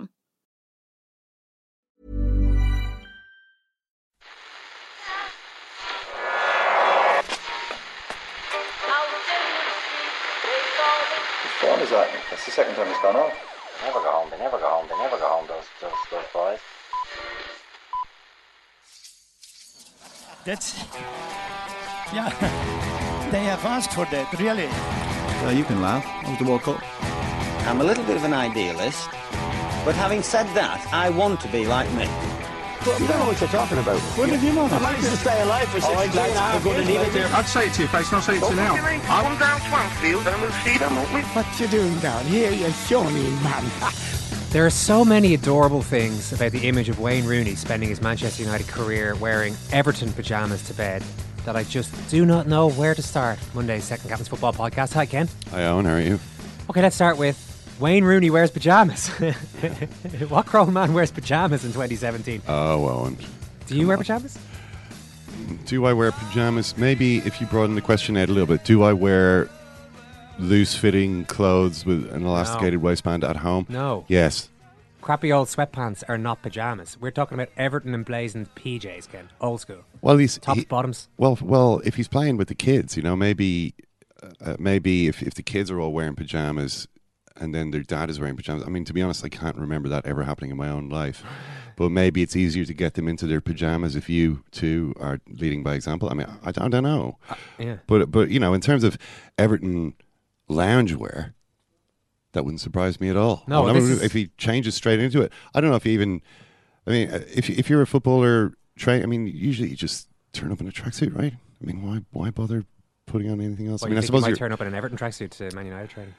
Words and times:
Which 0.00 0.08
phone 11.60 11.80
is 11.80 11.90
that? 11.90 12.08
That's 12.30 12.44
the 12.44 12.50
second 12.50 12.74
time 12.74 12.88
it's 12.88 13.00
gone 13.02 13.16
off. 13.16 13.32
Never 13.84 14.00
go 14.00 14.10
home. 14.10 14.30
They 14.30 14.38
never 14.38 14.58
go 14.58 14.68
home. 14.68 14.86
They 14.88 14.96
never 14.98 15.18
go 15.18 15.28
home. 15.28 15.46
Those 15.48 15.66
those 15.80 15.92
those 16.10 16.24
boys. 16.32 16.60
That's 20.44 20.74
yeah. 22.12 22.30
They 23.30 23.44
have 23.44 23.64
asked 23.64 23.92
for 23.92 24.04
that, 24.06 24.32
really. 24.38 24.68
Uh, 25.46 25.50
you 25.50 25.64
can 25.64 25.80
laugh. 25.80 26.04
That 26.04 26.28
was 26.30 26.38
the 26.38 26.44
World 26.44 26.62
Cup. 26.62 26.82
I'm 27.66 27.80
a 27.80 27.84
little 27.84 28.04
bit 28.04 28.16
of 28.16 28.24
an 28.24 28.34
idealist, 28.34 29.08
but 29.84 29.94
having 29.94 30.22
said 30.22 30.46
that, 30.54 30.86
I 30.92 31.10
want 31.10 31.40
to 31.40 31.48
be 31.48 31.66
like 31.66 31.90
me. 31.92 32.08
You 32.84 33.06
don't 33.06 33.18
know 33.20 33.26
what 33.26 33.40
you're 33.40 33.48
talking 33.48 33.78
about. 33.78 34.00
What 34.18 34.28
did 34.28 34.42
you 34.42 34.52
know? 34.52 34.64
I 34.64 34.80
managed 34.80 35.08
to 35.08 35.16
stay 35.16 35.40
alive 35.42 35.68
for 35.68 35.80
16 35.80 35.98
and 36.00 36.14
a 36.16 36.18
half 36.18 36.64
years. 36.64 37.32
I'd 37.32 37.46
say 37.46 37.66
it 37.68 37.74
to 37.74 37.82
your 37.82 37.88
face, 37.88 38.08
and 38.08 38.16
I'll 38.16 38.22
say 38.22 38.36
it 38.38 38.40
to 38.40 38.50
you 38.50 38.56
now. 38.56 38.74
Come 38.76 39.38
down 39.38 39.60
Swansfield 39.60 40.26
and 40.26 40.42
we'll 40.42 40.50
see 40.64 40.78
them, 40.78 40.96
won't 40.96 41.12
we? 41.14 41.20
What 41.20 41.60
you 41.60 41.68
doing 41.68 41.96
down 42.00 42.24
here, 42.24 42.50
you 42.50 42.70
shawny 42.70 43.30
man? 43.44 43.70
There 44.50 44.66
are 44.66 44.70
so 44.70 45.04
many 45.04 45.32
adorable 45.34 45.80
things 45.80 46.32
about 46.32 46.50
the 46.50 46.66
image 46.66 46.88
of 46.88 46.98
Wayne 46.98 47.24
Rooney 47.24 47.54
spending 47.54 47.88
his 47.88 48.02
Manchester 48.02 48.42
United 48.42 48.66
career 48.66 49.14
wearing 49.14 49.54
Everton 49.70 50.12
pyjamas 50.12 50.62
to 50.64 50.74
bed 50.74 51.04
that 51.44 51.56
I 51.56 51.62
just 51.62 51.92
do 52.10 52.26
not 52.26 52.48
know 52.48 52.68
where 52.70 52.94
to 52.94 53.02
start. 53.02 53.38
Monday's 53.54 53.84
Second 53.84 54.08
Captain's 54.08 54.28
Football 54.28 54.52
Podcast. 54.52 54.92
Hi, 54.94 55.06
Ken. 55.06 55.28
Hi, 55.52 55.66
Owen. 55.66 55.84
How 55.84 55.94
are 55.94 56.00
you? 56.00 56.18
Okay, 56.68 56.82
let's 56.82 56.96
start 56.96 57.16
with 57.16 57.51
Wayne 57.82 58.04
Rooney 58.04 58.30
wears 58.30 58.52
pajamas. 58.52 59.08
what 60.28 60.46
grown 60.46 60.72
man 60.72 60.94
wears 60.94 61.10
pajamas 61.10 61.64
in 61.64 61.72
2017? 61.72 62.40
Oh, 62.46 62.88
Owen. 62.88 63.18
Do 63.66 63.76
you 63.76 63.88
wear 63.88 63.98
pajamas? 63.98 64.38
Do 65.66 65.84
I 65.86 65.92
wear 65.92 66.12
pajamas? 66.12 66.78
Maybe 66.78 67.18
if 67.18 67.40
you 67.40 67.48
broaden 67.48 67.74
the 67.74 67.80
question 67.80 68.16
out 68.16 68.28
a 68.28 68.32
little 68.32 68.46
bit, 68.46 68.64
do 68.64 68.84
I 68.84 68.92
wear 68.92 69.50
loose 70.38 70.76
fitting 70.76 71.24
clothes 71.24 71.84
with 71.84 72.08
an 72.12 72.24
elasticated 72.24 72.80
waistband 72.80 73.24
at 73.24 73.38
home? 73.38 73.66
No. 73.68 74.04
Yes. 74.06 74.48
Crappy 75.00 75.32
old 75.32 75.48
sweatpants 75.48 76.04
are 76.08 76.16
not 76.16 76.40
pajamas. 76.40 76.96
We're 77.00 77.10
talking 77.10 77.34
about 77.34 77.48
Everton 77.56 77.94
emblazoned 77.94 78.54
PJs, 78.54 79.10
Ken. 79.10 79.28
Old 79.40 79.60
school. 79.60 79.82
Well, 80.02 80.18
he's 80.18 80.38
Tops, 80.38 80.60
he- 80.60 80.66
bottoms. 80.66 81.08
Well, 81.16 81.36
well, 81.42 81.82
if 81.84 81.96
he's 81.96 82.06
playing 82.06 82.36
with 82.36 82.46
the 82.46 82.54
kids, 82.54 82.96
you 82.96 83.02
know, 83.02 83.16
maybe, 83.16 83.74
uh, 84.40 84.54
maybe 84.60 85.08
if 85.08 85.20
if 85.20 85.34
the 85.34 85.42
kids 85.42 85.68
are 85.68 85.80
all 85.80 85.92
wearing 85.92 86.14
pajamas, 86.14 86.86
and 87.36 87.54
then 87.54 87.70
their 87.70 87.82
dad 87.82 88.10
is 88.10 88.18
wearing 88.20 88.36
pajamas. 88.36 88.64
I 88.66 88.70
mean, 88.70 88.84
to 88.84 88.92
be 88.92 89.02
honest, 89.02 89.24
I 89.24 89.28
can't 89.28 89.56
remember 89.56 89.88
that 89.88 90.06
ever 90.06 90.22
happening 90.24 90.50
in 90.50 90.56
my 90.56 90.68
own 90.68 90.88
life. 90.88 91.22
But 91.76 91.90
maybe 91.90 92.22
it's 92.22 92.36
easier 92.36 92.64
to 92.66 92.74
get 92.74 92.94
them 92.94 93.08
into 93.08 93.26
their 93.26 93.40
pajamas 93.40 93.96
if 93.96 94.08
you 94.08 94.44
too 94.50 94.94
are 95.00 95.20
leading 95.28 95.62
by 95.62 95.74
example. 95.74 96.08
I 96.10 96.14
mean, 96.14 96.26
I, 96.44 96.48
I 96.50 96.68
don't 96.68 96.82
know. 96.82 97.18
Yeah. 97.58 97.76
But 97.86 98.10
but 98.10 98.28
you 98.30 98.38
know, 98.38 98.52
in 98.54 98.60
terms 98.60 98.84
of 98.84 98.98
Everton 99.38 99.94
loungewear, 100.50 101.32
that 102.32 102.44
wouldn't 102.44 102.60
surprise 102.60 103.00
me 103.00 103.08
at 103.08 103.16
all. 103.16 103.42
No, 103.46 103.66
I 103.68 103.72
this 103.72 103.84
mean, 103.84 103.92
is- 103.92 104.02
if 104.02 104.12
he 104.12 104.28
changes 104.38 104.74
straight 104.74 105.00
into 105.00 105.22
it, 105.22 105.32
I 105.54 105.60
don't 105.60 105.70
know 105.70 105.76
if 105.76 105.84
he 105.84 105.92
even. 105.92 106.20
I 106.86 106.90
mean, 106.90 107.10
uh, 107.10 107.20
if 107.32 107.48
if 107.48 107.70
you're 107.70 107.82
a 107.82 107.86
footballer, 107.86 108.52
train. 108.76 109.02
I 109.02 109.06
mean, 109.06 109.26
usually 109.26 109.68
you 109.70 109.76
just 109.76 110.08
turn 110.32 110.52
up 110.52 110.60
in 110.60 110.68
a 110.68 110.72
tracksuit, 110.72 111.16
right? 111.16 111.32
I 111.32 111.64
mean, 111.64 111.82
why 111.82 112.00
why 112.10 112.30
bother 112.30 112.64
putting 113.06 113.30
on 113.30 113.40
anything 113.40 113.68
else? 113.68 113.82
Well, 113.82 113.86
I 113.88 113.90
mean, 113.90 113.96
you 113.96 114.02
I 114.02 114.06
suppose 114.06 114.22
you 114.26 114.30
might 114.32 114.38
turn 114.38 114.52
up 114.52 114.60
in 114.60 114.66
an 114.66 114.74
Everton 114.74 114.98
tracksuit 114.98 115.30
to 115.38 115.54
Man 115.54 115.66
United 115.66 115.90
training. 115.90 116.14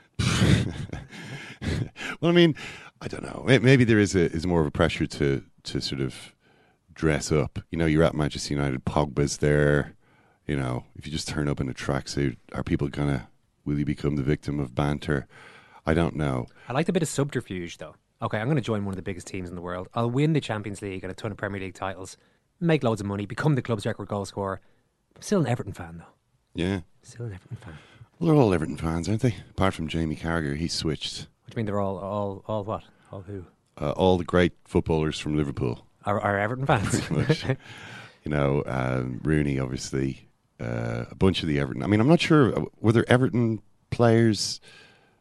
Well, 2.24 2.32
I 2.32 2.36
mean, 2.36 2.56
I 3.02 3.10
don't 3.10 3.24
know. 3.24 3.44
Maybe 3.46 3.84
there 3.84 4.00
is 4.00 4.16
a 4.16 4.32
is 4.32 4.48
more 4.48 4.62
of 4.62 4.68
a 4.68 4.72
pressure 4.72 5.06
to 5.06 5.44
to 5.64 5.82
sort 5.82 6.00
of 6.00 6.34
dress 6.94 7.32
up. 7.34 7.60
You 7.70 7.78
know, 7.78 7.86
you're 7.86 8.04
at 8.04 8.16
Manchester 8.16 8.54
United, 8.54 8.86
Pogba's 8.86 9.38
there. 9.38 9.94
You 10.48 10.56
know, 10.56 10.86
if 10.96 11.06
you 11.06 11.12
just 11.12 11.28
turn 11.28 11.50
up 11.50 11.60
in 11.60 11.68
a 11.70 11.74
tracksuit, 11.74 12.38
are 12.54 12.64
people 12.64 12.88
gonna? 12.88 13.28
Will 13.66 13.78
you 13.78 13.86
become 13.86 14.16
the 14.16 14.24
victim 14.24 14.58
of 14.60 14.74
banter? 14.74 15.28
I 15.86 15.94
don't 15.94 16.16
know. 16.16 16.48
I 16.70 16.74
like 16.74 16.86
the 16.86 16.94
bit 16.94 17.04
of 17.04 17.10
subterfuge, 17.10 17.78
though. 17.78 17.96
Okay, 18.22 18.38
I'm 18.38 18.48
going 18.48 18.56
to 18.56 18.62
join 18.62 18.86
one 18.86 18.94
of 18.94 18.96
the 18.96 19.02
biggest 19.02 19.28
teams 19.28 19.50
in 19.50 19.56
the 19.56 19.62
world. 19.62 19.90
I'll 19.94 20.10
win 20.10 20.32
the 20.32 20.40
Champions 20.40 20.82
League 20.82 21.04
and 21.04 21.12
a 21.12 21.14
ton 21.14 21.32
of 21.32 21.38
Premier 21.38 21.60
League 21.60 21.74
titles, 21.74 22.16
make 22.62 22.84
loads 22.84 23.02
of 23.02 23.08
money, 23.08 23.26
become 23.26 23.56
the 23.56 23.62
club's 23.62 23.86
record 23.86 24.08
goal 24.08 24.24
scorer. 24.24 24.62
I'm 25.16 25.22
still 25.22 25.42
an 25.42 25.48
Everton 25.48 25.74
fan, 25.74 25.98
though. 25.98 26.14
Yeah. 26.56 26.82
Still 27.02 27.26
an 27.26 27.34
Everton 27.34 27.58
fan. 27.58 27.78
Well, 28.18 28.28
they're 28.28 28.42
all 28.42 28.54
Everton 28.54 28.78
fans, 28.78 29.10
aren't 29.10 29.22
they? 29.22 29.36
Apart 29.50 29.74
from 29.74 29.90
Jamie 29.90 30.16
Carragher, 30.16 30.56
he 30.56 30.70
switched. 30.70 31.28
Which 31.54 31.58
mean 31.58 31.66
they're 31.68 31.80
all, 31.80 32.00
all, 32.00 32.44
all 32.48 32.64
what? 32.64 32.82
All 33.12 33.22
who? 33.22 33.46
Uh, 33.80 33.92
all 33.92 34.18
the 34.18 34.24
great 34.24 34.54
footballers 34.66 35.20
from 35.20 35.38
Liverpool. 35.38 35.86
Are, 36.04 36.20
are 36.20 36.40
Everton 36.40 36.66
fans? 36.66 37.00
Pretty 37.02 37.28
much. 37.28 37.46
you 38.24 38.32
know, 38.32 38.64
um, 38.66 39.22
Rooney, 39.24 39.60
obviously, 39.60 40.30
uh, 40.60 41.06
a 41.12 41.14
bunch 41.14 41.44
of 41.44 41.48
the 41.48 41.60
Everton. 41.60 41.84
I 41.84 41.86
mean, 41.86 42.00
I'm 42.00 42.08
not 42.08 42.22
sure. 42.22 42.58
uh, 42.58 42.66
Were 42.82 42.92
there 42.92 43.06
Everton 43.08 43.62
players 43.92 44.62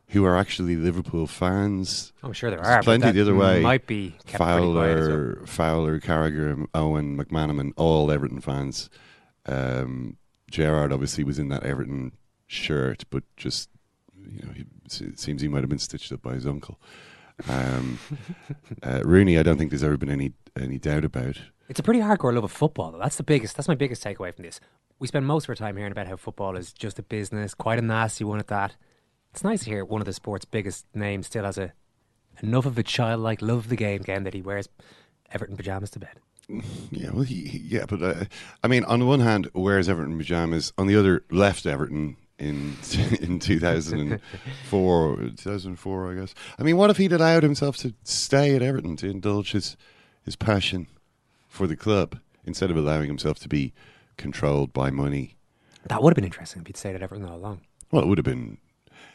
who 0.07 0.25
are 0.25 0.35
actually 0.35 0.75
Liverpool 0.77 1.27
fans? 1.27 2.15
I'm 2.23 2.33
sure 2.33 2.49
there 2.49 2.61
There's 2.61 2.77
are, 2.77 2.83
Plenty 2.83 3.11
the 3.11 3.21
other 3.21 3.35
way. 3.35 3.61
might 3.61 3.87
be 3.87 4.13
kept 4.25 4.43
pretty 4.43 4.73
quiet 4.73 4.97
Fowler, 4.97 5.43
Fowler, 5.45 6.01
Carragher, 6.01 6.65
Owen, 6.73 7.19
McManaman, 7.23 7.73
all 7.77 8.11
Everton 8.11 8.41
fans. 8.41 8.89
Um, 9.45 10.17
Gerrard 10.51 10.95
obviously 10.95 11.25
was 11.25 11.39
in 11.39 11.51
that 11.51 11.63
Everton 11.63 12.13
shirt, 12.47 13.05
but 13.11 13.23
just 13.37 13.69
you 14.31 14.47
know, 14.47 14.53
he, 14.53 14.65
it 15.05 15.19
seems 15.19 15.43
he 15.43 15.49
might 15.49 15.61
have 15.61 15.69
been 15.69 15.79
stitched 15.79 16.13
up 16.13 16.23
by 16.23 16.35
his 16.35 16.47
uncle. 16.47 16.79
Um, 17.49 17.99
uh, 18.83 19.01
Rooney, 19.05 19.39
I 19.39 19.43
don't 19.43 19.57
think 19.59 19.71
there's 19.71 19.83
ever 19.83 19.97
been 19.97 20.11
any 20.11 20.33
any 20.61 20.79
doubt 20.79 21.05
about. 21.05 21.39
It's 21.69 21.81
a 21.81 21.83
pretty 21.83 22.01
hardcore 22.01 22.35
love 22.35 22.45
of 22.45 22.53
football, 22.53 22.93
though. 22.93 22.99
That's 22.99 23.17
the 23.17 23.23
biggest. 23.23 23.57
That's 23.57 23.69
my 23.69 23.75
biggest 23.75 24.05
takeaway 24.05 24.35
from 24.35 24.45
this. 24.45 24.61
We 24.99 25.07
spend 25.09 25.27
most 25.27 25.45
of 25.45 25.49
our 25.51 25.55
time 25.55 25.77
hearing 25.77 25.93
about 25.93 26.07
how 26.07 26.17
football 26.17 26.57
is 26.57 26.73
just 26.73 26.99
a 26.99 27.03
business, 27.03 27.55
quite 27.55 27.79
a 27.79 27.83
nasty 27.83 28.25
one 28.25 28.39
at 28.39 28.49
that. 28.49 28.77
It's 29.33 29.43
nice 29.43 29.65
to 29.65 29.71
hear 29.71 29.85
one 29.85 30.01
of 30.03 30.05
the 30.05 30.13
sport's 30.13 30.45
biggest 30.45 30.85
names 30.95 31.27
still 31.27 31.45
has 31.45 31.57
a 31.59 31.73
enough 32.43 32.67
of 32.67 32.77
a 32.79 32.83
childlike 32.83 33.41
love 33.41 33.59
of 33.59 33.69
the 33.69 33.77
game, 33.77 34.03
game 34.03 34.25
that 34.25 34.35
he 34.35 34.43
wears 34.43 34.69
Everton 35.33 35.57
pajamas 35.57 35.91
to 35.91 35.99
bed. 35.99 36.19
Yeah, 36.91 37.11
well, 37.13 37.23
he, 37.23 37.47
he- 37.47 37.59
yeah, 37.59 37.87
but 37.89 38.03
uh, 38.03 38.25
I 38.63 38.69
mean, 38.69 38.85
on 38.85 38.99
the 38.99 39.07
one 39.07 39.21
hand, 39.21 39.49
wears 39.55 39.89
Everton 39.89 40.19
pajamas. 40.19 40.73
On 40.77 40.87
the 40.87 40.97
other, 40.97 41.25
left 41.31 41.65
Everton 41.65 42.17
in 42.39 42.77
in 43.21 43.39
2004, 43.39 45.17
2004, 45.17 46.11
I 46.11 46.15
guess. 46.15 46.35
I 46.59 46.63
mean, 46.63 46.77
what 46.77 46.91
if 46.91 46.97
he'd 46.97 47.13
allowed 47.13 47.43
himself 47.43 47.77
to 47.79 47.95
stay 48.05 48.55
at 48.57 48.63
Everton 48.63 48.97
to 48.97 49.09
indulge 49.09 49.53
his 49.53 49.77
his 50.23 50.37
passion 50.37 50.87
for 51.49 51.67
the 51.67 51.77
club 51.77 52.19
instead 52.45 52.71
of 52.71 52.77
allowing 52.77 53.09
himself 53.09 53.39
to 53.41 53.49
be 53.49 53.73
controlled 54.17 54.73
by 54.73 54.91
money? 54.91 55.37
That 55.89 56.03
would 56.03 56.11
have 56.11 56.17
been 56.17 56.25
interesting 56.25 56.63
if 56.63 56.67
he'd 56.67 56.77
stayed 56.77 56.95
at 56.95 57.03
Everton 57.03 57.25
all 57.25 57.37
along. 57.37 57.63
Well, 57.91 58.03
it 58.03 58.09
would 58.09 58.19
have 58.19 58.25
been. 58.25 58.59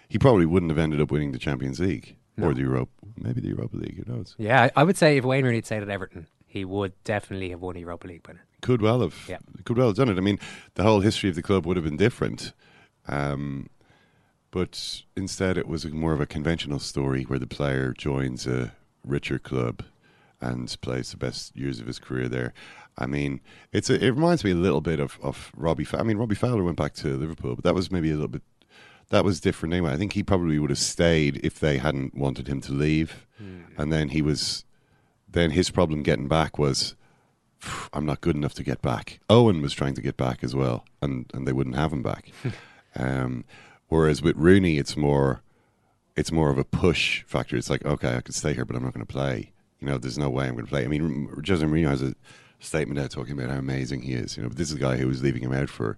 He 0.10 0.18
probably 0.18 0.46
wouldn't 0.46 0.72
have 0.72 0.78
ended 0.78 1.02
up 1.02 1.12
winning 1.12 1.32
the 1.34 1.40
Champions 1.40 1.80
League 1.80 2.18
or 2.42 2.54
the 2.54 2.62
Europe, 2.62 2.90
maybe 3.18 3.42
the 3.42 3.50
Europa 3.50 3.76
League. 3.76 3.98
Who 4.06 4.14
knows? 4.14 4.36
Yeah, 4.38 4.64
I, 4.64 4.72
I 4.82 4.84
would 4.84 4.98
say 4.98 5.18
if 5.18 5.26
Wayne 5.26 5.44
Rooney 5.44 5.58
had 5.58 5.66
stayed 5.66 5.82
at 5.82 5.90
Everton, 5.90 6.28
he 6.46 6.64
would 6.64 6.94
definitely 7.04 7.50
have 7.50 7.62
won 7.62 7.76
a 7.76 7.80
Europa 7.80 8.08
League 8.08 8.26
winner. 8.28 8.46
Could 8.62 8.82
well 8.82 9.02
have. 9.02 9.16
Yeah. 9.28 9.38
Could 9.66 9.78
well 9.78 9.88
have 9.88 9.98
done 9.98 10.10
it. 10.10 10.18
I 10.18 10.22
mean, 10.22 10.40
the 10.76 10.84
whole 10.84 11.02
history 11.02 11.30
of 11.30 11.36
the 11.36 11.42
club 11.42 11.66
would 11.66 11.78
have 11.78 11.84
been 11.84 11.98
different. 11.98 12.54
Um, 13.08 13.70
but 14.52 15.04
instead, 15.16 15.58
it 15.58 15.68
was 15.68 15.86
more 15.86 16.14
of 16.14 16.22
a 16.22 16.26
conventional 16.26 16.80
story 16.80 17.24
where 17.24 17.40
the 17.40 17.48
player 17.48 17.94
joins 17.98 18.48
a 18.48 18.74
richer 19.04 19.40
club 19.40 19.84
and 20.40 20.76
plays 20.82 21.12
the 21.12 21.18
best 21.18 21.56
years 21.56 21.80
of 21.80 21.88
his 21.88 22.00
career 22.00 22.30
there. 22.30 22.54
I 22.98 23.06
mean, 23.06 23.42
it's 23.72 23.90
a, 23.90 24.04
it 24.04 24.10
reminds 24.10 24.44
me 24.44 24.52
a 24.52 24.56
little 24.56 24.82
bit 24.82 25.00
of, 25.00 25.20
of 25.22 25.52
Robbie. 25.56 25.88
I 25.94 26.04
mean, 26.04 26.18
Robbie 26.18 26.36
Fowler 26.36 26.64
went 26.64 26.78
back 26.78 26.94
to 26.96 27.18
Liverpool, 27.18 27.56
but 27.56 27.64
that 27.64 27.76
was 27.76 27.92
maybe 27.92 28.10
a 28.10 28.14
little 28.14 28.28
bit 28.28 28.42
that 29.10 29.24
was 29.24 29.40
different 29.40 29.74
anyway. 29.74 29.94
I 29.94 29.98
think 29.98 30.14
he 30.14 30.24
probably 30.24 30.60
would 30.60 30.70
have 30.70 30.80
stayed 30.80 31.40
if 31.44 31.60
they 31.60 31.78
hadn't 31.78 32.16
wanted 32.16 32.48
him 32.48 32.62
to 32.62 32.74
leave, 32.74 33.26
and 33.78 33.92
then 33.92 34.10
he 34.10 34.22
was. 34.22 34.64
Then 35.30 35.52
his 35.52 35.70
problem 35.70 36.04
getting 36.04 36.30
back 36.30 36.58
was, 36.58 36.96
I'm 37.94 38.06
not 38.06 38.22
good 38.22 38.36
enough 38.36 38.54
to 38.56 38.64
get 38.64 38.82
back. 38.82 39.20
Owen 39.30 39.62
was 39.62 39.74
trying 39.74 39.94
to 39.96 40.02
get 40.02 40.18
back 40.18 40.44
as 40.44 40.56
well, 40.56 40.86
and 41.02 41.30
and 41.34 41.48
they 41.48 41.54
wouldn't 41.54 41.76
have 41.76 41.94
him 41.94 42.04
back. 42.04 42.32
um, 42.98 43.46
whereas 43.88 44.22
with 44.22 44.36
Rooney, 44.36 44.78
it's 44.78 44.98
more, 44.98 45.42
it's 46.16 46.32
more 46.32 46.50
of 46.50 46.58
a 46.58 46.64
push 46.64 47.24
factor. 47.24 47.56
It's 47.56 47.70
like, 47.70 47.86
okay, 47.86 48.16
I 48.18 48.22
can 48.22 48.34
stay 48.34 48.54
here, 48.54 48.66
but 48.66 48.76
I'm 48.76 48.84
not 48.84 48.94
going 48.94 49.06
to 49.06 49.12
play. 49.12 49.52
You 49.80 49.88
know, 49.88 49.98
there's 49.98 50.18
no 50.18 50.30
way 50.30 50.48
I'm 50.48 50.54
going 50.54 50.66
to 50.66 50.70
play. 50.70 50.84
I 50.84 50.88
mean, 50.88 51.30
Jose 51.48 51.64
Mourinho 51.64 51.90
has 51.90 52.02
a 52.02 52.16
statement 52.60 53.00
out 53.00 53.12
talking 53.12 53.34
about 53.38 53.52
how 53.52 53.58
amazing 53.58 54.02
he 54.02 54.14
is. 54.14 54.36
You 54.36 54.44
know, 54.44 54.50
but 54.50 54.58
this 54.58 54.70
is 54.70 54.76
a 54.76 54.80
guy 54.80 54.98
who 54.98 55.08
was 55.08 55.22
leaving 55.22 55.44
him 55.44 55.54
out 55.54 55.70
for 55.70 55.98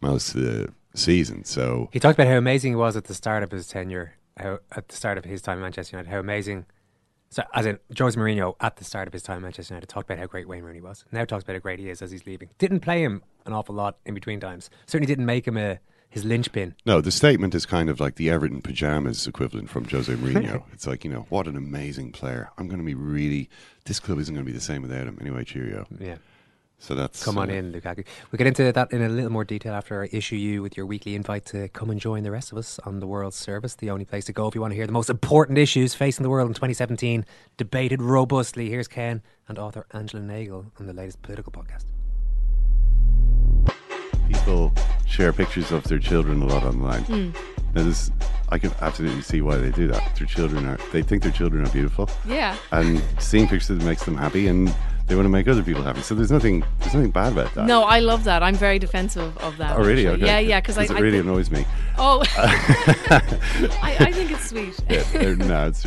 most 0.00 0.34
of 0.34 0.42
the 0.42 0.72
season. 0.94 1.44
So 1.44 1.88
He 1.92 2.00
talked 2.00 2.18
about 2.18 2.28
how 2.28 2.36
amazing 2.36 2.72
he 2.72 2.76
was 2.76 2.96
at 2.96 3.04
the 3.04 3.14
start 3.14 3.42
of 3.42 3.50
his 3.50 3.66
tenure, 3.66 4.14
how 4.36 4.60
at 4.72 4.88
the 4.88 4.96
start 4.96 5.18
of 5.18 5.24
his 5.24 5.42
time 5.42 5.58
at 5.58 5.62
Manchester 5.62 5.96
United, 5.96 6.10
how 6.10 6.18
amazing. 6.18 6.66
So, 7.28 7.42
as 7.52 7.66
in 7.66 7.78
Jose 7.98 8.18
Mourinho 8.18 8.54
at 8.60 8.76
the 8.76 8.84
start 8.84 9.08
of 9.08 9.12
his 9.12 9.22
time 9.22 9.38
at 9.38 9.42
Manchester 9.42 9.74
United 9.74 9.88
talked 9.88 10.08
about 10.08 10.20
how 10.20 10.26
great 10.26 10.48
Wayne 10.48 10.62
Rooney 10.62 10.80
was. 10.80 11.04
Now 11.10 11.24
talks 11.24 11.42
about 11.42 11.54
how 11.54 11.60
great 11.60 11.80
he 11.80 11.90
is 11.90 12.00
as 12.00 12.12
he's 12.12 12.24
leaving. 12.24 12.50
Didn't 12.58 12.80
play 12.80 13.02
him 13.02 13.22
an 13.44 13.52
awful 13.52 13.74
lot 13.74 13.98
in 14.06 14.14
between 14.14 14.38
times. 14.38 14.70
Certainly 14.86 15.08
didn't 15.08 15.26
make 15.26 15.46
him 15.46 15.56
a 15.56 15.80
his 16.08 16.24
linchpin. 16.24 16.74
No, 16.84 17.00
the 17.00 17.10
statement 17.10 17.54
is 17.54 17.66
kind 17.66 17.90
of 17.90 18.00
like 18.00 18.16
the 18.16 18.30
Everton 18.30 18.62
pajamas 18.62 19.26
equivalent 19.26 19.68
from 19.68 19.84
Jose 19.88 20.12
Mourinho. 20.14 20.62
it's 20.72 20.86
like, 20.86 21.04
you 21.04 21.10
know, 21.10 21.26
what 21.28 21.46
an 21.46 21.56
amazing 21.56 22.12
player. 22.12 22.50
I'm 22.58 22.68
going 22.68 22.78
to 22.78 22.84
be 22.84 22.94
really, 22.94 23.50
this 23.84 24.00
club 24.00 24.18
isn't 24.18 24.34
going 24.34 24.44
to 24.44 24.50
be 24.50 24.56
the 24.56 24.64
same 24.64 24.82
without 24.82 25.06
him. 25.06 25.18
Anyway, 25.20 25.44
cheerio. 25.44 25.86
Yeah. 25.98 26.16
So 26.78 26.94
that's. 26.94 27.24
Come 27.24 27.38
on 27.38 27.50
uh, 27.50 27.54
in, 27.54 27.72
Lukaku. 27.72 28.04
We'll 28.30 28.38
get 28.38 28.46
into 28.46 28.70
that 28.70 28.92
in 28.92 29.02
a 29.02 29.08
little 29.08 29.30
more 29.30 29.44
detail 29.44 29.74
after 29.74 30.02
I 30.02 30.08
issue 30.12 30.36
you 30.36 30.62
with 30.62 30.76
your 30.76 30.86
weekly 30.86 31.14
invite 31.14 31.46
to 31.46 31.68
come 31.68 31.90
and 31.90 31.98
join 31.98 32.22
the 32.22 32.30
rest 32.30 32.52
of 32.52 32.58
us 32.58 32.78
on 32.84 33.00
the 33.00 33.06
World 33.06 33.34
Service, 33.34 33.74
the 33.74 33.90
only 33.90 34.04
place 34.04 34.26
to 34.26 34.32
go 34.32 34.46
if 34.46 34.54
you 34.54 34.60
want 34.60 34.72
to 34.72 34.76
hear 34.76 34.86
the 34.86 34.92
most 34.92 35.08
important 35.08 35.58
issues 35.58 35.94
facing 35.94 36.22
the 36.22 36.30
world 36.30 36.48
in 36.48 36.54
2017, 36.54 37.24
debated 37.56 38.02
robustly. 38.02 38.68
Here's 38.68 38.88
Ken 38.88 39.22
and 39.48 39.58
author 39.58 39.86
Angela 39.92 40.22
Nagle 40.22 40.66
on 40.78 40.86
the 40.86 40.92
latest 40.92 41.22
political 41.22 41.50
podcast. 41.50 41.84
People 44.28 44.72
share 45.06 45.32
pictures 45.32 45.72
of 45.72 45.84
their 45.84 45.98
children 45.98 46.42
a 46.42 46.46
lot 46.46 46.64
online. 46.64 47.02
Hmm. 47.04 47.30
Now, 47.74 47.82
this, 47.84 48.10
I 48.48 48.58
can 48.58 48.72
absolutely 48.80 49.22
see 49.22 49.42
why 49.42 49.56
they 49.56 49.70
do 49.70 49.86
that. 49.88 50.16
Their 50.16 50.26
children 50.26 50.66
are, 50.66 50.78
they 50.92 51.02
think 51.02 51.22
their 51.22 51.32
children 51.32 51.66
are 51.66 51.70
beautiful. 51.70 52.08
Yeah. 52.26 52.56
And 52.72 53.02
seeing 53.18 53.46
pictures 53.48 53.82
makes 53.82 54.04
them 54.04 54.16
happy 54.16 54.48
and 54.48 54.74
they 55.06 55.14
want 55.14 55.24
to 55.26 55.30
make 55.30 55.46
other 55.48 55.62
people 55.62 55.82
happy. 55.82 56.00
So 56.02 56.14
there's 56.14 56.30
nothing, 56.32 56.64
there's 56.80 56.94
nothing 56.94 57.10
bad 57.10 57.32
about 57.32 57.54
that. 57.54 57.66
No, 57.66 57.82
I 57.84 58.00
love 58.00 58.24
that. 58.24 58.42
I'm 58.42 58.56
very 58.56 58.78
defensive 58.78 59.36
of 59.38 59.56
that. 59.58 59.76
Oh, 59.76 59.82
really? 59.82 60.06
Okay. 60.08 60.24
Yeah, 60.26 60.38
yeah. 60.38 60.60
Because 60.60 60.78
I, 60.78 60.84
it 60.84 60.90
I 60.90 60.98
really 60.98 61.18
think- 61.18 61.26
annoys 61.30 61.50
me. 61.50 61.64
Oh, 61.98 62.22
I, 62.36 63.96
I 64.00 64.12
think 64.12 64.30
it's 64.30 64.50
sweet. 64.50 64.78
yeah, 64.90 65.34
no, 65.34 65.68
it's, 65.68 65.86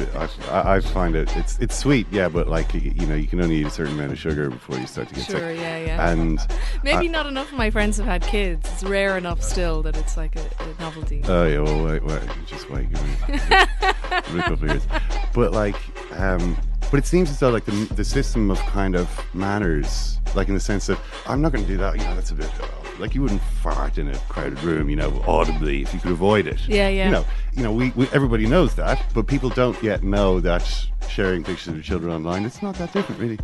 I, 0.50 0.76
I 0.76 0.80
find 0.80 1.16
it 1.16 1.36
it's 1.38 1.60
it's 1.60 1.76
sweet, 1.76 2.08
yeah, 2.12 2.28
but 2.30 2.48
like 2.48 2.74
you 2.74 3.06
know, 3.06 3.14
you 3.16 3.28
can 3.28 3.42
only 3.42 3.58
eat 3.58 3.68
a 3.68 3.70
certain 3.70 3.94
amount 3.94 4.12
of 4.14 4.18
sugar 4.18 4.50
before 4.50 4.78
you 4.80 4.88
start 4.88 5.08
to 5.10 5.16
get 5.16 5.26
sick. 5.26 5.38
Sure, 5.38 5.52
yeah, 5.52 5.78
yeah. 5.86 6.10
And 6.10 6.40
Maybe 6.84 7.08
I- 7.08 7.12
not 7.12 7.28
enough 7.28 7.52
of 7.52 7.58
my 7.58 7.70
friends 7.70 7.98
have 7.98 8.08
had 8.08 8.24
kids. 8.24 8.68
It's 8.72 8.84
rare 8.84 9.18
enough 9.18 9.44
still 9.44 9.84
that 9.84 9.98
it's 9.98 10.18
like 10.18 10.36
a, 10.36 10.46
a 10.60 10.82
novelty. 10.82 11.22
Oh 11.26 11.46
yeah, 11.46 11.60
well 11.60 11.86
wait, 11.86 12.04
wait, 12.04 12.22
just 12.48 12.70
wait, 12.72 12.92
give 12.92 13.04
me 13.08 13.14
a 13.30 14.42
couple 14.42 14.54
of 14.54 14.64
years. 14.64 14.88
But 15.34 15.52
like, 15.52 15.76
um, 16.20 16.58
but 16.92 16.98
it 16.98 17.06
seems 17.06 17.30
as 17.30 17.40
though 17.40 17.50
like 17.50 17.66
the 17.66 17.72
the 17.96 18.04
system 18.06 18.50
of 18.52 18.58
kind 18.60 18.96
of 18.96 19.08
manners, 19.34 20.20
like 20.36 20.48
in 20.48 20.54
the 20.54 20.60
sense 20.60 20.88
that 20.88 21.00
I'm 21.28 21.42
not 21.42 21.52
going 21.52 21.64
to 21.66 21.70
do 21.70 21.78
that. 21.78 21.98
You 21.98 22.04
know, 22.04 22.16
that's 22.16 22.32
a 22.32 22.36
bit. 22.36 22.50
uh, 22.62 22.68
like 23.00 23.16
you 23.16 23.22
wouldn't 23.22 23.42
fart 23.62 23.98
in 23.98 24.10
a 24.10 24.18
crowded 24.28 24.62
room, 24.62 24.90
you 24.90 24.96
know, 24.98 25.24
audibly 25.26 25.82
if 25.82 25.94
you 25.94 26.00
could 26.02 26.12
avoid 26.12 26.46
it. 26.48 26.60
Yeah, 26.68 26.90
yeah. 26.90 27.06
You 27.06 27.12
know, 27.12 27.26
you 27.56 27.64
know, 27.64 27.72
we, 27.72 27.92
we 27.92 28.08
everybody 28.10 28.46
knows 28.46 28.76
that, 28.76 29.06
but 29.14 29.26
people 29.26 29.50
don't 29.50 29.82
yet 29.82 30.04
know 30.04 30.40
that 30.42 30.64
sharing 31.08 31.44
pictures 31.44 31.70
of 31.70 31.76
your 31.76 31.84
children 31.84 32.12
online, 32.12 32.46
it's 32.46 32.62
not 32.62 32.76
that 32.76 32.92
different, 32.94 33.22
really. 33.22 33.40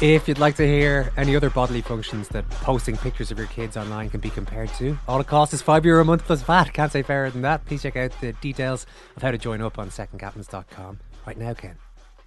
If 0.00 0.28
you'd 0.28 0.38
like 0.38 0.56
to 0.56 0.66
hear 0.66 1.10
any 1.16 1.34
other 1.34 1.48
bodily 1.48 1.80
functions 1.80 2.28
that 2.28 2.48
posting 2.50 2.98
pictures 2.98 3.30
of 3.30 3.38
your 3.38 3.46
kids 3.46 3.78
online 3.78 4.10
can 4.10 4.20
be 4.20 4.28
compared 4.28 4.68
to, 4.74 4.96
all 5.08 5.18
it 5.20 5.26
costs 5.26 5.54
is 5.54 5.62
five 5.62 5.86
euro 5.86 6.02
a 6.02 6.04
month 6.04 6.24
plus 6.24 6.42
VAT. 6.42 6.72
Can't 6.74 6.92
say 6.92 7.02
fairer 7.02 7.30
than 7.30 7.42
that. 7.42 7.64
Please 7.64 7.82
check 7.82 7.96
out 7.96 8.12
the 8.20 8.34
details 8.34 8.84
of 9.16 9.22
how 9.22 9.30
to 9.30 9.38
join 9.38 9.62
up 9.62 9.78
on 9.78 9.88
secondcaptains.com. 9.88 11.00
Right 11.26 11.38
now, 11.38 11.54
Ken, 11.54 11.76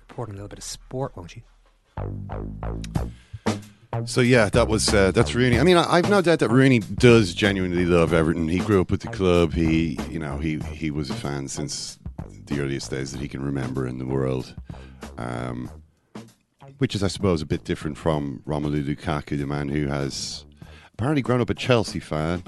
reporting 0.09 0.35
a 0.35 0.37
little 0.37 0.49
bit 0.49 0.59
of 0.59 0.63
sport, 0.65 1.15
won't 1.15 1.35
you? 1.35 1.43
So 4.05 4.21
yeah, 4.21 4.49
that 4.49 4.67
was 4.67 4.93
uh, 4.93 5.11
that's 5.11 5.35
Rooney. 5.35 5.59
I 5.59 5.63
mean, 5.63 5.77
I, 5.77 5.93
I've 5.93 6.09
no 6.09 6.21
doubt 6.21 6.39
that 6.39 6.49
Rooney 6.49 6.79
does 6.79 7.33
genuinely 7.33 7.85
love 7.85 8.13
Everton. 8.13 8.47
He 8.47 8.59
grew 8.59 8.81
up 8.81 8.91
with 8.91 9.01
the 9.01 9.07
club. 9.07 9.53
He, 9.53 9.99
you 10.09 10.19
know, 10.19 10.37
he 10.37 10.59
he 10.59 10.91
was 10.91 11.09
a 11.09 11.13
fan 11.13 11.47
since 11.47 11.99
the 12.45 12.59
earliest 12.59 12.91
days 12.91 13.11
that 13.11 13.21
he 13.21 13.27
can 13.27 13.41
remember 13.41 13.87
in 13.87 13.97
the 13.97 14.05
world. 14.05 14.55
Um, 15.17 15.69
which 16.77 16.95
is, 16.95 17.03
I 17.03 17.07
suppose, 17.07 17.41
a 17.41 17.45
bit 17.45 17.65
different 17.65 17.97
from 17.97 18.41
Romelu 18.45 18.83
Lukaku, 18.83 19.37
the 19.37 19.45
man 19.45 19.67
who 19.67 19.87
has 19.87 20.45
apparently 20.93 21.21
grown 21.21 21.41
up 21.41 21.49
a 21.49 21.53
Chelsea 21.53 21.99
fan, 21.99 22.41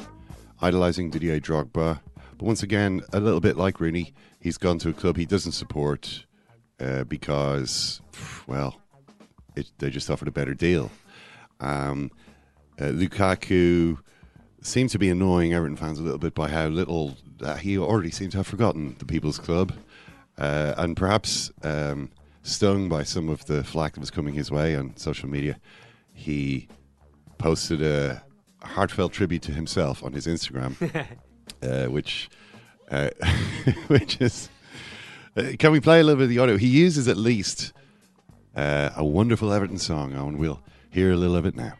idolising 0.61 1.09
Didier 1.09 1.41
Drogba. 1.41 1.99
But 2.37 2.45
once 2.45 2.63
again, 2.63 3.01
a 3.11 3.19
little 3.19 3.41
bit 3.41 3.57
like 3.57 3.81
Rooney, 3.81 4.13
he's 4.39 4.57
gone 4.57 4.79
to 4.79 4.89
a 4.89 4.93
club 4.93 5.17
he 5.17 5.25
doesn't 5.25 5.51
support 5.51 6.25
uh, 6.81 7.03
because, 7.05 8.01
well, 8.47 8.75
it, 9.55 9.71
they 9.77 9.89
just 9.89 10.09
offered 10.09 10.27
a 10.27 10.31
better 10.31 10.53
deal. 10.53 10.91
Um, 11.59 12.11
uh, 12.79 12.85
Lukaku 12.85 13.97
seemed 14.61 14.89
to 14.91 14.99
be 14.99 15.09
annoying 15.09 15.53
Everton 15.53 15.75
fans 15.75 15.99
a 15.99 16.03
little 16.03 16.17
bit 16.17 16.33
by 16.33 16.49
how 16.49 16.67
little 16.67 17.17
uh, 17.41 17.55
he 17.55 17.77
already 17.77 18.11
seemed 18.11 18.31
to 18.31 18.37
have 18.37 18.47
forgotten 18.47 18.95
the 18.99 19.05
People's 19.05 19.39
Club, 19.39 19.73
uh, 20.37 20.73
and 20.77 20.95
perhaps 20.95 21.51
um, 21.63 22.09
stung 22.43 22.89
by 22.89 23.03
some 23.03 23.29
of 23.29 23.45
the 23.45 23.63
flack 23.63 23.93
that 23.93 23.99
was 23.99 24.11
coming 24.11 24.33
his 24.33 24.51
way 24.51 24.75
on 24.75 24.95
social 24.97 25.29
media. 25.29 25.59
He 26.13 26.67
posted 27.37 27.81
a 27.81 28.23
heartfelt 28.63 29.11
tribute 29.13 29.41
to 29.43 29.51
himself 29.51 30.03
on 30.03 30.13
his 30.13 30.27
Instagram, 30.27 30.75
uh, 31.63 31.91
which 31.91 32.29
uh, 32.89 33.09
which 33.87 34.19
is. 34.21 34.49
Uh, 35.35 35.53
can 35.57 35.71
we 35.71 35.79
play 35.79 35.99
a 35.99 36.03
little 36.03 36.17
bit 36.17 36.23
of 36.23 36.29
the 36.29 36.39
audio? 36.39 36.57
He 36.57 36.67
uses 36.67 37.07
at 37.07 37.17
least 37.17 37.71
uh, 38.55 38.89
a 38.95 39.05
wonderful 39.05 39.53
Everton 39.53 39.77
song, 39.77 40.13
and 40.13 40.37
we'll 40.37 40.61
hear 40.89 41.11
a 41.11 41.15
little 41.15 41.37
of 41.37 41.45
it 41.45 41.55
now. 41.55 41.73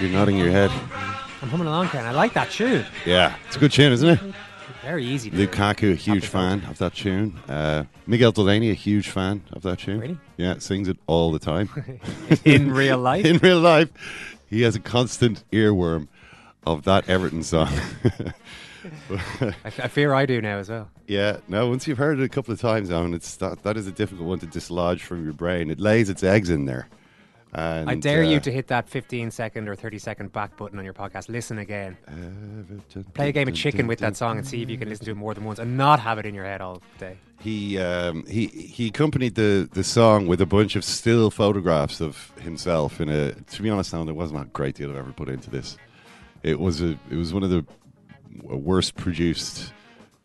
You're 0.00 0.10
nodding 0.10 0.38
your 0.38 0.50
head. 0.50 0.70
I'm 1.42 1.48
humming 1.48 1.66
along, 1.66 1.88
Ken. 1.88 2.04
I 2.06 2.10
like 2.12 2.32
that 2.34 2.50
tune. 2.50 2.86
Yeah, 3.04 3.34
it's 3.46 3.56
a 3.56 3.58
good 3.58 3.72
tune, 3.72 3.92
isn't 3.92 4.08
it? 4.08 4.20
Very 4.82 5.04
easy. 5.04 5.30
Lukaku, 5.30 5.92
a 5.92 5.94
huge 5.94 6.26
fan 6.26 6.64
of 6.70 6.78
that 6.78 6.94
tune. 6.94 7.38
Uh, 7.48 7.84
Miguel 8.06 8.32
Delaney, 8.32 8.70
a 8.70 8.74
huge 8.74 9.08
fan 9.10 9.42
of 9.52 9.62
that 9.62 9.80
tune. 9.80 10.00
Really? 10.00 10.18
Yeah, 10.38 10.58
sings 10.58 10.88
it 10.88 10.96
all 11.06 11.32
the 11.32 11.38
time. 11.38 11.68
In 12.44 12.72
real 12.72 12.98
life? 12.98 13.24
In 13.26 13.36
real 13.38 13.60
life, 13.60 13.90
he 14.48 14.62
has 14.62 14.74
a 14.76 14.80
constant 14.80 15.44
earworm 15.52 16.08
of 16.66 16.84
that 16.84 17.08
Everton 17.08 17.42
song. 17.42 17.68
I, 19.10 19.54
I 19.64 19.88
fear 19.88 20.14
I 20.14 20.24
do 20.24 20.40
now 20.40 20.56
as 20.58 20.70
well. 20.70 20.88
yeah, 21.06 21.38
no. 21.48 21.68
Once 21.68 21.86
you've 21.86 21.98
heard 21.98 22.18
it 22.18 22.24
a 22.24 22.28
couple 22.28 22.54
of 22.54 22.60
times, 22.60 22.90
Owen, 22.90 23.12
it's 23.12 23.36
that, 23.36 23.62
that 23.64 23.76
is 23.76 23.86
a 23.86 23.92
difficult 23.92 24.26
one 24.26 24.38
to 24.38 24.46
dislodge 24.46 25.02
from 25.02 25.22
your 25.24 25.34
brain. 25.34 25.70
It 25.70 25.78
lays 25.78 26.08
its 26.08 26.22
eggs 26.22 26.48
in 26.48 26.64
there, 26.64 26.88
And, 27.52 27.90
I 27.90 27.94
dare 27.96 28.22
uh, 28.22 28.28
you 28.28 28.40
to 28.40 28.52
hit 28.52 28.68
that 28.68 28.88
15 28.88 29.30
second 29.32 29.68
or 29.68 29.74
30 29.74 29.98
second 29.98 30.32
back 30.32 30.56
button 30.56 30.78
on 30.78 30.84
your 30.84 30.94
podcast. 30.94 31.28
Listen 31.28 31.58
again. 31.58 31.96
Play 33.14 33.30
a 33.30 33.32
game 33.32 33.48
of 33.48 33.54
chicken 33.54 33.86
with 33.86 33.98
that 34.00 34.16
song 34.16 34.38
and 34.38 34.46
see 34.46 34.62
if 34.62 34.70
you 34.70 34.78
can 34.78 34.88
listen 34.88 35.04
to 35.06 35.10
it 35.12 35.16
more 35.16 35.34
than 35.34 35.44
once 35.44 35.58
and 35.58 35.76
not 35.76 35.98
have 35.98 36.18
it 36.18 36.26
in 36.26 36.34
your 36.34 36.44
head 36.44 36.60
all 36.60 36.80
day. 36.98 37.16
He 37.40 37.78
um, 37.78 38.24
he 38.26 38.46
he 38.46 38.88
accompanied 38.88 39.34
the, 39.34 39.68
the 39.72 39.82
song 39.82 40.26
with 40.26 40.40
a 40.40 40.46
bunch 40.46 40.76
of 40.76 40.84
still 40.84 41.30
photographs 41.30 42.00
of 42.00 42.32
himself 42.40 43.00
in 43.00 43.08
a. 43.08 43.32
To 43.32 43.62
be 43.62 43.70
honest, 43.70 43.92
now 43.94 44.04
there 44.04 44.14
wasn't 44.14 44.42
a 44.42 44.44
great 44.46 44.74
deal 44.76 44.90
I've 44.90 44.96
ever 44.96 45.12
put 45.12 45.28
into 45.28 45.50
this. 45.50 45.78
It 46.42 46.60
was 46.60 46.82
a 46.82 46.98
it 47.10 47.16
was 47.16 47.32
one 47.32 47.42
of 47.42 47.50
the 47.50 47.64
worst 48.44 48.94
produced 48.94 49.72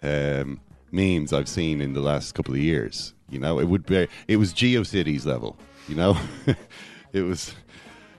um, 0.03 0.59
memes 0.91 1.33
I've 1.33 1.49
seen 1.49 1.81
in 1.81 1.93
the 1.93 2.01
last 2.01 2.33
couple 2.33 2.53
of 2.53 2.59
years. 2.59 3.13
You 3.29 3.39
know, 3.39 3.59
it 3.59 3.65
would 3.65 3.85
be 3.85 4.07
it 4.27 4.35
was 4.35 4.53
GeoCities 4.53 5.25
level. 5.25 5.57
You 5.87 5.95
know, 5.95 6.17
it 7.15 7.23
was 7.23 7.55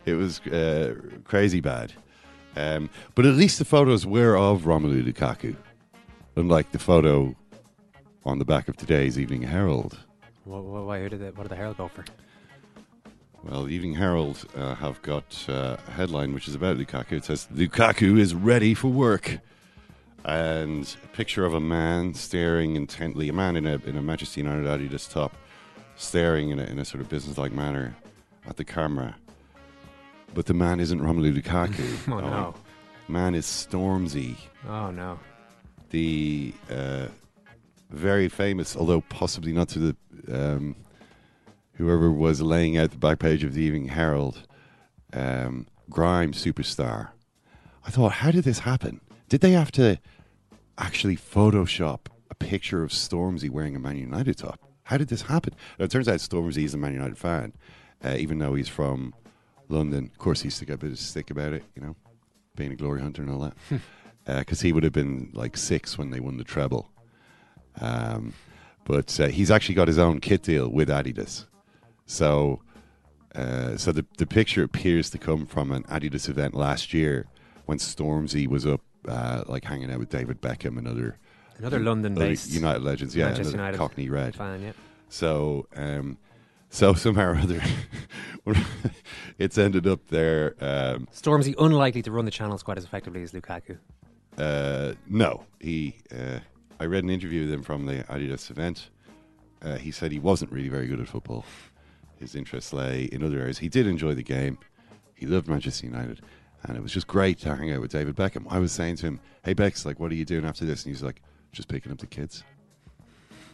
it 0.07 0.15
was 0.15 0.41
uh, 0.47 0.95
crazy 1.25 1.61
bad. 1.61 1.93
Um, 2.57 2.89
but 3.15 3.27
at 3.27 3.35
least 3.35 3.59
the 3.59 3.67
photos 3.67 4.07
were 4.07 4.37
of 4.37 4.63
Romelu 4.63 5.05
Lukaku, 5.05 5.55
unlike 6.37 6.73
the 6.73 6.79
photo 6.79 7.37
on 8.25 8.39
the 8.39 8.47
back 8.47 8.69
of 8.69 8.77
today's 8.77 9.19
Evening 9.19 9.43
Herald. 9.43 9.99
Wh- 10.45 10.65
wh- 10.65 10.87
Why? 10.87 11.01
Who 11.01 11.11
did 11.11 11.21
it, 11.21 11.37
what 11.37 11.45
did 11.45 11.51
the 11.51 11.57
Herald 11.57 11.77
go 11.77 11.89
for? 11.89 12.05
Well, 13.45 13.65
the 13.65 13.75
Evening 13.75 13.95
Herald 13.95 14.47
uh, 14.57 14.75
have 14.77 15.03
got 15.03 15.45
uh, 15.49 15.77
a 15.87 15.91
headline 15.91 16.33
which 16.33 16.49
is 16.49 16.55
about 16.55 16.79
Lukaku. 16.79 17.13
It 17.13 17.25
says 17.27 17.47
Lukaku 17.55 18.19
is 18.19 18.35
ready 18.35 18.73
for 18.73 18.89
work, 18.89 19.39
and 20.25 20.97
a 21.05 21.09
picture 21.09 21.45
of 21.45 21.53
a 21.53 21.61
man 21.61 22.15
staring 22.15 22.75
intently, 22.75 23.29
a 23.29 23.35
man 23.35 23.55
in 23.57 23.67
a 23.67 23.75
in 23.85 23.99
a 23.99 24.03
Manchester 24.03 24.41
United 24.41 24.65
Adidas 24.65 25.11
top, 25.11 25.37
staring 25.97 26.49
in 26.49 26.59
a, 26.59 26.65
in 26.65 26.79
a 26.79 26.87
sort 26.87 27.03
of 27.03 27.11
businesslike 27.11 27.53
manner 27.53 27.95
at 28.49 28.57
the 28.57 28.65
camera. 28.65 29.17
But 30.35 30.47
the 30.47 30.55
man 30.55 30.81
isn't 30.81 31.01
Romelu 31.01 31.41
Lukaku. 31.41 32.13
Oh, 32.13 32.21
no. 32.21 32.55
Man 33.09 33.35
is 33.35 33.47
Stormzy, 33.47 34.37
Oh 34.69 34.91
no. 34.91 35.21
the 35.91 36.53
uh, 36.69 37.07
very 37.91 38.29
famous, 38.29 38.77
although 38.77 39.01
possibly 39.03 39.53
not 39.53 39.69
to 39.71 39.79
the 39.79 39.97
um, 40.57 40.75
whoever 41.75 42.11
was 42.11 42.41
laying 42.43 42.77
out 42.77 42.91
the 42.91 42.97
back 42.99 43.21
page 43.21 43.45
of 43.45 43.55
the 43.55 43.63
Evening 43.63 43.87
Herald, 43.89 44.45
um, 45.13 45.69
grime 45.89 46.33
superstar. 46.33 47.11
I 47.87 47.91
thought, 47.91 48.11
how 48.13 48.33
did 48.33 48.43
this 48.43 48.59
happen? 48.61 49.01
Did 49.29 49.41
they 49.41 49.53
have 49.53 49.71
to 49.73 49.99
actually 50.79 51.17
Photoshop 51.17 52.07
a 52.29 52.35
picture 52.35 52.83
of 52.83 52.91
Stormzy 52.91 53.49
wearing 53.49 53.77
a 53.77 53.79
Man 53.79 53.97
United 53.97 54.39
top? 54.39 54.59
How 54.83 54.97
did 54.97 55.09
this 55.09 55.23
happen? 55.23 55.55
Now, 55.79 55.85
it 55.85 55.93
turns 55.93 56.09
out 56.09 56.19
Stormzy 56.19 56.65
is 56.65 56.75
a 56.75 56.79
Man 56.79 56.93
United 56.93 57.17
fan, 57.19 57.53
uh, 58.05 58.17
even 58.19 58.39
though 58.39 58.55
he's 58.55 58.69
from 58.69 59.15
London. 59.69 60.11
Of 60.13 60.19
course, 60.19 60.43
he 60.43 60.47
used 60.47 60.59
to 60.59 60.65
get 60.65 60.75
a 60.75 60.79
bit 60.79 60.93
of 60.93 60.99
stick 60.99 61.31
about 61.31 61.53
it, 61.53 61.65
you 61.75 61.83
know, 61.83 61.97
being 62.55 62.73
a 62.73 62.77
glory 62.77 63.01
hunter 63.01 63.23
and 63.23 63.31
all 63.31 63.41
that. 63.41 63.55
Because 64.27 64.61
he 64.61 64.73
would 64.73 64.83
have 64.83 64.93
been 64.93 65.31
like 65.35 65.57
six 65.57 65.97
when 65.97 66.11
they 66.11 66.19
won 66.19 66.37
the 66.37 66.43
treble. 66.43 66.91
Um, 67.81 68.35
but 68.83 69.21
uh, 69.21 69.29
he's 69.29 69.53
actually 69.53 69.77
got 69.77 69.87
his 69.87 69.99
own 69.99 70.19
kit 70.19 70.43
deal 70.43 70.69
with 70.69 70.89
Adidas. 70.89 71.45
So, 72.07 72.61
uh, 73.37 73.77
so 73.77 73.93
the 73.93 74.05
the 74.19 74.27
picture 74.27 74.65
appears 74.65 75.11
to 75.11 75.19
come 75.19 75.47
from 75.47 75.71
an 75.71 75.85
Adidas 75.85 76.29
event 76.29 76.55
last 76.55 76.93
year 76.93 77.27
when 77.67 77.79
Stormzy 77.79 78.49
was 78.49 78.67
up, 78.67 78.81
uh, 79.07 79.45
like 79.47 79.63
hanging 79.65 79.93
out 79.93 80.01
with 80.01 80.09
David 80.09 80.41
Beckham 80.43 80.77
and 80.77 80.89
other 80.89 81.19
Another 81.59 81.79
London-based 81.79 82.51
United 82.51 82.83
legends. 82.83 83.15
Yeah, 83.17 83.27
Manchester 83.27 83.55
another 83.55 83.57
United 83.59 83.79
Cockney 83.79 84.11
Red 84.11 84.35
fan, 84.35 84.63
yeah. 84.63 84.73
So, 85.09 85.67
um, 85.75 86.19
so 86.71 86.95
somehow 87.07 87.31
or 87.33 87.37
other, 87.37 87.61
it's 89.39 89.59
ended 89.59 89.87
up 89.87 90.07
there. 90.09 90.55
Um, 90.61 91.09
Stormzy 91.15 91.55
unlikely 91.59 92.03
to 92.03 92.11
run 92.11 92.25
the 92.25 92.31
channels 92.31 92.63
quite 92.63 92.79
as 92.79 92.85
effectively 92.85 93.23
as 93.23 93.33
Lukaku. 93.33 93.79
uh, 94.39 94.95
no, 95.09 95.45
he. 95.61 95.97
Uh, 96.15 96.41
I 96.79 96.85
read 96.85 97.05
an 97.05 97.11
interview 97.11 97.43
with 97.45 97.53
him 97.53 97.63
from 97.63 97.87
the 97.87 98.05
Adidas 98.05 98.51
event. 98.51 98.91
Uh, 99.63 99.77
he 99.77 99.91
said 99.91 100.13
he 100.13 100.19
wasn't 100.19 100.53
really 100.53 100.69
very 100.69 100.87
good 100.87 101.01
at 101.01 101.09
football. 101.09 101.45
His 102.19 102.35
interests 102.35 102.73
lay 102.73 103.05
in 103.05 103.23
other 103.23 103.39
areas. 103.41 103.59
He 103.59 103.69
did 103.71 103.87
enjoy 103.87 104.13
the 104.15 104.23
game. 104.23 104.59
He 105.15 105.25
loved 105.27 105.49
Manchester 105.49 105.87
United, 105.87 106.21
and 106.63 106.77
it 106.77 106.83
was 106.83 106.93
just 106.93 107.07
great 107.07 107.39
to 107.41 107.57
hang 107.57 107.73
out 107.73 107.81
with 107.81 107.93
David 107.93 108.15
Beckham. 108.17 108.45
I 108.51 108.59
was 108.59 108.73
saying 108.73 108.97
to 108.97 109.07
him, 109.07 109.21
"Hey 109.45 109.55
Bex, 109.55 109.87
like, 109.87 109.99
what 109.99 110.13
are 110.13 110.15
you 110.15 110.27
doing 110.27 110.45
after 110.45 110.67
this?" 110.67 110.85
And 110.85 110.95
he's 110.95 111.03
like, 111.03 111.23
"Just 111.53 111.69
picking 111.69 111.91
up 111.91 111.99
the 111.99 112.07
kids." 112.07 112.45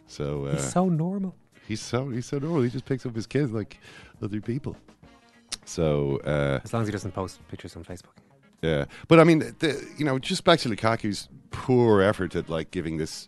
So 0.09 0.47
uh, 0.47 0.52
He's 0.54 0.73
so 0.73 0.88
normal. 0.88 1.37
He's 1.73 1.81
so 1.81 2.11
he's 2.11 2.26
so 2.26 2.38
normal. 2.38 2.61
He 2.61 2.69
just 2.69 2.85
picks 2.85 3.07
up 3.07 3.14
his 3.14 3.26
kids 3.26 3.50
like 3.50 3.79
other 4.23 4.43
people. 4.43 4.76
So 5.64 6.19
uh, 6.19 6.61
As 6.62 6.73
long 6.75 6.83
as 6.83 6.88
he 6.88 6.93
doesn't 6.93 7.12
post 7.12 7.41
pictures 7.49 7.75
on 7.76 7.83
Facebook. 7.85 8.17
yeah, 8.61 8.85
but 9.09 9.19
I 9.19 9.25
mean, 9.25 9.38
the, 9.61 9.83
you 9.97 10.05
know, 10.05 10.19
just 10.19 10.45
back 10.45 10.59
to 10.61 10.69
Lukaku's 10.69 11.31
poor 11.50 12.02
effort 12.02 12.37
at 12.37 12.50
like 12.50 12.71
giving 12.73 12.99
this 12.99 13.26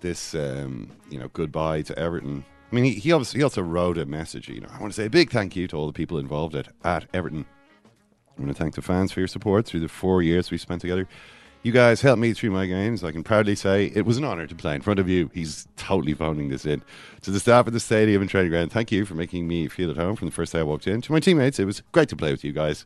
this 0.00 0.34
um, 0.34 0.90
you 1.10 1.18
know 1.18 1.28
goodbye 1.32 1.80
to 1.82 1.98
Everton. 1.98 2.44
I 2.70 2.74
mean, 2.74 2.84
he, 2.84 2.92
he 2.92 3.10
obviously 3.12 3.38
he 3.40 3.44
also 3.44 3.62
wrote 3.62 3.96
a 3.96 4.04
message. 4.04 4.50
You 4.50 4.60
know, 4.60 4.68
I 4.70 4.78
want 4.78 4.92
to 4.92 4.96
say 5.00 5.06
a 5.06 5.10
big 5.10 5.30
thank 5.30 5.56
you 5.56 5.66
to 5.68 5.76
all 5.76 5.86
the 5.86 5.94
people 5.94 6.18
involved 6.18 6.54
at 6.54 6.68
at 6.84 7.06
Everton. 7.14 7.46
I 8.36 8.42
want 8.42 8.54
to 8.54 8.62
thank 8.62 8.74
the 8.74 8.82
fans 8.82 9.12
for 9.12 9.20
your 9.20 9.28
support 9.28 9.64
through 9.64 9.80
the 9.80 9.88
four 9.88 10.20
years 10.20 10.50
we 10.50 10.58
spent 10.58 10.82
together. 10.82 11.08
You 11.64 11.70
guys 11.70 12.00
helped 12.00 12.20
me 12.20 12.32
through 12.32 12.50
my 12.50 12.66
games. 12.66 13.04
I 13.04 13.12
can 13.12 13.22
proudly 13.22 13.54
say 13.54 13.92
it 13.94 14.04
was 14.04 14.16
an 14.18 14.24
honour 14.24 14.48
to 14.48 14.54
play 14.54 14.74
in 14.74 14.80
front 14.80 14.98
of 14.98 15.08
you. 15.08 15.30
He's 15.32 15.68
totally 15.76 16.12
phoning 16.12 16.48
this 16.48 16.66
in. 16.66 16.82
To 17.20 17.30
the 17.30 17.38
staff 17.38 17.68
at 17.68 17.72
the 17.72 17.78
stadium 17.78 18.20
and 18.20 18.28
training 18.28 18.50
ground, 18.50 18.72
thank 18.72 18.90
you 18.90 19.04
for 19.04 19.14
making 19.14 19.46
me 19.46 19.68
feel 19.68 19.88
at 19.90 19.96
home 19.96 20.16
from 20.16 20.26
the 20.26 20.32
first 20.32 20.52
day 20.52 20.58
I 20.58 20.64
walked 20.64 20.88
in. 20.88 21.00
To 21.02 21.12
my 21.12 21.20
teammates, 21.20 21.60
it 21.60 21.64
was 21.64 21.82
great 21.92 22.08
to 22.08 22.16
play 22.16 22.32
with 22.32 22.42
you 22.42 22.52
guys. 22.52 22.84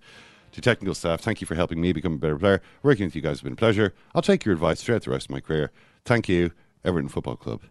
To 0.53 0.61
technical 0.61 0.95
staff, 0.95 1.23
thank 1.23 1.41
you 1.41 1.47
for 1.47 1.55
helping 1.55 1.81
me 1.81 1.93
become 1.93 2.15
a 2.15 2.19
better 2.19 2.39
player. 2.39 2.61
Working 2.83 3.07
with 3.07 3.17
you 3.17 3.23
guys 3.23 3.33
has 3.39 3.41
been 3.43 3.55
a 3.55 3.57
pleasure. 3.57 3.95
I'll 4.15 4.23
take 4.23 4.45
your 4.45 4.53
advice 4.53 4.83
throughout 4.83 5.03
the 5.05 5.11
rest 5.11 5.27
of 5.27 5.31
my 5.31 5.41
career. 5.41 5.71
Thank 6.05 6.29
you, 6.29 6.51
Everton 6.85 7.09
Football 7.09 7.37
Club. 7.37 7.63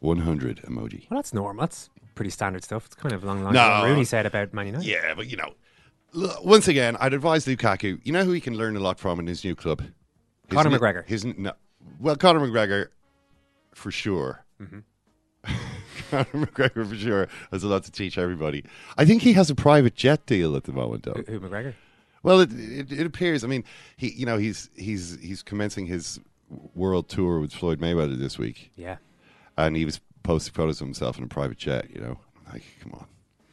100 0.00 0.62
emoji. 0.62 1.08
Well, 1.10 1.18
that's 1.18 1.32
normal. 1.32 1.62
That's 1.62 1.88
pretty 2.14 2.30
standard 2.30 2.64
stuff. 2.64 2.84
It's 2.86 2.94
kind 2.94 3.14
of 3.14 3.24
along 3.24 3.38
the 3.38 3.44
lines 3.44 3.54
No. 3.54 3.62
of 3.62 3.80
what 3.82 3.88
Rooney 3.88 4.04
said 4.04 4.26
about 4.26 4.52
Man 4.52 4.66
United. 4.66 4.86
Yeah, 4.86 5.14
but 5.14 5.26
you 5.26 5.36
know, 5.38 5.54
once 6.44 6.68
again, 6.68 6.96
I'd 7.00 7.14
advise 7.14 7.46
Lukaku. 7.46 7.98
You 8.04 8.12
know 8.12 8.24
who 8.24 8.32
he 8.32 8.40
can 8.40 8.56
learn 8.58 8.76
a 8.76 8.80
lot 8.80 8.98
from 8.98 9.18
in 9.20 9.26
his 9.26 9.42
new 9.42 9.54
club? 9.54 9.82
His 10.50 10.56
Conor 10.56 10.70
new- 10.70 10.78
McGregor. 10.78 11.06
His 11.06 11.24
no, 11.24 11.52
well, 11.98 12.16
Conor 12.16 12.40
McGregor, 12.40 12.88
for 13.74 13.90
sure. 13.90 14.44
Mm-hmm. 14.60 14.80
Conor 16.10 16.46
McGregor 16.46 16.88
for 16.88 16.94
sure 16.96 17.28
has 17.50 17.62
a 17.64 17.68
lot 17.68 17.84
to 17.84 17.90
teach 17.90 18.18
everybody. 18.18 18.64
I 18.98 19.04
think 19.04 19.22
he 19.22 19.32
has 19.34 19.48
a 19.50 19.54
private 19.54 19.94
jet 19.94 20.26
deal 20.26 20.56
at 20.56 20.64
the 20.64 20.72
moment, 20.72 21.04
though. 21.04 21.12
Who, 21.26 21.38
who, 21.38 21.40
McGregor? 21.40 21.74
Well, 22.22 22.40
it, 22.40 22.50
it 22.52 22.92
it 22.92 23.06
appears. 23.06 23.44
I 23.44 23.46
mean, 23.46 23.64
he 23.96 24.10
you 24.12 24.26
know 24.26 24.36
he's 24.38 24.68
he's 24.74 25.18
he's 25.22 25.42
commencing 25.42 25.86
his 25.86 26.20
world 26.74 27.08
tour 27.08 27.40
with 27.40 27.52
Floyd 27.52 27.80
Mayweather 27.80 28.18
this 28.18 28.36
week, 28.38 28.72
Yeah. 28.76 28.96
and 29.56 29.76
he 29.76 29.84
was 29.84 30.00
posting 30.22 30.52
photos 30.52 30.80
of 30.80 30.86
himself 30.86 31.16
in 31.16 31.24
a 31.24 31.28
private 31.28 31.56
jet. 31.58 31.86
You 31.94 32.00
know, 32.00 32.18
like 32.52 32.64
come 32.82 32.92
on, 32.92 33.06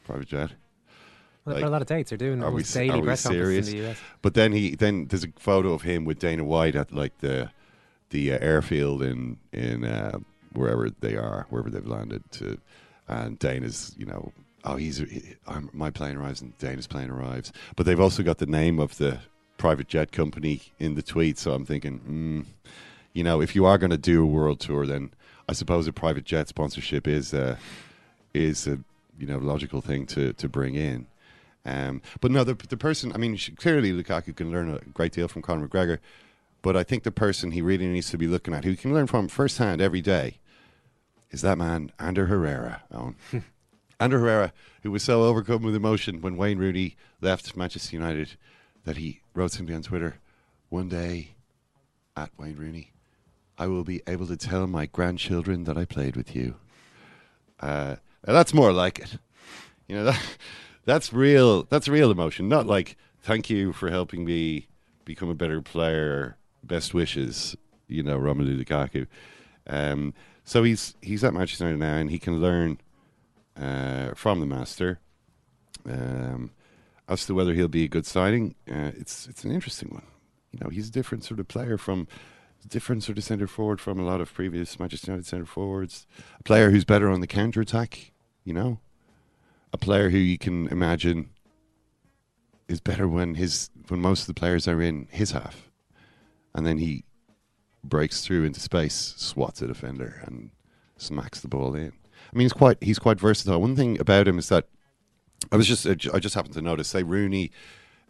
private 0.04 0.28
jet. 0.28 0.50
Well, 1.48 1.56
Like, 1.56 1.64
a 1.64 1.70
lot 1.70 1.82
of 1.82 1.88
dates. 1.88 2.10
They're 2.10 2.18
doing 2.18 2.42
Are 2.42 2.50
we, 2.50 2.62
daily 2.62 3.00
are 3.00 3.02
press 3.02 3.20
serious? 3.22 3.68
in 3.68 3.78
the 3.78 3.88
US. 3.90 3.96
But 4.22 4.34
then 4.34 4.52
he 4.52 4.74
then 4.74 5.06
there's 5.06 5.24
a 5.24 5.32
photo 5.38 5.72
of 5.72 5.82
him 5.82 6.04
with 6.04 6.18
Dana 6.18 6.44
White 6.44 6.76
at 6.76 6.92
like 6.92 7.18
the 7.18 7.50
the 8.10 8.32
uh, 8.32 8.38
airfield 8.40 9.02
in 9.02 9.38
in 9.52 9.84
uh, 9.84 10.18
wherever 10.52 10.90
they 10.90 11.16
are, 11.16 11.46
wherever 11.50 11.70
they've 11.70 11.86
landed. 11.86 12.22
To 12.32 12.58
and 13.08 13.38
Dana's 13.38 13.94
you 13.98 14.06
know 14.06 14.32
oh 14.64 14.76
he's 14.76 14.98
he, 14.98 15.34
I'm, 15.46 15.70
my 15.72 15.90
plane 15.90 16.16
arrives 16.16 16.40
and 16.40 16.56
Dana's 16.58 16.86
plane 16.86 17.10
arrives. 17.10 17.52
But 17.76 17.86
they've 17.86 18.00
also 18.00 18.22
got 18.22 18.38
the 18.38 18.46
name 18.46 18.78
of 18.78 18.96
the 18.98 19.20
private 19.56 19.88
jet 19.88 20.12
company 20.12 20.62
in 20.78 20.94
the 20.94 21.02
tweet. 21.02 21.36
So 21.38 21.52
I'm 21.52 21.64
thinking, 21.66 22.00
mm, 22.00 22.70
you 23.12 23.24
know, 23.24 23.40
if 23.40 23.56
you 23.56 23.64
are 23.66 23.76
going 23.78 23.90
to 23.90 23.98
do 23.98 24.22
a 24.22 24.26
world 24.26 24.60
tour, 24.60 24.86
then 24.86 25.10
I 25.48 25.52
suppose 25.52 25.86
a 25.88 25.92
private 25.92 26.24
jet 26.24 26.48
sponsorship 26.48 27.08
is 27.08 27.34
uh, 27.34 27.56
is 28.34 28.66
a 28.66 28.78
you 29.18 29.26
know 29.26 29.38
logical 29.38 29.80
thing 29.80 30.06
to 30.06 30.32
to 30.34 30.48
bring 30.48 30.74
in. 30.74 31.06
Um, 31.68 32.00
but 32.20 32.30
no, 32.30 32.44
the 32.44 32.54
the 32.54 32.76
person. 32.76 33.12
I 33.12 33.18
mean, 33.18 33.38
clearly 33.56 33.92
Lukaku 33.92 34.34
can 34.34 34.50
learn 34.50 34.70
a 34.70 34.80
great 34.90 35.12
deal 35.12 35.28
from 35.28 35.42
Conor 35.42 35.68
McGregor, 35.68 35.98
but 36.62 36.76
I 36.76 36.82
think 36.82 37.02
the 37.02 37.12
person 37.12 37.50
he 37.50 37.60
really 37.60 37.86
needs 37.86 38.10
to 38.10 38.18
be 38.18 38.26
looking 38.26 38.54
at, 38.54 38.64
who 38.64 38.74
can 38.74 38.94
learn 38.94 39.06
from 39.06 39.28
firsthand 39.28 39.82
every 39.82 40.00
day, 40.00 40.38
is 41.30 41.42
that 41.42 41.58
man 41.58 41.92
Ander 41.98 42.26
Herrera. 42.26 42.82
Owen. 42.92 43.16
Ander 44.00 44.20
Herrera, 44.20 44.52
who 44.82 44.92
was 44.92 45.02
so 45.02 45.24
overcome 45.24 45.62
with 45.62 45.74
emotion 45.74 46.20
when 46.22 46.36
Wayne 46.36 46.58
Rooney 46.58 46.96
left 47.20 47.56
Manchester 47.56 47.96
United, 47.96 48.36
that 48.84 48.96
he 48.96 49.20
wrote 49.34 49.50
simply 49.50 49.74
on 49.74 49.82
Twitter, 49.82 50.16
"One 50.70 50.88
day, 50.88 51.34
at 52.16 52.30
Wayne 52.38 52.56
Rooney, 52.56 52.92
I 53.58 53.66
will 53.66 53.84
be 53.84 54.00
able 54.06 54.26
to 54.28 54.36
tell 54.36 54.66
my 54.66 54.86
grandchildren 54.86 55.64
that 55.64 55.76
I 55.76 55.84
played 55.84 56.16
with 56.16 56.34
you." 56.34 56.54
Uh, 57.60 57.96
that's 58.22 58.54
more 58.54 58.72
like 58.72 59.00
it. 59.00 59.18
You 59.86 59.96
know 59.96 60.04
that 60.04 60.22
that's 60.88 61.12
real. 61.12 61.64
That's 61.64 61.86
real 61.86 62.10
emotion. 62.10 62.48
Not 62.48 62.66
like 62.66 62.96
thank 63.20 63.50
you 63.50 63.72
for 63.74 63.90
helping 63.90 64.24
me 64.24 64.68
become 65.04 65.28
a 65.28 65.34
better 65.34 65.60
player. 65.60 66.36
Best 66.64 66.94
wishes. 66.94 67.54
You 67.88 68.02
know 68.02 68.18
Romelu 68.18 68.58
Lukaku. 68.58 69.06
Um, 69.66 70.14
so 70.44 70.62
he's 70.62 70.96
he's 71.02 71.22
at 71.24 71.34
Manchester 71.34 71.64
United 71.64 71.80
now, 71.80 71.96
and 71.96 72.10
he 72.10 72.18
can 72.18 72.40
learn 72.40 72.78
uh, 73.54 74.14
from 74.14 74.40
the 74.40 74.46
master. 74.46 74.98
Um, 75.84 76.52
as 77.06 77.26
to 77.26 77.34
whether 77.34 77.52
he'll 77.52 77.68
be 77.68 77.84
a 77.84 77.88
good 77.88 78.06
signing, 78.06 78.54
uh, 78.70 78.92
it's 78.96 79.26
it's 79.26 79.44
an 79.44 79.52
interesting 79.52 79.90
one. 79.90 80.06
You 80.52 80.60
know, 80.62 80.70
he's 80.70 80.88
a 80.88 80.92
different 80.92 81.22
sort 81.22 81.38
of 81.38 81.48
player 81.48 81.76
from 81.76 82.08
different 82.68 83.02
sort 83.02 83.16
of 83.16 83.24
centre 83.24 83.46
forward 83.46 83.80
from 83.80 83.98
a 83.98 84.04
lot 84.04 84.20
of 84.20 84.32
previous 84.32 84.78
Manchester 84.78 85.10
United 85.10 85.26
centre 85.26 85.46
forwards. 85.46 86.06
A 86.38 86.42
player 86.42 86.70
who's 86.70 86.84
better 86.84 87.10
on 87.10 87.20
the 87.20 87.26
counter 87.26 87.60
attack. 87.60 88.12
You 88.44 88.54
know, 88.54 88.80
a 89.72 89.78
player 89.78 90.10
who 90.10 90.18
you 90.18 90.38
can 90.38 90.68
imagine 90.68 91.30
is 92.68 92.80
better 92.80 93.08
when 93.08 93.34
his 93.34 93.70
when 93.88 94.00
most 94.00 94.22
of 94.22 94.26
the 94.26 94.34
players 94.34 94.68
are 94.68 94.80
in 94.80 95.08
his 95.10 95.32
half, 95.32 95.70
and 96.54 96.66
then 96.66 96.78
he 96.78 97.04
breaks 97.82 98.22
through 98.24 98.44
into 98.44 98.60
space, 98.60 99.14
swats 99.16 99.62
a 99.62 99.66
defender, 99.66 100.22
and 100.26 100.50
smacks 100.96 101.40
the 101.40 101.48
ball 101.48 101.74
in. 101.74 101.92
I 102.32 102.36
mean, 102.36 102.44
he's 102.44 102.52
quite 102.52 102.78
he's 102.82 102.98
quite 102.98 103.20
versatile. 103.20 103.60
One 103.60 103.76
thing 103.76 103.98
about 104.00 104.28
him 104.28 104.38
is 104.38 104.48
that 104.48 104.66
I 105.50 105.56
was 105.56 105.66
just 105.66 105.86
I 105.86 106.18
just 106.18 106.34
happened 106.34 106.54
to 106.54 106.62
notice. 106.62 106.88
Say 106.88 107.02
Rooney, 107.02 107.50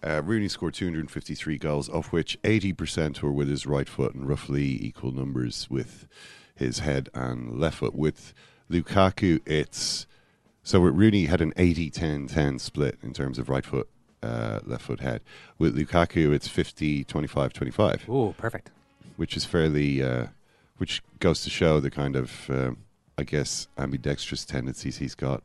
uh, 0.03 0.23
Rooney 0.25 0.49
scored 0.49 0.75
253 0.75 1.59
goals, 1.59 1.89
of 1.89 2.13
which 2.13 2.39
80 2.45 2.73
percent 2.73 3.23
were 3.23 3.33
with 3.33 3.49
his 3.49 3.67
right 3.67 3.89
foot, 3.89 4.15
and 4.15 4.29
roughly 4.29 4.85
equal 4.85 5.13
numbers 5.13 5.69
with 5.71 6.09
his 6.55 6.81
head 6.81 7.09
and 7.15 7.61
left 7.61 7.79
foot. 7.79 7.95
With 7.95 8.33
Lukaku, 8.71 9.41
it's 9.47 10.07
so 10.69 10.81
Rooney 10.81 11.25
had 11.25 11.41
an 11.41 11.53
80-10-10 11.53 12.61
split 12.61 12.99
in 13.03 13.15
terms 13.15 13.39
of 13.39 13.49
right 13.49 13.65
foot, 13.65 13.89
uh, 14.23 14.61
left 14.67 14.83
foot 14.83 15.01
head. 15.01 15.23
With 15.59 15.75
Lukaku, 15.75 16.35
it's 16.35 16.47
50-25-25. 16.47 18.03
Oh, 18.07 18.35
perfect. 18.37 18.71
Which 19.17 19.35
is 19.35 19.47
fairly, 19.47 20.03
uh, 20.03 20.27
which 20.77 21.03
goes 21.21 21.43
to 21.45 21.49
show 21.49 21.81
the 21.81 21.91
kind 21.91 22.17
of, 22.17 22.51
um, 22.51 22.85
I 23.17 23.23
guess, 23.23 23.67
ambidextrous 23.79 24.45
tendencies 24.45 24.99
he's 24.99 25.15
got. 25.15 25.43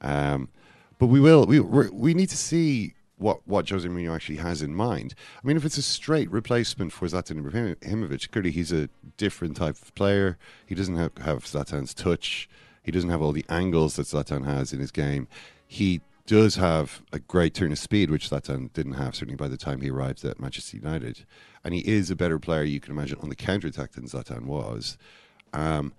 Um, 0.00 0.48
but 0.98 1.06
we 1.06 1.20
will. 1.20 1.46
We 1.46 1.60
we 1.60 2.12
need 2.12 2.28
to 2.30 2.36
see 2.36 2.94
what 3.18 3.46
what 3.46 3.68
Jose 3.68 3.88
Mourinho 3.88 4.14
actually 4.14 4.38
has 4.38 4.62
in 4.62 4.74
mind. 4.74 5.14
I 5.42 5.46
mean, 5.46 5.56
if 5.56 5.64
it's 5.64 5.78
a 5.78 5.82
straight 5.82 6.30
replacement 6.30 6.92
for 6.92 7.06
Zlatan 7.06 7.40
Ibrahimovic, 7.40 8.32
clearly 8.32 8.50
he's 8.50 8.72
a 8.72 8.88
different 9.16 9.56
type 9.56 9.80
of 9.80 9.94
player. 9.94 10.38
He 10.66 10.74
doesn't 10.74 10.96
have, 10.96 11.16
have 11.18 11.44
Zlatan's 11.44 11.94
touch. 11.94 12.48
He 12.82 12.90
doesn't 12.90 13.10
have 13.10 13.22
all 13.22 13.32
the 13.32 13.46
angles 13.48 13.96
that 13.96 14.06
Zlatan 14.06 14.44
has 14.44 14.72
in 14.72 14.80
his 14.80 14.90
game. 14.90 15.28
He 15.66 16.00
does 16.26 16.56
have 16.56 17.02
a 17.12 17.18
great 17.18 17.54
turn 17.54 17.72
of 17.72 17.78
speed, 17.78 18.10
which 18.10 18.30
Zlatan 18.30 18.72
didn't 18.72 18.94
have 18.94 19.14
certainly 19.14 19.36
by 19.36 19.48
the 19.48 19.56
time 19.56 19.80
he 19.80 19.90
arrived 19.90 20.24
at 20.24 20.40
Manchester 20.40 20.76
United. 20.76 21.24
And 21.64 21.74
he 21.74 21.80
is 21.80 22.10
a 22.10 22.16
better 22.16 22.38
player, 22.38 22.62
you 22.62 22.80
can 22.80 22.92
imagine, 22.92 23.18
on 23.20 23.28
the 23.28 23.36
counter 23.36 23.68
attack 23.68 23.92
than 23.92 24.06
Zlatan 24.06 24.46
was. 24.46 24.96
Um, 25.52 25.92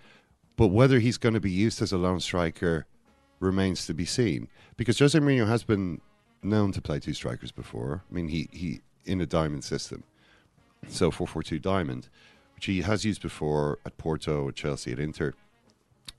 but 0.55 0.67
whether 0.67 0.99
he's 0.99 1.17
going 1.17 1.33
to 1.33 1.39
be 1.39 1.51
used 1.51 1.81
as 1.81 1.91
a 1.91 1.97
lone 1.97 2.19
striker 2.19 2.85
remains 3.39 3.85
to 3.87 3.93
be 3.93 4.05
seen 4.05 4.47
because 4.77 4.99
Jose 4.99 5.17
Mourinho 5.17 5.47
has 5.47 5.63
been 5.63 6.01
known 6.41 6.71
to 6.71 6.81
play 6.81 6.99
two 6.99 7.13
strikers 7.13 7.51
before. 7.51 8.03
I 8.09 8.13
mean, 8.13 8.27
he 8.27 8.49
he 8.51 8.81
in 9.05 9.19
a 9.21 9.25
diamond 9.25 9.63
system, 9.63 10.03
so 10.87 11.11
four 11.11 11.27
four 11.27 11.43
two 11.43 11.59
diamond, 11.59 12.09
which 12.55 12.65
he 12.65 12.81
has 12.81 13.05
used 13.05 13.21
before 13.21 13.79
at 13.85 13.97
Porto, 13.97 14.47
at 14.47 14.55
Chelsea, 14.55 14.91
at 14.91 14.99
Inter, 14.99 15.33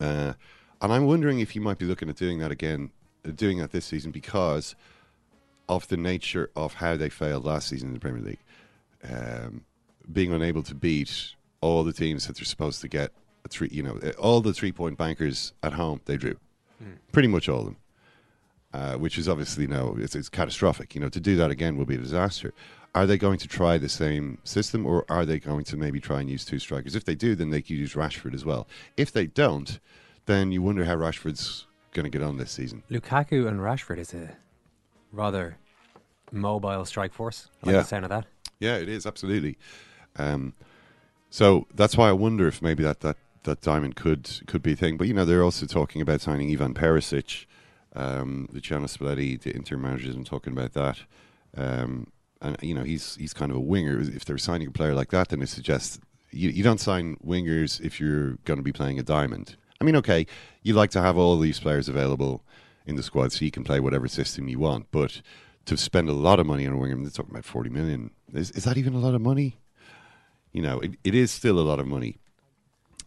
uh, 0.00 0.34
and 0.80 0.92
I'm 0.92 1.06
wondering 1.06 1.40
if 1.40 1.50
he 1.50 1.60
might 1.60 1.78
be 1.78 1.86
looking 1.86 2.08
at 2.08 2.16
doing 2.16 2.38
that 2.40 2.50
again, 2.50 2.90
uh, 3.26 3.30
doing 3.30 3.58
that 3.58 3.72
this 3.72 3.86
season 3.86 4.10
because 4.10 4.74
of 5.68 5.88
the 5.88 5.96
nature 5.96 6.50
of 6.56 6.74
how 6.74 6.96
they 6.96 7.08
failed 7.08 7.44
last 7.44 7.68
season 7.68 7.88
in 7.88 7.94
the 7.94 8.00
Premier 8.00 8.22
League, 8.22 8.38
um, 9.08 9.64
being 10.12 10.32
unable 10.32 10.62
to 10.62 10.74
beat 10.74 11.34
all 11.60 11.84
the 11.84 11.92
teams 11.92 12.26
that 12.26 12.36
they're 12.36 12.44
supposed 12.44 12.80
to 12.82 12.88
get. 12.88 13.12
Three, 13.48 13.68
you 13.70 13.82
know, 13.82 13.98
all 14.18 14.40
the 14.40 14.54
three 14.54 14.72
point 14.72 14.96
bankers 14.96 15.52
at 15.62 15.74
home 15.74 16.00
they 16.06 16.16
drew 16.16 16.38
pretty 17.12 17.28
much 17.28 17.48
all 17.48 17.60
of 17.60 17.64
them. 17.66 17.76
Uh, 18.72 18.94
which 18.94 19.18
is 19.18 19.28
obviously 19.28 19.68
no, 19.68 19.96
it's, 20.00 20.16
it's 20.16 20.28
catastrophic. 20.28 20.96
You 20.96 21.00
know, 21.00 21.08
to 21.08 21.20
do 21.20 21.36
that 21.36 21.50
again 21.52 21.76
will 21.76 21.84
be 21.84 21.94
a 21.94 21.98
disaster. 21.98 22.52
Are 22.94 23.06
they 23.06 23.18
going 23.18 23.38
to 23.38 23.48
try 23.48 23.76
the 23.76 23.88
same 23.88 24.38
system, 24.44 24.86
or 24.86 25.04
are 25.08 25.24
they 25.26 25.40
going 25.40 25.64
to 25.64 25.76
maybe 25.76 25.98
try 26.00 26.20
and 26.20 26.30
use 26.30 26.44
two 26.44 26.58
strikers? 26.60 26.94
If 26.94 27.04
they 27.04 27.14
do, 27.16 27.34
then 27.34 27.50
they 27.50 27.60
could 27.60 27.70
use 27.76 27.94
Rashford 27.94 28.34
as 28.34 28.44
well. 28.44 28.68
If 28.96 29.10
they 29.12 29.26
don't, 29.26 29.80
then 30.26 30.52
you 30.52 30.62
wonder 30.62 30.84
how 30.84 30.94
Rashford's 30.96 31.66
going 31.92 32.04
to 32.04 32.10
get 32.10 32.22
on 32.22 32.36
this 32.36 32.52
season. 32.52 32.82
Lukaku 32.90 33.48
and 33.48 33.58
Rashford 33.60 33.98
is 33.98 34.14
a 34.14 34.36
rather 35.12 35.56
mobile 36.30 36.84
strike 36.84 37.12
force. 37.12 37.48
I 37.62 37.66
like 37.66 37.74
Yeah. 37.74 37.80
the 37.82 37.88
sound 37.88 38.04
of 38.04 38.10
that. 38.10 38.26
Yeah, 38.60 38.76
it 38.76 38.88
is 38.88 39.06
absolutely. 39.06 39.58
Um, 40.16 40.54
so 41.30 41.66
that's 41.74 41.96
why 41.96 42.08
I 42.08 42.12
wonder 42.12 42.46
if 42.46 42.62
maybe 42.62 42.84
that, 42.84 43.00
that, 43.00 43.16
that 43.42 43.60
diamond 43.60 43.96
could 43.96 44.30
could 44.46 44.62
be 44.62 44.72
a 44.72 44.76
thing. 44.76 44.96
But 44.96 45.08
you 45.08 45.14
know, 45.14 45.24
they're 45.24 45.42
also 45.42 45.66
talking 45.66 46.00
about 46.00 46.20
signing 46.20 46.50
Ivan 46.52 46.74
Perisic, 46.74 47.46
um, 47.94 48.48
Luciano 48.52 48.86
Spalletti, 48.86 49.40
the 49.40 49.54
Inter 49.54 49.76
managers, 49.76 50.14
and 50.14 50.24
talking 50.24 50.52
about 50.52 50.72
that. 50.74 50.98
Um, 51.56 52.06
and 52.44 52.56
you 52.62 52.74
know, 52.74 52.84
he's 52.84 53.16
he's 53.16 53.32
kind 53.32 53.50
of 53.50 53.56
a 53.56 53.60
winger. 53.60 54.00
If 54.00 54.24
they're 54.24 54.38
signing 54.38 54.68
a 54.68 54.70
player 54.70 54.94
like 54.94 55.10
that, 55.10 55.30
then 55.30 55.42
it 55.42 55.48
suggests 55.48 55.98
you, 56.30 56.50
you 56.50 56.62
don't 56.62 56.80
sign 56.80 57.16
wingers 57.24 57.80
if 57.80 58.00
you're 58.00 58.32
going 58.44 58.58
to 58.58 58.62
be 58.62 58.72
playing 58.72 58.98
a 58.98 59.02
diamond. 59.02 59.56
I 59.80 59.84
mean, 59.84 59.96
okay, 59.96 60.26
you 60.62 60.74
like 60.74 60.90
to 60.90 61.00
have 61.00 61.16
all 61.16 61.38
these 61.38 61.60
players 61.60 61.88
available 61.88 62.42
in 62.86 62.96
the 62.96 63.02
squad 63.02 63.32
so 63.32 63.44
you 63.44 63.50
can 63.50 63.64
play 63.64 63.80
whatever 63.80 64.08
system 64.08 64.48
you 64.48 64.58
want, 64.58 64.86
but 64.90 65.22
to 65.66 65.76
spend 65.76 66.08
a 66.08 66.12
lot 66.12 66.38
of 66.38 66.46
money 66.46 66.66
on 66.66 66.74
a 66.74 66.76
winger, 66.76 66.96
they're 66.96 67.10
talking 67.10 67.30
about 67.30 67.44
40 67.44 67.70
million. 67.70 68.10
Is, 68.32 68.50
is 68.52 68.64
that 68.64 68.76
even 68.76 68.94
a 68.94 68.98
lot 68.98 69.14
of 69.14 69.22
money? 69.22 69.56
You 70.52 70.62
know, 70.62 70.80
it, 70.80 70.92
it 71.02 71.14
is 71.14 71.30
still 71.30 71.58
a 71.58 71.62
lot 71.62 71.80
of 71.80 71.86
money. 71.86 72.18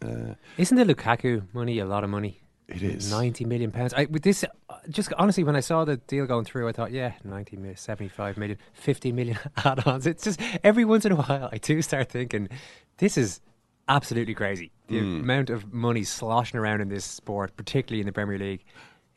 Uh, 0.01 0.33
Isn't 0.57 0.77
the 0.77 0.93
Lukaku 0.93 1.43
money 1.53 1.79
a 1.79 1.85
lot 1.85 2.03
of 2.03 2.09
money? 2.09 2.41
It 2.67 2.81
is. 2.83 3.09
90 3.09 3.45
million 3.45 3.71
pounds. 3.71 3.93
I, 3.93 4.05
with 4.05 4.23
this, 4.23 4.43
just 4.89 5.13
honestly, 5.17 5.43
when 5.43 5.55
I 5.55 5.61
saw 5.61 5.85
the 5.85 5.97
deal 5.97 6.25
going 6.25 6.43
through, 6.45 6.67
I 6.67 6.73
thought, 6.73 6.91
yeah, 6.91 7.13
90 7.23 7.55
million, 7.57 7.77
75 7.77 8.37
million, 8.37 8.57
50 8.73 9.11
million 9.13 9.37
add 9.65 9.85
ons. 9.87 10.05
It's 10.05 10.23
just 10.23 10.39
every 10.63 10.83
once 10.85 11.05
in 11.05 11.13
a 11.13 11.15
while, 11.15 11.49
I 11.51 11.57
do 11.59 11.81
start 11.81 12.09
thinking, 12.09 12.49
this 12.97 13.17
is 13.17 13.39
absolutely 13.87 14.33
crazy. 14.33 14.71
The 14.89 14.99
Hmm. 14.99 15.21
amount 15.21 15.49
of 15.49 15.73
money 15.73 16.03
sloshing 16.03 16.59
around 16.59 16.81
in 16.81 16.89
this 16.89 17.05
sport, 17.05 17.55
particularly 17.55 18.01
in 18.01 18.05
the 18.05 18.11
Premier 18.13 18.37
League, 18.37 18.65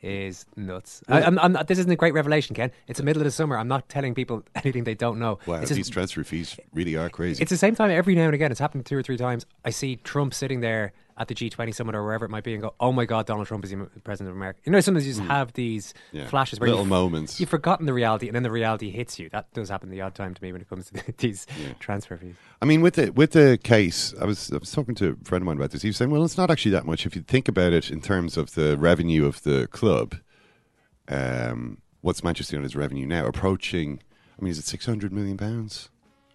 is 0.01 0.45
nuts. 0.55 1.03
I, 1.09 1.21
I'm, 1.21 1.37
I'm 1.37 1.51
not, 1.51 1.67
this 1.67 1.77
isn't 1.77 1.91
a 1.91 1.95
great 1.95 2.13
revelation, 2.15 2.55
Ken. 2.55 2.71
It's 2.87 2.97
the 2.97 3.03
middle 3.05 3.21
of 3.21 3.25
the 3.25 3.31
summer. 3.31 3.57
I'm 3.57 3.67
not 3.67 3.87
telling 3.87 4.15
people 4.15 4.43
anything 4.55 4.83
they 4.85 4.95
don't 4.95 5.19
know. 5.19 5.39
wow, 5.45 5.55
It's 5.55 5.69
these 5.69 5.77
just- 5.79 5.93
transfer 5.93 6.23
fees 6.23 6.57
really 6.73 6.95
are 6.95 7.09
crazy. 7.09 7.41
it's 7.41 7.51
the 7.51 7.57
same 7.57 7.75
time 7.75 7.91
every 7.91 8.15
now 8.15 8.25
and 8.25 8.33
again. 8.33 8.49
It's 8.49 8.59
happened 8.61 8.85
two 8.85 8.97
or 8.97 9.03
three 9.03 9.17
times. 9.17 9.45
I 9.65 9.69
see 9.71 9.97
Trump 9.97 10.33
sitting 10.33 10.61
there 10.61 10.93
at 11.17 11.27
the 11.27 11.35
G20 11.35 11.73
summit 11.75 11.95
or 11.95 12.03
wherever 12.03 12.25
it 12.25 12.29
might 12.29 12.43
be 12.43 12.53
and 12.53 12.61
go, 12.61 12.73
"Oh 12.79 12.91
my 12.91 13.05
God, 13.05 13.25
Donald 13.25 13.47
Trump 13.47 13.63
is 13.65 13.71
the 13.71 13.87
president 14.03 14.29
of 14.31 14.35
America." 14.37 14.59
You 14.65 14.71
know, 14.71 14.79
sometimes 14.79 15.05
you 15.07 15.13
just 15.13 15.25
have 15.27 15.53
these. 15.53 15.93
Yeah. 16.11 16.27
flashes 16.27 16.59
where 16.59 16.69
Little 16.69 16.83
you've, 16.83 16.89
moments. 16.89 17.39
You've 17.39 17.49
forgotten 17.49 17.85
the 17.85 17.93
reality, 17.93 18.27
and 18.27 18.35
then 18.35 18.43
the 18.43 18.51
reality 18.51 18.89
hits 18.89 19.19
you. 19.19 19.29
That 19.29 19.53
does 19.53 19.69
happen 19.69 19.89
the 19.89 20.01
odd 20.01 20.15
time 20.15 20.33
to 20.33 20.43
me 20.43 20.51
when 20.51 20.61
it 20.61 20.69
comes 20.69 20.89
to 20.91 21.13
these 21.17 21.45
Yeah. 21.61 21.73
transfer 21.79 22.17
fees. 22.17 22.35
I 22.61 22.65
mean, 22.65 22.81
with 22.81 22.95
the 22.95 23.11
with 23.11 23.31
the 23.31 23.59
case, 23.63 24.13
I 24.19 24.25
was 24.25 24.51
I 24.51 24.57
was 24.57 24.71
talking 24.71 24.95
to 24.95 25.17
a 25.21 25.25
friend 25.25 25.41
of 25.41 25.45
mine 25.45 25.57
about 25.57 25.71
this. 25.71 25.81
He 25.81 25.89
was 25.89 25.97
saying, 25.97 26.11
well, 26.11 26.23
it's 26.23 26.37
not 26.37 26.49
actually 26.51 26.71
that 26.71 26.85
much 26.85 27.05
if 27.05 27.15
you 27.15 27.21
think 27.21 27.47
about 27.47 27.73
it 27.73 27.89
in 27.91 28.01
terms 28.01 28.37
of 28.37 28.53
the 28.55 28.77
revenue 28.77 29.25
of 29.25 29.43
the 29.43 29.67
club. 29.67 30.15
Um, 31.07 31.79
what's 32.01 32.23
Manchester 32.23 32.55
United's 32.55 32.75
revenue 32.75 33.05
now? 33.05 33.25
Approaching, 33.25 33.99
I 34.39 34.43
mean, 34.43 34.51
is 34.51 34.57
it 34.59 34.65
six 34.65 34.85
hundred 34.85 35.11
million 35.11 35.37
pounds, 35.37 35.89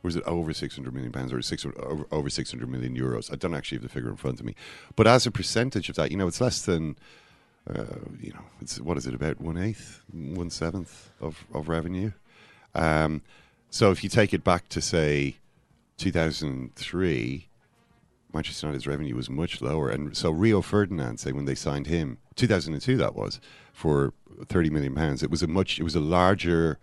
or 0.07 0.09
is 0.09 0.17
it 0.17 0.23
over 0.25 0.53
six 0.55 0.77
hundred 0.77 0.95
million 0.95 1.11
pounds, 1.11 1.33
or 1.33 1.43
six 1.43 1.67
over, 1.67 2.07
over 2.13 2.31
six 2.31 2.53
hundred 2.53 2.71
million 2.71 2.97
euros? 2.97 3.33
I 3.33 3.35
don't 3.35 3.55
actually 3.55 3.79
have 3.79 3.83
the 3.83 3.89
figure 3.89 4.09
in 4.09 4.17
front 4.17 4.39
of 4.39 4.47
me, 4.47 4.55
but 4.95 5.09
as 5.09 5.27
a 5.27 5.33
percentage 5.33 5.89
of 5.89 5.97
that, 5.97 6.13
you 6.13 6.17
know, 6.17 6.29
it's 6.29 6.41
less 6.41 6.65
than. 6.65 6.97
Uh, 7.69 7.99
you 8.21 8.33
know, 8.33 8.45
it's 8.61 8.81
what 8.81 8.97
is 8.97 9.09
it 9.09 9.15
about 9.15 9.41
one 9.41 9.59
eighth, 9.59 10.01
one 10.13 10.51
seventh 10.51 11.11
of 11.21 11.45
of 11.53 11.69
revenue. 11.69 12.13
Um, 12.77 13.23
so 13.71 13.91
if 13.91 14.05
you 14.05 14.09
take 14.09 14.33
it 14.33 14.45
back 14.45 14.69
to 14.69 14.81
say 14.81 15.39
2003, 15.99 17.49
Manchester 18.33 18.67
United's 18.69 18.87
revenue 18.87 19.17
was 19.17 19.29
much 19.29 19.61
lower, 19.61 19.91
and 19.91 20.17
so 20.17 20.31
Rio 20.31 20.63
Ferdinand, 20.63 21.19
say 21.19 21.33
when 21.33 21.47
they 21.47 21.57
signed 21.57 21.89
him, 21.89 22.19
2002 22.37 22.97
that 22.99 23.17
was 23.17 23.41
for 23.73 24.13
30 24.47 24.71
million 24.71 24.95
pounds. 24.95 25.25
It 25.25 25.31
was 25.31 25.43
a 25.43 25.49
much, 25.49 25.81
it 25.81 25.83
was 25.83 25.97
a 25.97 26.01
larger 26.01 26.79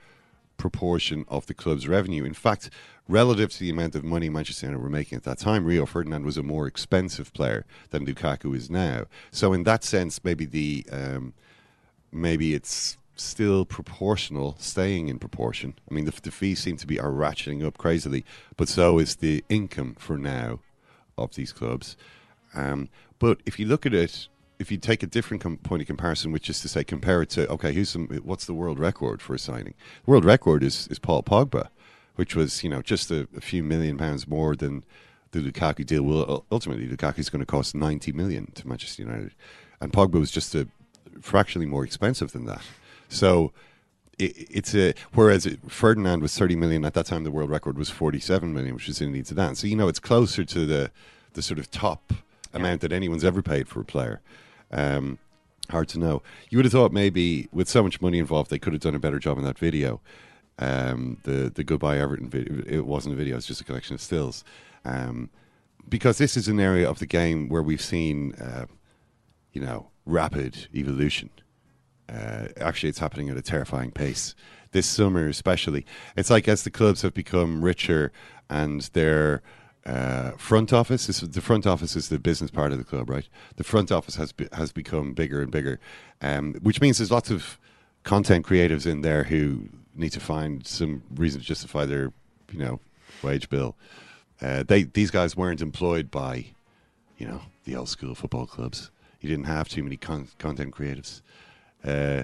proportion 0.64 1.26
of 1.28 1.46
the 1.48 1.54
club's 1.54 1.90
revenue. 1.90 2.24
In 2.24 2.34
fact, 2.34 2.70
relative 3.10 3.52
to 3.52 3.60
the 3.60 3.70
amount 3.70 3.96
of 3.96 4.04
money 4.06 4.30
Manchester 4.30 4.66
United 4.66 4.82
were 4.82 4.90
making 4.90 5.18
at 5.18 5.26
that 5.26 5.38
time, 5.38 5.66
Rio 5.66 5.86
Ferdinand 5.86 6.24
was 6.24 6.38
a 6.38 6.42
more 6.42 6.68
expensive 6.68 7.34
player 7.34 7.66
than 7.90 8.06
Lukaku 8.06 8.56
is 8.56 8.70
now. 8.70 9.08
So 9.30 9.52
in 9.52 9.64
that 9.64 9.84
sense, 9.84 10.24
maybe 10.24 10.46
the 10.46 10.86
um, 10.90 11.34
maybe 12.14 12.54
it's 12.54 12.98
still 13.18 13.66
proportional, 13.66 14.56
staying 14.58 15.10
in 15.10 15.20
proportion. 15.20 15.74
I 15.92 15.94
mean, 15.94 16.06
the, 16.06 16.14
the 16.22 16.32
fees 16.32 16.60
seem 16.62 16.78
to 16.78 16.88
be 16.88 16.98
are 16.98 17.12
ratcheting 17.12 17.62
up 17.68 17.78
crazily, 17.78 18.24
but 18.56 18.70
so 18.70 19.00
is 19.00 19.18
the 19.18 19.44
income 19.50 19.98
for 20.00 20.18
now 20.18 20.62
of 21.18 21.36
these 21.36 21.52
clubs. 21.52 21.98
Um, 22.56 22.88
but 23.20 23.42
if 23.46 23.60
you 23.60 23.66
look 23.66 23.86
at 23.86 23.94
it, 23.94 24.30
if 24.64 24.72
you 24.72 24.78
take 24.78 25.04
a 25.04 25.08
different 25.08 25.44
com- 25.44 25.58
point 25.58 25.82
of 25.82 25.88
comparison, 25.88 26.32
which 26.32 26.50
is 26.50 26.62
to 26.62 26.70
say, 26.70 26.86
compare 26.86 27.22
it 27.22 27.30
to 27.32 27.48
okay, 27.50 27.74
who's 27.74 27.90
some, 27.90 28.08
what's 28.24 28.46
the 28.46 28.54
world 28.54 28.80
record 28.80 29.22
for 29.22 29.36
a 29.36 29.40
signing? 29.40 29.74
The 30.06 30.12
world 30.12 30.26
record 30.26 30.64
is 30.64 30.88
is 30.88 31.00
Paul 31.00 31.22
Pogba, 31.22 31.68
which 32.16 32.34
was 32.34 32.64
you 32.64 32.70
know 32.70 32.82
just 32.82 33.12
a, 33.12 33.28
a 33.36 33.42
few 33.42 33.62
million 33.62 33.98
pounds 33.98 34.26
more 34.26 34.56
than 34.56 34.86
the 35.32 35.40
Lukaku 35.40 35.86
deal. 35.86 36.04
Will 36.04 36.46
ultimately 36.50 36.88
Lukaku 36.88 37.20
is 37.20 37.30
going 37.30 37.42
to 37.42 37.46
cost 37.46 37.76
ninety 37.76 38.14
million 38.14 38.52
to 38.56 38.66
Manchester 38.66 39.04
United, 39.04 39.34
and 39.82 39.92
Pogba 39.92 40.18
was 40.20 40.32
just 40.32 40.56
a 40.56 40.68
fractionally 41.22 41.68
more 41.68 41.84
expensive 41.84 42.32
than 42.32 42.46
that. 42.46 42.62
So 43.10 43.52
it, 44.18 44.48
it's 44.50 44.74
a 44.74 44.94
whereas 45.14 45.46
it, 45.46 45.60
Ferdinand 45.70 46.22
was 46.22 46.38
30 46.38 46.56
million 46.56 46.86
at 46.86 46.94
that 46.94 47.08
time. 47.08 47.26
The 47.26 47.32
world 47.32 47.50
record 47.50 47.78
was 47.78 47.90
47 47.90 48.54
million, 48.54 48.76
which 48.76 48.88
is 48.88 49.00
Zinedine 49.00 49.28
Zidane. 49.28 49.58
So 49.58 49.68
you 49.68 49.76
know 49.76 49.90
it's 49.90 50.00
closer 50.00 50.46
to 50.46 50.66
the 50.66 50.90
the 51.34 51.42
sort 51.42 51.60
of 51.60 51.70
top 51.70 52.14
amount 52.54 52.82
that 52.82 52.94
anyone's 52.94 53.26
ever 53.26 53.42
paid 53.42 53.68
for 53.68 53.82
a 53.82 53.86
player. 53.86 54.22
Um, 54.74 55.20
hard 55.70 55.88
to 55.90 56.00
know. 56.00 56.22
You 56.50 56.58
would 56.58 56.66
have 56.66 56.74
thought 56.74 56.92
maybe 56.92 57.48
with 57.54 57.70
so 57.70 57.84
much 57.84 58.02
money 58.02 58.20
involved, 58.20 58.50
they 58.50 58.60
could 58.60 58.74
have 58.74 58.82
done 58.82 58.96
a 58.96 59.00
better 59.00 59.20
job 59.20 59.38
in 59.38 59.44
that 59.46 59.58
video. 59.58 60.02
Um, 60.60 61.18
the 61.24 61.52
the 61.54 61.64
goodbye 61.64 61.98
Everton 61.98 62.30
video. 62.30 62.64
It 62.68 62.86
wasn't 62.86 63.14
a 63.14 63.18
video; 63.18 63.38
it's 63.38 63.48
just 63.48 63.62
a 63.62 63.64
collection 63.64 63.96
of 63.96 64.02
stills. 64.02 64.44
Um, 64.86 65.30
because 65.88 66.18
this 66.18 66.38
is 66.38 66.48
an 66.48 66.60
area 66.60 66.90
of 66.90 67.00
the 67.00 67.06
game 67.06 67.50
where 67.50 67.64
we've 67.64 67.82
seen, 67.82 68.34
uh, 68.36 68.66
you 69.52 69.62
know, 69.62 69.90
rapid 70.06 70.68
evolution. 70.74 71.30
Uh, 72.08 72.48
actually, 72.58 72.90
it's 72.90 73.00
happening 73.00 73.30
at 73.30 73.38
a 73.38 73.42
terrifying 73.42 73.92
pace 73.92 74.36
this 74.72 74.86
summer, 74.86 75.28
especially. 75.28 75.86
It's 76.16 76.30
like 76.30 76.48
as 76.48 76.64
the 76.64 76.72
clubs 76.72 77.02
have 77.02 77.14
become 77.14 77.64
richer 77.64 78.12
and 78.50 78.82
their 78.94 79.42
uh, 79.86 80.32
front 80.32 80.72
office 80.72 81.10
is 81.10 81.20
the 81.22 81.42
front 81.42 81.68
office 81.68 81.96
is 81.96 82.10
the 82.10 82.20
business 82.20 82.50
part 82.52 82.72
of 82.72 82.78
the 82.78 82.84
club, 82.84 83.10
right? 83.10 83.28
The 83.58 83.64
front 83.64 83.92
office 83.92 84.16
has 84.16 84.32
be, 84.32 84.48
has 84.54 84.72
become 84.72 85.14
bigger 85.14 85.42
and 85.42 85.52
bigger, 85.52 85.80
um, 86.22 86.54
which 86.62 86.80
means 86.80 87.00
there's 87.00 87.12
lots 87.12 87.30
of 87.30 87.60
content 88.04 88.46
creatives 88.46 88.86
in 88.86 89.02
there 89.02 89.24
who 89.26 89.70
need 89.96 90.12
to 90.12 90.20
find 90.20 90.66
some 90.66 91.04
reason 91.14 91.42
to 91.42 91.46
justify 91.46 91.86
their, 91.86 92.14
you 92.52 92.60
know, 92.60 92.80
wage 93.22 93.50
bill. 93.50 93.76
Uh, 94.42 94.64
they 94.64 94.84
these 94.84 95.12
guys 95.12 95.36
weren't 95.36 95.62
employed 95.62 96.10
by, 96.10 96.46
you 97.18 97.28
know, 97.28 97.42
the 97.66 97.76
old 97.76 97.90
school 97.90 98.16
football 98.16 98.46
clubs. 98.46 98.90
You 99.20 99.30
didn't 99.30 99.46
have 99.46 99.68
too 99.68 99.84
many 99.84 99.98
con- 99.98 100.30
content 100.38 100.74
creatives. 100.74 101.22
Uh, 101.84 102.24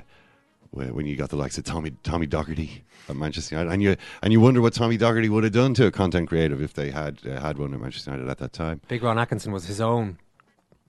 when 0.72 0.94
when 0.94 1.06
you 1.06 1.16
got 1.16 1.30
the 1.30 1.36
likes 1.36 1.58
of 1.58 1.64
Tommy 1.64 1.92
Tommy 2.04 2.28
Docherty 2.28 2.82
at 3.08 3.16
Manchester 3.16 3.56
United, 3.56 3.74
and 3.74 3.82
you 3.84 3.96
and 4.22 4.32
you 4.34 4.40
wonder 4.40 4.62
what 4.62 4.74
Tommy 4.74 4.98
Docherty 4.98 5.30
would 5.30 5.44
have 5.44 5.54
done 5.54 5.74
to 5.76 5.86
a 5.88 5.92
content 5.92 6.30
creative 6.30 6.62
if 6.62 6.74
they 6.74 6.92
had 6.92 7.20
uh, 7.26 7.40
had 7.40 7.58
one 7.58 7.74
at 7.74 7.80
Manchester 7.80 8.12
United 8.12 8.30
at 8.30 8.38
that 8.38 8.54
time. 8.54 8.82
Big 8.88 9.04
Ron 9.04 9.18
Atkinson 9.18 9.52
was 9.52 9.66
his 9.66 9.82
own 9.82 10.18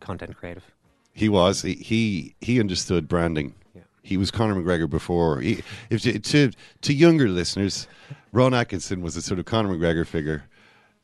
content 0.00 0.36
creative. 0.36 0.64
He 1.12 1.28
was 1.28 1.62
he 1.62 1.74
he, 1.74 2.34
he 2.40 2.60
understood 2.60 3.08
branding. 3.08 3.54
He 4.02 4.16
was 4.16 4.30
Conor 4.30 4.54
McGregor 4.54 4.88
before. 4.88 5.40
He, 5.40 5.62
if 5.90 6.02
to, 6.02 6.18
to 6.18 6.50
to 6.82 6.92
younger 6.92 7.28
listeners, 7.28 7.86
Ron 8.32 8.54
Atkinson 8.54 9.02
was 9.02 9.16
a 9.16 9.22
sort 9.22 9.38
of 9.38 9.44
Conor 9.46 9.76
McGregor 9.76 10.06
figure. 10.06 10.44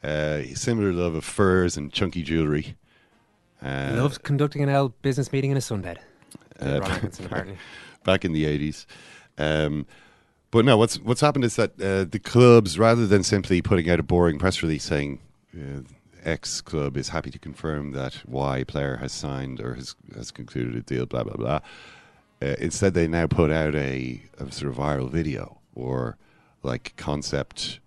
Uh, 0.02 0.42
similar 0.54 0.92
love 0.92 1.14
of 1.14 1.24
furs 1.24 1.76
and 1.76 1.92
chunky 1.92 2.22
jewelry. 2.22 2.76
Uh, 3.62 3.92
loves 3.96 4.18
conducting 4.18 4.62
an 4.62 4.68
L 4.68 4.90
business 5.02 5.32
meeting 5.32 5.50
in 5.50 5.56
a 5.56 5.60
sunbed. 5.60 5.98
Uh, 6.60 6.80
Ron 6.80 6.90
Atkinson, 6.90 7.26
apparently. 7.26 7.58
back 8.06 8.24
in 8.24 8.32
the 8.32 8.46
eighties. 8.46 8.86
Um, 9.36 9.86
but 10.50 10.64
no, 10.64 10.78
what's 10.78 10.98
what's 11.00 11.20
happened 11.20 11.44
is 11.44 11.56
that 11.56 11.72
uh, 11.82 12.04
the 12.04 12.18
clubs, 12.18 12.78
rather 12.78 13.06
than 13.06 13.22
simply 13.22 13.60
putting 13.60 13.90
out 13.90 14.00
a 14.00 14.02
boring 14.02 14.38
press 14.38 14.62
release 14.62 14.84
saying 14.84 15.18
uh, 15.54 15.80
X 16.24 16.62
club 16.62 16.96
is 16.96 17.10
happy 17.10 17.30
to 17.30 17.38
confirm 17.38 17.92
that 17.92 18.22
Y 18.26 18.64
player 18.64 18.96
has 18.96 19.12
signed 19.12 19.60
or 19.60 19.74
has 19.74 19.94
has 20.14 20.30
concluded 20.30 20.74
a 20.74 20.80
deal, 20.80 21.04
blah 21.04 21.24
blah 21.24 21.36
blah. 21.36 21.60
Uh, 22.40 22.54
instead, 22.58 22.94
they 22.94 23.08
now 23.08 23.26
put 23.26 23.50
out 23.50 23.74
a, 23.74 24.22
a 24.38 24.50
sort 24.52 24.70
of 24.70 24.78
viral 24.78 25.10
video 25.10 25.58
or 25.74 26.16
like 26.62 26.94
concept 26.96 27.80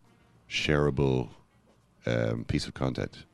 shareable 0.49 1.29
um, 2.05 2.43
piece 2.45 2.65
of 2.67 2.73
content 2.73 3.25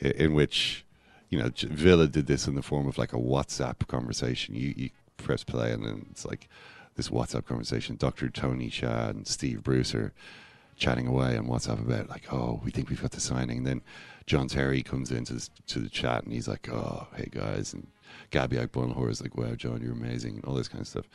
in 0.00 0.34
which 0.34 0.84
you 1.30 1.38
know 1.38 1.50
Villa 1.56 2.06
did 2.06 2.26
this 2.26 2.46
in 2.46 2.54
the 2.54 2.62
form 2.62 2.86
of 2.86 2.98
like 2.98 3.12
a 3.12 3.18
WhatsApp 3.18 3.86
conversation. 3.86 4.54
You 4.54 4.74
you 4.76 4.90
press 5.26 5.42
play 5.42 5.72
and 5.72 5.84
then 5.84 6.06
it's 6.10 6.24
like 6.24 6.48
this 6.94 7.08
WhatsApp 7.08 7.44
conversation. 7.44 7.96
Dr. 7.96 8.28
Tony 8.28 8.70
Xia 8.70 9.10
and 9.10 9.26
Steve 9.26 9.62
Bruce 9.62 9.94
are 9.94 10.12
chatting 10.76 11.06
away 11.06 11.36
on 11.36 11.46
WhatsApp 11.46 11.80
about 11.80 12.08
like, 12.08 12.32
oh, 12.32 12.60
we 12.64 12.70
think 12.70 12.88
we've 12.88 13.02
got 13.02 13.10
the 13.10 13.20
signing. 13.20 13.58
And 13.58 13.66
then 13.66 13.82
John 14.26 14.46
Terry 14.46 14.82
comes 14.82 15.10
into 15.10 15.34
this, 15.34 15.50
to 15.66 15.80
the 15.80 15.88
chat 15.88 16.22
and 16.22 16.32
he's 16.32 16.46
like, 16.46 16.68
oh, 16.70 17.08
hey 17.16 17.28
guys, 17.30 17.74
and 17.74 17.88
Gabby 18.30 18.56
Agbonlahor 18.56 19.10
is 19.10 19.20
like, 19.20 19.36
wow, 19.36 19.54
John, 19.54 19.82
you're 19.82 19.92
amazing, 19.92 20.36
and 20.36 20.44
all 20.44 20.54
this 20.54 20.68
kind 20.68 20.82
of 20.82 20.88
stuff. 20.88 21.08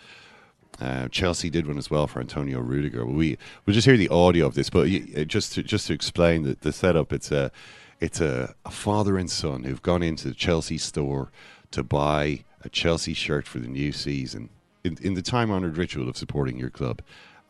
Uh, 0.80 1.08
Chelsea 1.10 1.50
did 1.50 1.68
one 1.68 1.78
as 1.78 1.90
well 1.90 2.08
for 2.08 2.20
Antonio 2.20 2.60
Rudiger. 2.60 3.06
We 3.06 3.38
we'll 3.66 3.74
just 3.74 3.86
hear 3.86 3.98
the 3.98 4.10
audio 4.10 4.46
of 4.46 4.56
this, 4.56 4.70
but 4.70 4.88
uh, 4.90 5.24
just 5.26 5.54
to, 5.54 5.64
just 5.64 5.88
to 5.88 5.94
explain 5.94 6.44
the, 6.44 6.58
the 6.62 6.72
setup, 6.72 7.12
it's 7.12 7.32
a 7.32 7.52
it's 8.00 8.22
a, 8.22 8.56
a 8.66 8.72
father 8.72 9.18
and 9.18 9.30
son 9.30 9.64
who've 9.64 9.82
gone 9.82 10.02
into 10.02 10.30
the 10.30 10.34
Chelsea 10.34 10.78
store 10.78 11.32
to 11.72 11.84
buy 11.84 12.46
a 12.64 12.70
Chelsea 12.70 13.14
shirt 13.14 13.48
for 13.48 13.60
the 13.60 13.68
new 13.68 13.92
season 13.92 14.50
in, 14.84 14.98
in 15.02 15.14
the 15.14 15.22
time 15.22 15.52
honored 15.52 15.78
ritual 15.78 16.10
of 16.10 16.18
supporting 16.18 16.58
your 16.58 16.70
club, 16.70 17.02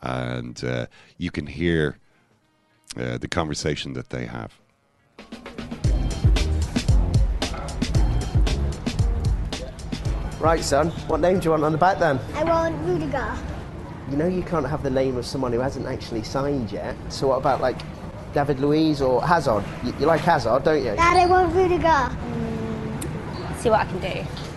and 0.02 0.62
uh, 0.64 0.86
you 1.18 1.30
can 1.30 1.46
hear 1.46 1.98
uh, 2.96 3.18
the 3.18 3.28
conversation 3.28 3.92
that 3.94 4.10
they 4.10 4.26
have. 4.26 4.52
Right, 10.40 10.62
son. 10.62 10.90
What 11.06 11.20
name 11.20 11.38
do 11.38 11.44
you 11.44 11.50
want 11.52 11.62
on 11.62 11.72
the 11.72 11.78
back 11.78 11.98
then? 12.00 12.18
I 12.34 12.42
want 12.42 12.76
Rudiger. 12.84 13.32
You 14.10 14.16
know 14.16 14.26
you 14.26 14.42
can't 14.42 14.66
have 14.66 14.82
the 14.82 14.90
name 14.90 15.16
of 15.16 15.24
someone 15.24 15.52
who 15.52 15.60
hasn't 15.60 15.86
actually 15.86 16.24
signed 16.24 16.72
yet. 16.72 16.96
So 17.10 17.28
what 17.28 17.36
about 17.36 17.60
like 17.60 17.80
David 18.34 18.58
Luiz 18.58 19.00
or 19.00 19.22
Hazard? 19.24 19.64
You, 19.84 19.94
you 20.00 20.06
like 20.06 20.20
Hazard, 20.20 20.64
don't 20.64 20.84
you? 20.84 20.96
Dad, 20.96 21.16
I 21.16 21.26
want 21.26 21.54
Rudiger. 21.54 22.10
see 23.58 23.70
what 23.70 23.80
I 23.80 23.84
can 23.84 24.00
do. 24.00 24.51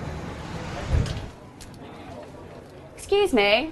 Excuse 3.05 3.33
me. 3.33 3.71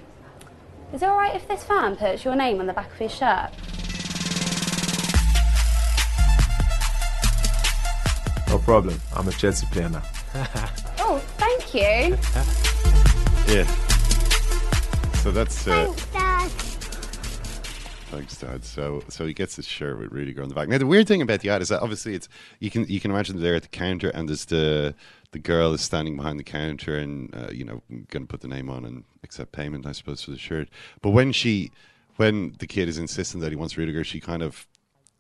Is 0.93 1.01
it 1.01 1.07
alright 1.07 1.35
if 1.35 1.47
this 1.47 1.63
fan 1.63 1.95
puts 1.95 2.23
your 2.23 2.35
name 2.35 2.59
on 2.59 2.67
the 2.67 2.73
back 2.73 2.91
of 2.91 2.97
his 2.99 3.11
shirt? 3.11 3.49
No 8.47 8.59
problem. 8.59 9.01
I'm 9.15 9.27
a 9.27 9.31
Chelsea 9.31 9.65
player 9.71 9.89
now. 9.89 10.03
Oh, 10.99 11.17
thank 11.37 11.73
you. 11.73 12.15
Yeah. 13.51 13.65
So 15.23 15.31
that's 15.31 15.67
uh, 15.67 15.91
Thanks. 15.91 16.22
Thanks, 18.13 18.37
Dad. 18.37 18.63
So, 18.63 19.03
so 19.09 19.25
he 19.25 19.33
gets 19.33 19.55
his 19.55 19.65
shirt 19.65 19.97
with 19.97 20.11
Rudiger 20.11 20.43
on 20.43 20.49
the 20.49 20.53
back. 20.53 20.69
Now, 20.69 20.77
the 20.77 20.85
weird 20.85 21.07
thing 21.07 21.23
about 21.23 21.39
the 21.39 21.49
ad 21.49 21.63
is 21.63 21.69
that 21.69 21.81
obviously 21.81 22.13
it's 22.13 22.29
you 22.59 22.69
can 22.69 22.85
you 22.87 22.99
can 22.99 23.09
imagine 23.09 23.41
they're 23.41 23.55
at 23.55 23.63
the 23.63 23.67
counter 23.69 24.09
and 24.09 24.29
there's 24.29 24.45
the 24.45 24.93
the 25.31 25.39
girl 25.39 25.73
is 25.73 25.81
standing 25.81 26.15
behind 26.15 26.39
the 26.39 26.43
counter 26.43 26.95
and 26.95 27.33
uh, 27.35 27.49
you 27.51 27.65
know 27.65 27.81
going 27.89 28.21
to 28.23 28.27
put 28.27 28.41
the 28.41 28.47
name 28.47 28.69
on 28.69 28.85
and 28.85 29.03
accept 29.23 29.51
payment, 29.51 29.87
I 29.87 29.93
suppose, 29.93 30.21
for 30.21 30.29
the 30.29 30.37
shirt. 30.37 30.69
But 31.01 31.09
when 31.09 31.31
she 31.31 31.71
when 32.17 32.55
the 32.59 32.67
kid 32.67 32.87
is 32.87 32.99
insisting 32.99 33.39
that 33.39 33.51
he 33.51 33.55
wants 33.55 33.77
Rudiger, 33.77 34.03
she 34.03 34.19
kind 34.19 34.43
of 34.43 34.67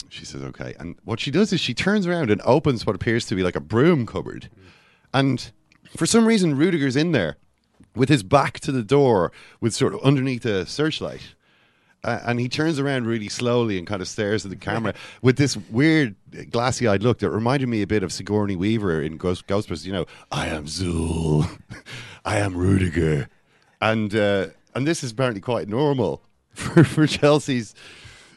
she 0.09 0.23
says 0.23 0.43
okay, 0.43 0.75
and 0.79 0.95
what 1.03 1.19
she 1.19 1.31
does 1.31 1.51
is 1.51 1.59
she 1.59 1.73
turns 1.73 2.05
around 2.05 2.29
and 2.29 2.41
opens 2.41 2.85
what 2.85 2.95
appears 2.95 3.25
to 3.25 3.33
be 3.33 3.41
like 3.41 3.55
a 3.55 3.59
broom 3.59 4.05
cupboard, 4.05 4.49
and 5.11 5.51
for 5.97 6.05
some 6.05 6.27
reason 6.27 6.55
Rudiger's 6.55 6.95
in 6.95 7.11
there 7.11 7.37
with 7.95 8.09
his 8.09 8.21
back 8.21 8.59
to 8.59 8.71
the 8.71 8.83
door, 8.83 9.31
with 9.59 9.73
sort 9.73 9.95
of 9.95 10.01
underneath 10.03 10.45
a 10.45 10.67
searchlight. 10.67 11.33
Uh, 12.03 12.19
and 12.25 12.39
he 12.39 12.49
turns 12.49 12.79
around 12.79 13.07
really 13.07 13.29
slowly 13.29 13.77
and 13.77 13.87
kind 13.87 14.01
of 14.01 14.07
stares 14.07 14.43
at 14.45 14.49
the 14.49 14.57
camera 14.57 14.93
with 15.21 15.37
this 15.37 15.55
weird 15.69 16.15
glassy 16.51 16.87
eyed 16.87 17.01
look 17.01 17.19
that 17.19 17.29
reminded 17.29 17.69
me 17.69 17.81
a 17.81 17.87
bit 17.87 18.03
of 18.03 18.11
Sigourney 18.11 18.55
Weaver 18.55 19.01
in 19.01 19.17
Ghost, 19.17 19.47
Ghostbusters. 19.47 19.85
You 19.85 19.93
know, 19.93 20.05
I 20.31 20.47
am 20.47 20.65
Zuul, 20.65 21.49
I 22.25 22.37
am 22.39 22.55
Rudiger, 22.55 23.29
and 23.79 24.13
uh, 24.13 24.47
and 24.75 24.85
this 24.85 25.03
is 25.03 25.11
apparently 25.11 25.41
quite 25.41 25.67
normal 25.69 26.21
for, 26.53 26.83
for 26.83 27.07
Chelsea's 27.07 27.73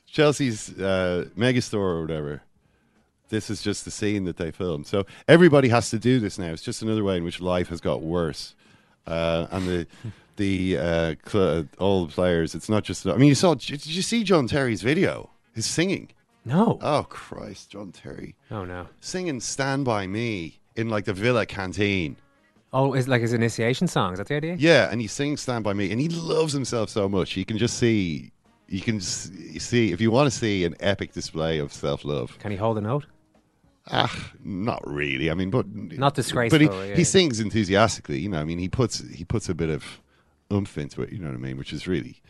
Chelsea's 0.06 0.70
uh, 0.78 1.26
megastore 1.36 1.74
or 1.74 2.00
whatever. 2.02 2.42
This 3.28 3.50
is 3.50 3.60
just 3.60 3.84
the 3.84 3.90
scene 3.90 4.24
that 4.24 4.36
they 4.36 4.52
filmed. 4.52 4.86
So 4.86 5.04
everybody 5.26 5.68
has 5.70 5.90
to 5.90 5.98
do 5.98 6.20
this 6.20 6.38
now. 6.38 6.52
It's 6.52 6.62
just 6.62 6.80
another 6.80 7.02
way 7.02 7.16
in 7.16 7.24
which 7.24 7.40
life 7.40 7.68
has 7.70 7.80
got 7.80 8.00
worse. 8.00 8.54
Uh, 9.04 9.48
and 9.50 9.66
the 9.66 9.86
the 10.36 10.78
uh, 10.78 11.14
cl- 11.26 11.66
all 11.78 12.06
the 12.06 12.12
players. 12.12 12.54
It's 12.54 12.68
not 12.68 12.84
just. 12.84 13.06
I 13.06 13.16
mean, 13.16 13.28
you 13.28 13.34
saw. 13.34 13.54
Did 13.54 13.86
you 13.86 14.02
see 14.02 14.24
John 14.24 14.46
Terry's 14.46 14.82
video? 14.82 15.30
His 15.54 15.66
singing. 15.66 16.10
No. 16.44 16.78
Oh 16.80 17.04
Christ, 17.08 17.70
John 17.70 17.90
Terry 17.90 18.36
Oh 18.52 18.64
no. 18.64 18.86
singing 19.00 19.40
"Stand 19.40 19.84
by 19.84 20.06
Me" 20.06 20.60
in 20.76 20.88
like 20.88 21.04
the 21.04 21.12
Villa 21.12 21.44
canteen. 21.46 22.16
Oh, 22.72 22.92
is 22.94 23.08
like 23.08 23.22
his 23.22 23.32
initiation 23.32 23.88
song? 23.88 24.12
Is 24.12 24.18
that 24.18 24.28
the 24.28 24.36
idea? 24.36 24.54
Yeah, 24.58 24.88
and 24.90 25.00
he 25.00 25.06
sings 25.08 25.40
"Stand 25.40 25.64
by 25.64 25.72
Me," 25.72 25.90
and 25.90 26.00
he 26.00 26.08
loves 26.08 26.52
himself 26.52 26.88
so 26.90 27.08
much. 27.08 27.36
You 27.36 27.44
can 27.44 27.58
just 27.58 27.78
see. 27.78 28.30
You 28.68 28.80
can 28.80 29.00
see 29.00 29.92
if 29.92 30.00
you 30.00 30.10
want 30.10 30.30
to 30.30 30.36
see 30.36 30.64
an 30.64 30.74
epic 30.80 31.12
display 31.12 31.58
of 31.58 31.72
self 31.72 32.04
love. 32.04 32.36
Can 32.38 32.50
he 32.50 32.56
hold 32.56 32.78
a 32.78 32.80
note? 32.80 33.06
Ah, 33.88 34.32
not 34.44 34.82
really. 34.86 35.30
I 35.30 35.34
mean, 35.34 35.50
but 35.50 35.66
Not 35.72 36.16
But 36.16 36.60
he, 36.60 36.66
yeah. 36.66 36.94
he 36.96 37.04
sings 37.04 37.38
enthusiastically. 37.38 38.18
You 38.18 38.28
know, 38.28 38.40
I 38.40 38.44
mean, 38.44 38.58
he 38.58 38.68
puts 38.68 38.98
he 39.08 39.24
puts 39.24 39.48
a 39.48 39.54
bit 39.54 39.70
of 39.70 39.84
oomph 40.52 40.78
into 40.78 41.02
it. 41.02 41.12
You 41.12 41.18
know 41.18 41.28
what 41.28 41.34
I 41.34 41.38
mean? 41.38 41.56
Which 41.56 41.72
is 41.72 41.86
really 41.86 42.20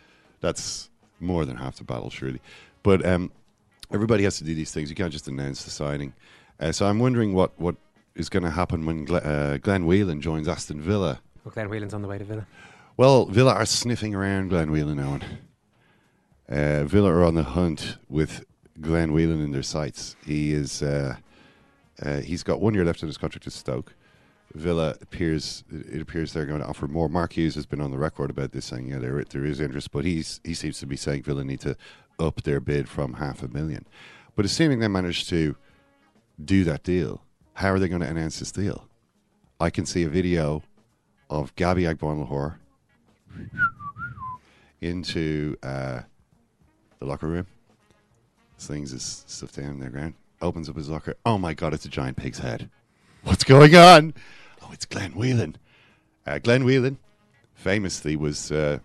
that's 0.41 0.91
more 1.21 1.45
than 1.45 1.57
half 1.57 1.77
the 1.77 1.85
battle, 1.85 2.11
surely. 2.11 2.41
But 2.83 3.05
um, 3.05 3.31
everybody 3.93 4.25
has 4.25 4.39
to 4.39 4.45
do 4.45 4.55
these 4.55 4.73
things. 4.73 4.91
You 4.91 4.97
can't 4.97 5.13
just 5.13 5.29
announce 5.29 5.65
the 5.65 5.71
signing. 5.71 6.13
Uh, 6.61 6.73
so 6.73 6.87
I'm 6.87 6.99
wondering 6.99 7.35
what 7.35 7.59
what 7.61 7.77
is 8.15 8.29
going 8.29 8.43
to 8.43 8.51
happen 8.51 8.87
when 8.87 9.05
Gle- 9.05 9.21
uh, 9.23 9.59
Glenn 9.59 9.85
Whelan 9.87 10.21
joins 10.21 10.49
Aston 10.49 10.81
Villa. 10.81 11.21
Oh, 11.47 11.51
Glenn 11.51 11.69
Whelan's 11.69 11.95
on 11.95 12.03
the 12.03 12.09
way 12.09 12.19
to 12.19 12.25
Villa. 12.25 12.47
Well, 12.97 13.27
Villa 13.27 13.53
are 13.53 13.67
sniffing 13.67 14.15
around 14.15 14.49
Glenn 14.49 14.71
Whelan, 14.71 14.99
Owen. 14.99 15.23
Uh, 16.49 16.85
Villa 16.85 17.13
are 17.13 17.25
on 17.25 17.35
the 17.35 17.43
hunt 17.43 17.99
with 18.09 18.45
Glenn 18.81 19.13
Whelan 19.13 19.43
in 19.43 19.53
their 19.53 19.63
sights. 19.63 20.17
He 20.25 20.53
is. 20.53 20.83
Uh, 20.83 21.17
uh, 22.03 22.21
he's 22.21 22.43
got 22.43 22.61
one 22.61 22.75
year 22.75 22.85
left 22.85 23.03
on 23.03 23.09
his 23.09 23.17
contract 23.17 23.47
with 23.47 23.55
Stoke. 23.55 23.95
Villa 24.55 24.97
appears. 25.01 25.65
It 25.71 26.01
appears 26.01 26.33
they're 26.33 26.47
going 26.47 26.61
to 26.61 26.67
offer 26.67 26.87
more. 26.87 27.09
Mark 27.09 27.35
Hughes 27.35 27.55
has 27.57 27.67
been 27.67 27.81
on 27.81 27.91
the 27.91 27.99
record 27.99 28.31
about 28.31 28.53
this, 28.53 28.67
saying 28.67 28.89
yeah, 28.89 28.99
there 28.99 29.23
there 29.25 29.45
is 29.45 29.61
interest, 29.61 29.91
but 29.91 30.05
he's 30.05 30.41
he 30.45 30.55
seems 30.55 30.79
to 30.81 30.87
be 30.87 30.97
saying 30.97 31.23
Villa 31.23 31.45
need 31.45 31.61
to 31.61 31.77
up 32.19 32.43
their 32.43 32.61
bid 32.61 32.89
from 32.89 33.15
half 33.15 33.43
a 33.43 33.49
million. 33.49 33.87
But 34.35 34.45
assuming 34.45 34.79
they 34.81 34.89
manage 34.89 35.29
to 35.29 35.57
do 36.43 36.65
that 36.65 36.83
deal, 36.83 37.23
how 37.55 37.71
are 37.71 37.79
they 37.79 37.89
going 37.89 38.03
to 38.03 38.09
announce 38.09 38.39
this 38.39 38.53
deal? 38.53 38.89
I 39.61 39.71
can 39.71 39.87
see 39.87 40.05
a 40.05 40.09
video 40.09 40.63
of 41.31 41.55
Gabby 41.57 41.85
Agbonlahor 41.85 42.57
into 44.81 45.57
uh, 45.63 46.01
the 46.99 47.07
locker 47.07 47.27
room, 47.27 47.47
slings 48.59 48.91
his 48.91 49.25
stuff 49.27 49.53
down 49.53 49.71
on 49.71 49.79
the 49.81 49.89
ground, 49.89 50.15
opens 50.43 50.69
up 50.69 50.77
his 50.77 50.89
locker. 50.89 51.15
Oh 51.25 51.39
my 51.39 51.55
God, 51.55 51.75
it's 51.75 51.87
a 51.87 51.91
giant 51.91 52.17
pig's 52.17 52.39
head. 52.39 52.71
What's 53.27 53.43
going 53.43 53.75
on? 53.75 54.15
Oh, 54.63 54.71
it's 54.73 54.85
Glenn 54.85 55.11
Whelan. 55.11 55.57
Uh, 56.25 56.39
Glenn 56.39 56.63
Whelan 56.63 56.97
famously 57.55 58.15
was 58.15 58.53
uh, 58.53 58.79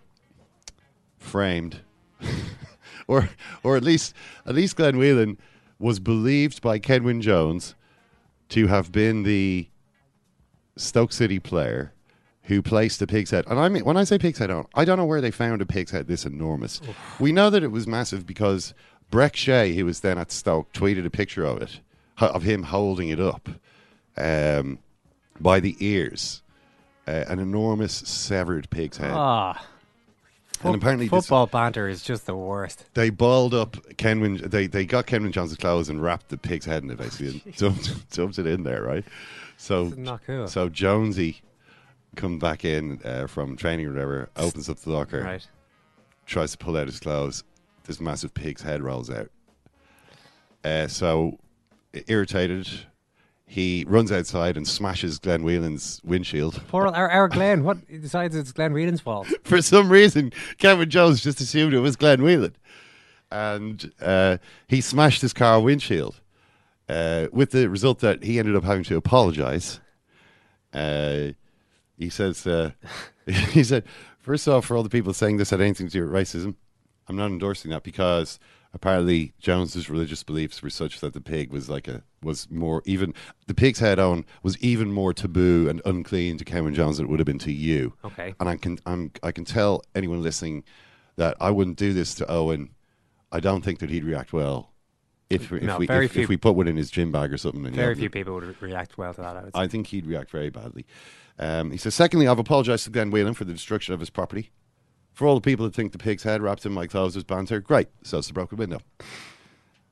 framed, 1.20 1.82
or 3.08 3.30
or 3.62 3.78
at 3.78 3.84
least 3.84 4.16
at 4.48 4.56
least 4.56 4.78
Glenn 4.78 4.98
Whelan 4.98 5.38
was 5.78 6.00
believed 6.00 6.60
by 6.60 6.80
Kenwyn 6.80 7.22
Jones 7.22 7.76
to 8.50 8.66
have 8.66 8.92
been 8.92 9.22
the 9.22 9.68
Stoke 10.76 11.14
City 11.14 11.38
player 11.38 11.94
who 12.46 12.64
placed 12.64 13.00
a 13.04 13.06
pig's 13.06 13.30
head. 13.30 13.46
And 13.48 13.60
I 13.60 13.70
mean, 13.70 13.86
when 13.86 13.96
I 13.96 14.04
say 14.06 14.18
pig's 14.18 14.40
head, 14.40 14.50
I 14.74 14.86
don't 14.86 14.98
know 14.98 15.06
where 15.06 15.22
they 15.22 15.30
found 15.30 15.62
a 15.62 15.68
pig's 15.68 15.92
head 15.92 16.08
this 16.08 16.26
enormous. 16.26 16.82
We 17.20 17.32
know 17.32 17.52
that 17.52 17.62
it 17.62 17.72
was 17.72 17.86
massive 17.86 18.26
because 18.26 18.74
Brek 19.12 19.36
Shea, 19.36 19.76
who 19.76 19.86
was 19.86 20.00
then 20.00 20.18
at 20.18 20.32
Stoke, 20.32 20.74
tweeted 20.74 21.06
a 21.06 21.12
picture 21.12 21.46
of 21.46 21.62
it, 21.62 21.80
of 22.18 22.42
him 22.42 22.64
holding 22.64 23.10
it 23.10 23.20
up 23.20 23.48
um, 24.18 24.80
by 25.40 25.60
the 25.60 25.76
ears. 25.80 26.42
Uh, 27.08 27.26
an 27.28 27.40
enormous 27.40 27.94
severed 27.94 28.70
pig's 28.70 28.98
head. 28.98 29.12
Ah. 29.12 29.66
and 30.64 30.76
apparently 30.76 31.08
this- 31.08 31.26
football 31.26 31.48
banter 31.48 31.88
is 31.90 32.04
just 32.04 32.26
the 32.28 32.36
worst. 32.36 32.86
they 32.94 33.10
balled 33.10 33.54
up 33.56 33.76
Kenwyn. 33.98 34.38
They 34.50 34.68
they 34.68 34.86
got 34.86 35.08
Kenwyn 35.08 35.32
Johnson's 35.32 35.58
clothes 35.60 35.90
and 35.90 36.02
wrapped 36.02 36.30
the 36.30 36.38
pig's 36.38 36.66
head 36.66 36.84
in 36.84 36.92
it 36.92 36.98
basically 37.00 37.42
and 37.44 37.56
dumped, 37.56 38.12
dumped 38.16 38.38
it 38.40 38.46
in 38.46 38.64
there, 38.64 38.84
right? 38.84 39.04
So 39.58 39.86
not 39.98 40.22
cool. 40.28 40.48
So 40.48 40.70
Jonesy 40.70 41.42
come 42.16 42.38
back 42.38 42.64
in 42.64 43.02
uh, 43.04 43.26
from 43.28 43.58
training 43.58 43.88
or 43.88 43.94
whatever, 43.94 44.30
opens 44.38 44.70
up 44.70 44.78
the 44.78 44.92
locker, 44.92 45.24
Right. 45.24 45.48
tries 46.28 46.52
to 46.52 46.58
pull 46.60 46.78
out 46.78 46.86
his 46.88 47.00
clothes. 47.00 47.44
This 47.86 48.00
massive 48.00 48.34
pig's 48.36 48.62
head 48.62 48.84
rolls 48.84 49.10
out. 49.10 49.32
Uh, 50.64 50.88
so 50.88 51.40
irritated, 52.08 52.70
he 53.52 53.84
runs 53.86 54.14
outside 54.14 54.56
and 54.56 54.66
smashes 54.66 55.20
Glenn 55.20 55.44
Whelan's 55.44 56.00
windshield. 56.06 56.62
Poor 56.70 56.88
our, 56.88 57.10
our 57.10 57.28
Glenn. 57.28 57.66
What 57.66 57.80
he 57.90 57.98
decides 57.98 58.34
it's 58.34 58.54
Glenn 58.54 58.72
Whelan's 58.72 59.02
fault. 59.02 59.28
For 59.44 59.62
some 59.62 59.92
reason, 59.92 60.32
Kevin 60.58 60.90
Jones 60.90 61.22
just 61.22 61.42
assumed 61.42 61.74
it 61.74 61.82
was 61.82 61.98
Glenn 61.98 62.22
Whelan. 62.22 62.56
And 63.30 63.92
uh, 64.00 64.38
he 64.70 64.80
smashed 64.80 65.22
his 65.22 65.34
car 65.34 65.60
windshield 65.60 66.22
uh, 66.88 67.28
with 67.34 67.52
the 67.52 67.70
result 67.70 68.00
that 68.00 68.24
he 68.24 68.40
ended 68.40 68.56
up 68.56 68.64
having 68.64 68.86
to 68.86 68.96
apologize. 68.96 69.82
Uh, 70.72 71.32
he 71.98 72.08
says, 72.08 72.48
uh, 72.48 72.72
he 73.26 73.66
said, 73.66 73.84
first 74.22 74.48
off, 74.48 74.64
for 74.64 74.78
all 74.78 74.84
the 74.84 74.90
people 74.90 75.14
saying 75.14 75.36
this 75.36 75.50
had 75.50 75.60
anything 75.60 75.88
to 75.88 75.92
do 75.92 76.06
with 76.06 76.14
racism, 76.14 76.56
I'm 77.10 77.18
not 77.18 77.32
endorsing 77.32 77.72
that 77.72 77.84
because 77.84 78.40
apparently 78.74 79.34
Jones's 79.40 79.90
religious 79.90 80.24
beliefs 80.24 80.62
were 80.62 80.70
such 80.70 81.00
that 81.02 81.14
the 81.14 81.22
pig 81.22 81.52
was 81.52 81.70
like 81.70 81.88
a 81.88 82.04
was 82.24 82.50
more 82.50 82.82
even 82.86 83.14
the 83.48 83.54
pig's 83.54 83.80
head 83.80 84.00
on 84.00 84.26
was 84.44 84.58
even 84.60 84.92
more 84.92 85.14
taboo 85.14 85.68
and 85.70 85.82
unclean 85.86 86.38
to 86.38 86.46
Cameron 86.46 86.74
Jones 86.76 86.98
than 86.98 87.06
it 87.08 87.10
would 87.10 87.20
have 87.20 87.26
been 87.26 87.40
to 87.40 87.52
you. 87.52 87.94
Okay. 88.06 88.34
And 88.40 88.48
I 88.50 88.56
can 88.56 88.80
I'm 88.86 89.12
I 89.24 89.32
can 89.32 89.46
tell 89.46 89.84
anyone 89.96 90.22
listening 90.22 90.64
that 91.18 91.36
I 91.42 91.52
wouldn't 91.52 91.78
do 91.78 91.94
this 91.94 92.16
to 92.16 92.32
Owen. 92.32 92.70
I 93.32 93.40
don't 93.40 93.64
think 93.64 93.80
that 93.80 93.90
he'd 93.90 94.04
react 94.04 94.34
well 94.34 94.72
if 95.30 95.52
if 95.52 95.64
No, 95.64 95.78
we 95.78 95.88
if, 95.88 96.12
few- 96.12 96.24
if 96.24 96.30
we 96.30 96.38
put 96.38 96.56
one 96.56 96.68
in 96.68 96.78
his 96.78 96.92
gym 96.92 97.12
bag 97.12 97.34
or 97.34 97.38
something. 97.38 97.74
Very 97.74 97.96
few 97.96 98.10
people 98.10 98.34
would 98.36 98.62
react 98.62 98.98
well 98.98 99.14
to 99.14 99.22
that. 99.22 99.38
I 99.38 99.44
would 99.44 99.56
say. 99.56 99.62
I 99.62 99.68
think 99.68 99.88
he'd 99.88 100.06
react 100.06 100.30
very 100.32 100.50
badly. 100.50 100.86
Um, 101.40 101.72
he 101.72 101.78
says, 101.78 101.96
secondly, 101.96 102.28
I've 102.28 102.38
apologised 102.38 102.84
to 102.84 102.90
Glenn 102.92 103.10
Whelan 103.10 103.34
for 103.34 103.46
the 103.46 103.54
destruction 103.54 103.94
of 103.94 104.00
his 104.00 104.10
property. 104.10 104.52
For 105.14 105.28
all 105.28 105.36
the 105.36 105.42
people 105.42 105.66
that 105.66 105.76
think 105.76 105.92
the 105.92 105.98
pig's 105.98 106.24
head 106.24 106.42
wrapped 106.42 106.66
in 106.66 106.72
my 106.72 106.88
clothes 106.88 107.16
was 107.16 107.24
banter, 107.24 107.60
great. 107.60 107.90
So 108.04 108.20
it's 108.20 108.28
the 108.28 108.34
broken 108.34 108.58
window. 108.58 108.80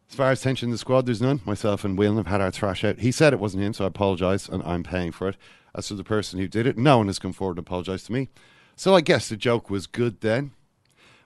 As 0.09 0.15
far 0.15 0.31
as 0.31 0.41
tension 0.41 0.67
in 0.67 0.71
the 0.71 0.77
squad, 0.77 1.05
there's 1.05 1.21
none. 1.21 1.41
Myself 1.45 1.85
and 1.85 1.97
Whelan 1.97 2.17
have 2.17 2.27
had 2.27 2.41
our 2.41 2.51
thrash 2.51 2.83
out. 2.83 2.99
He 2.99 3.11
said 3.11 3.31
it 3.31 3.39
wasn't 3.39 3.63
him, 3.63 3.73
so 3.73 3.83
I 3.83 3.87
apologise, 3.87 4.49
and 4.49 4.63
I'm 4.63 4.83
paying 4.83 5.11
for 5.11 5.29
it. 5.29 5.37
As 5.75 5.87
for 5.87 5.93
the 5.93 6.03
person 6.03 6.39
who 6.39 6.47
did 6.47 6.65
it, 6.65 6.77
no 6.77 6.97
one 6.97 7.07
has 7.07 7.19
come 7.19 7.33
forward 7.33 7.57
and 7.57 7.65
apologised 7.67 8.07
to 8.07 8.13
me. 8.13 8.29
So 8.75 8.95
I 8.95 9.01
guess 9.01 9.29
the 9.29 9.37
joke 9.37 9.69
was 9.69 9.85
good 9.85 10.21
then. 10.21 10.51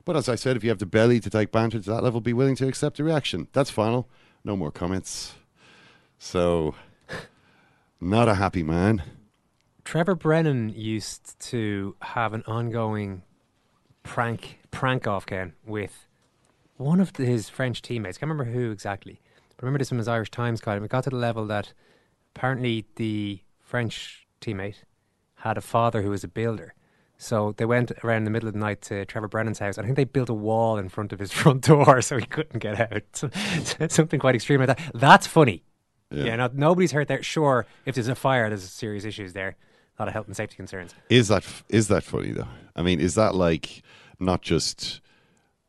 But 0.06 0.17
as 0.17 0.27
I 0.27 0.36
said, 0.36 0.58
if 0.58 0.63
you 0.63 0.69
have 0.69 0.79
the 0.79 0.86
belly 0.86 1.21
to 1.21 1.29
take 1.29 1.51
banter 1.51 1.79
to 1.79 1.89
that 1.91 2.03
level, 2.03 2.19
be 2.19 2.34
willing 2.34 2.58
to 2.58 2.67
accept 2.67 2.97
the 2.97 3.06
reaction. 3.06 3.47
That's 3.53 3.69
final. 3.69 4.10
No 4.43 4.58
more 4.58 4.71
comments. 4.71 5.36
So, 6.19 6.75
not 8.01 8.27
a 8.27 8.36
happy 8.36 8.63
man. 8.63 9.03
Trevor 9.86 10.15
Brennan 10.15 10.69
used 10.69 11.39
to 11.51 11.95
have 12.01 12.34
an 12.34 12.43
ongoing 12.47 13.21
prank 14.03 14.59
prank 14.71 15.07
off 15.07 15.25
Ken 15.25 15.53
with 15.65 16.07
one 16.77 16.99
of 16.99 17.15
his 17.15 17.49
French 17.49 17.81
teammates. 17.81 18.17
Can't 18.17 18.29
remember 18.29 18.51
who 18.51 18.71
exactly. 18.71 19.21
But 19.55 19.63
remember 19.63 19.79
this 19.79 19.89
from 19.89 19.97
his 19.99 20.07
Irish 20.07 20.31
Times 20.31 20.61
column. 20.61 20.83
It 20.83 20.89
got 20.89 21.03
to 21.05 21.09
the 21.09 21.15
level 21.15 21.45
that 21.47 21.73
apparently 22.35 22.85
the 22.95 23.39
French 23.61 24.27
teammate 24.41 24.77
had 25.35 25.57
a 25.57 25.61
father 25.61 26.01
who 26.01 26.09
was 26.09 26.23
a 26.23 26.27
builder. 26.27 26.73
So 27.17 27.53
they 27.57 27.65
went 27.65 27.91
around 28.03 28.25
the 28.25 28.31
middle 28.31 28.47
of 28.47 28.53
the 28.53 28.59
night 28.59 28.81
to 28.83 29.05
Trevor 29.05 29.27
Brennan's 29.29 29.59
house. 29.59 29.77
I 29.77 29.83
think 29.83 29.95
they 29.95 30.03
built 30.03 30.29
a 30.29 30.33
wall 30.33 30.77
in 30.77 30.89
front 30.89 31.13
of 31.13 31.19
his 31.19 31.31
front 31.41 31.61
door 31.63 32.01
so 32.01 32.17
he 32.17 32.25
couldn't 32.25 32.59
get 32.59 32.79
out. 32.91 33.03
So- 33.13 33.29
Something 33.87 34.19
quite 34.19 34.35
extreme 34.35 34.59
like 34.59 34.67
that. 34.67 34.79
That's 34.93 35.27
funny. 35.27 35.63
Yeah. 36.11 36.25
Yeah, 36.25 36.35
not, 36.35 36.55
nobody's 36.55 36.91
hurt 36.91 37.07
there. 37.07 37.23
Sure, 37.23 37.65
if 37.85 37.95
there's 37.95 38.07
a 38.07 38.15
fire, 38.15 38.47
there's 38.49 38.63
serious 38.63 39.03
issues 39.05 39.33
there. 39.33 39.55
A 39.97 40.01
lot 40.01 40.08
of 40.08 40.13
health 40.13 40.27
and 40.27 40.36
safety 40.36 40.56
concerns. 40.56 40.93
Is 41.10 41.27
that 41.27 41.45
is 41.69 41.88
that 41.89 42.03
funny 42.03 42.32
though? 42.32 42.47
I 42.75 42.82
mean, 42.82 42.99
is 42.99 43.15
that 43.15 43.36
like 43.36 43.84
not 44.19 44.41
just 44.41 45.01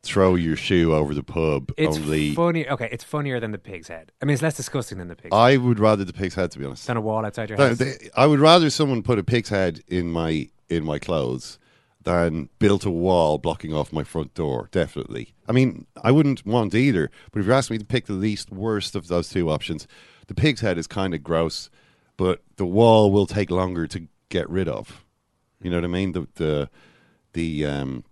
throw 0.01 0.35
your 0.35 0.55
shoe 0.55 0.93
over 0.93 1.13
the 1.13 1.23
pub? 1.23 1.71
It's 1.77 1.97
only 1.97 2.33
funny. 2.33 2.67
Okay, 2.67 2.89
it's 2.91 3.03
funnier 3.03 3.39
than 3.39 3.51
the 3.51 3.57
pig's 3.57 3.87
head. 3.87 4.11
I 4.21 4.25
mean, 4.25 4.33
it's 4.33 4.41
less 4.43 4.55
disgusting 4.57 4.97
than 4.97 5.07
the 5.09 5.15
pig's 5.15 5.33
head. 5.33 5.39
I 5.39 5.57
would 5.57 5.79
rather 5.79 6.03
the 6.03 6.13
pig's 6.13 6.35
head, 6.35 6.51
to 6.51 6.59
be 6.59 6.65
honest. 6.65 6.87
Than 6.87 6.97
a 6.97 7.01
wall 7.01 7.25
outside 7.25 7.49
your 7.49 7.57
No, 7.57 7.67
house. 7.69 7.77
they- 7.77 8.09
I 8.15 8.25
would 8.25 8.39
rather 8.39 8.69
someone 8.69 9.03
put 9.03 9.19
a 9.19 9.23
pig's 9.23 9.49
head 9.49 9.81
in 9.87 10.11
my 10.11 10.49
in 10.69 10.83
my 10.83 10.97
clothes 10.97 11.59
than 12.03 12.49
built 12.59 12.85
a 12.85 12.91
wall 12.91 13.37
blocking 13.37 13.73
off 13.73 13.93
my 13.93 14.03
front 14.03 14.33
door. 14.33 14.69
Definitely. 14.71 15.33
I 15.47 15.51
mean, 15.51 15.85
I 16.03 16.11
wouldn't 16.11 16.45
want 16.45 16.73
either. 16.73 17.09
But 17.31 17.39
if 17.41 17.45
you 17.47 17.53
ask 17.53 17.69
me 17.69 17.77
to 17.79 17.85
pick 17.85 18.05
the 18.07 18.13
least 18.13 18.51
worst 18.51 18.95
of 18.95 19.07
those 19.07 19.29
two 19.29 19.49
options, 19.51 19.87
the 20.27 20.33
pig's 20.35 20.61
head 20.61 20.77
is 20.79 20.85
kind 20.87 21.13
of 21.15 21.23
gross, 21.23 21.69
but 22.17 22.43
the 22.57 22.65
wall 22.65 23.11
will 23.11 23.25
take 23.27 23.49
longer 23.51 23.85
to 23.87 24.07
get 24.37 24.49
rid 24.49 24.67
of. 24.67 25.05
You 25.61 25.69
know 25.69 25.77
what 25.77 25.85
I 25.85 25.87
mean? 25.87 26.11
The 26.11 26.27
the 26.35 26.69
the 27.33 27.65
um, 27.65 28.03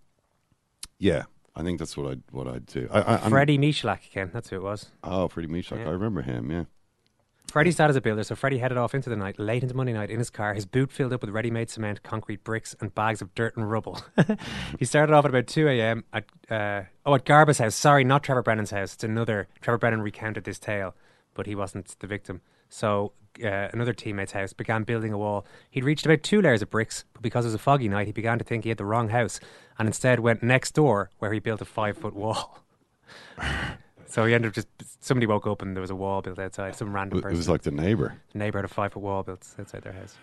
yeah. 0.97 1.23
I 1.55 1.61
think 1.61 1.77
that's 1.77 1.95
what 1.95 2.05
I 2.05 2.09
would 2.09 2.23
what 2.31 2.47
I'd 2.47 2.65
do. 2.65 2.87
I, 2.91 3.01
I, 3.01 3.15
I'm- 3.17 3.29
Freddie 3.29 3.59
Michalak 3.59 4.07
again. 4.09 4.31
That's 4.33 4.49
who 4.49 4.55
it 4.55 4.63
was. 4.63 4.87
Oh, 5.03 5.27
Freddie 5.27 5.49
Michalak. 5.49 5.79
Yeah. 5.79 5.89
I 5.89 5.91
remember 5.91 6.21
him. 6.23 6.51
Yeah. 6.51 6.63
Freddie's 7.51 7.75
dad 7.75 7.91
as 7.91 7.95
a 7.95 8.01
builder, 8.01 8.23
so 8.23 8.33
Freddie 8.33 8.57
headed 8.57 8.79
off 8.79 8.95
into 8.95 9.11
the 9.11 9.15
night, 9.15 9.37
late 9.37 9.61
into 9.61 9.75
Monday 9.75 9.93
night, 9.93 10.09
in 10.09 10.17
his 10.17 10.31
car, 10.31 10.55
his 10.55 10.65
boot 10.65 10.91
filled 10.91 11.13
up 11.13 11.21
with 11.21 11.29
ready-made 11.29 11.69
cement, 11.69 12.01
concrete 12.01 12.43
bricks, 12.43 12.75
and 12.81 12.95
bags 12.95 13.21
of 13.21 13.35
dirt 13.35 13.55
and 13.55 13.69
rubble. 13.69 14.01
he 14.79 14.85
started 14.85 15.13
off 15.13 15.23
at 15.25 15.29
about 15.29 15.45
2 15.45 15.67
a.m. 15.67 16.03
at, 16.11 16.23
uh, 16.49 16.81
oh, 17.05 17.13
at 17.13 17.25
Garba's 17.25 17.59
house. 17.59 17.75
Sorry, 17.75 18.03
not 18.03 18.23
Trevor 18.23 18.41
Brennan's 18.41 18.71
house. 18.71 18.95
It's 18.95 19.03
another. 19.03 19.47
Trevor 19.61 19.77
Brennan 19.77 20.01
recounted 20.01 20.45
this 20.45 20.57
tale, 20.57 20.95
but 21.35 21.45
he 21.45 21.53
wasn't 21.53 21.95
the 21.99 22.07
victim. 22.07 22.41
So 22.73 23.11
uh, 23.43 23.69
another 23.71 23.93
teammate's 23.93 24.31
house 24.31 24.51
began 24.51 24.81
building 24.81 25.13
a 25.13 25.17
wall. 25.17 25.45
He'd 25.69 25.83
reached 25.83 26.07
about 26.07 26.23
two 26.23 26.41
layers 26.41 26.63
of 26.63 26.71
bricks, 26.71 27.05
but 27.13 27.21
because 27.21 27.45
it 27.45 27.49
was 27.49 27.53
a 27.53 27.59
foggy 27.59 27.87
night, 27.87 28.07
he 28.07 28.13
began 28.13 28.39
to 28.39 28.43
think 28.43 28.63
he 28.63 28.69
had 28.69 28.79
the 28.79 28.85
wrong 28.85 29.09
house, 29.09 29.39
and 29.77 29.87
instead 29.87 30.21
went 30.21 30.41
next 30.41 30.73
door, 30.73 31.11
where 31.19 31.31
he 31.31 31.39
built 31.39 31.61
a 31.61 31.65
five-foot 31.65 32.15
wall. 32.15 32.59
So 34.05 34.25
he 34.25 34.35
ended 34.35 34.49
up 34.49 34.53
just 34.53 34.67
somebody 34.99 35.25
woke 35.25 35.47
up 35.47 35.63
and 35.63 35.75
there 35.75 35.81
was 35.81 35.89
a 35.89 35.95
wall 35.95 36.21
built 36.21 36.37
outside. 36.37 36.75
Some 36.75 36.93
random 36.93 37.19
person. 37.19 37.33
It 37.33 37.37
was 37.37 37.49
like 37.49 37.63
the 37.63 37.71
neighbour. 37.71 38.21
The 38.33 38.37
neighbour 38.37 38.59
had 38.59 38.65
a 38.65 38.67
five 38.67 38.93
foot 38.93 39.01
wall 39.01 39.23
built 39.23 39.43
outside 39.57 39.81
their 39.81 39.93
house. 39.93 40.15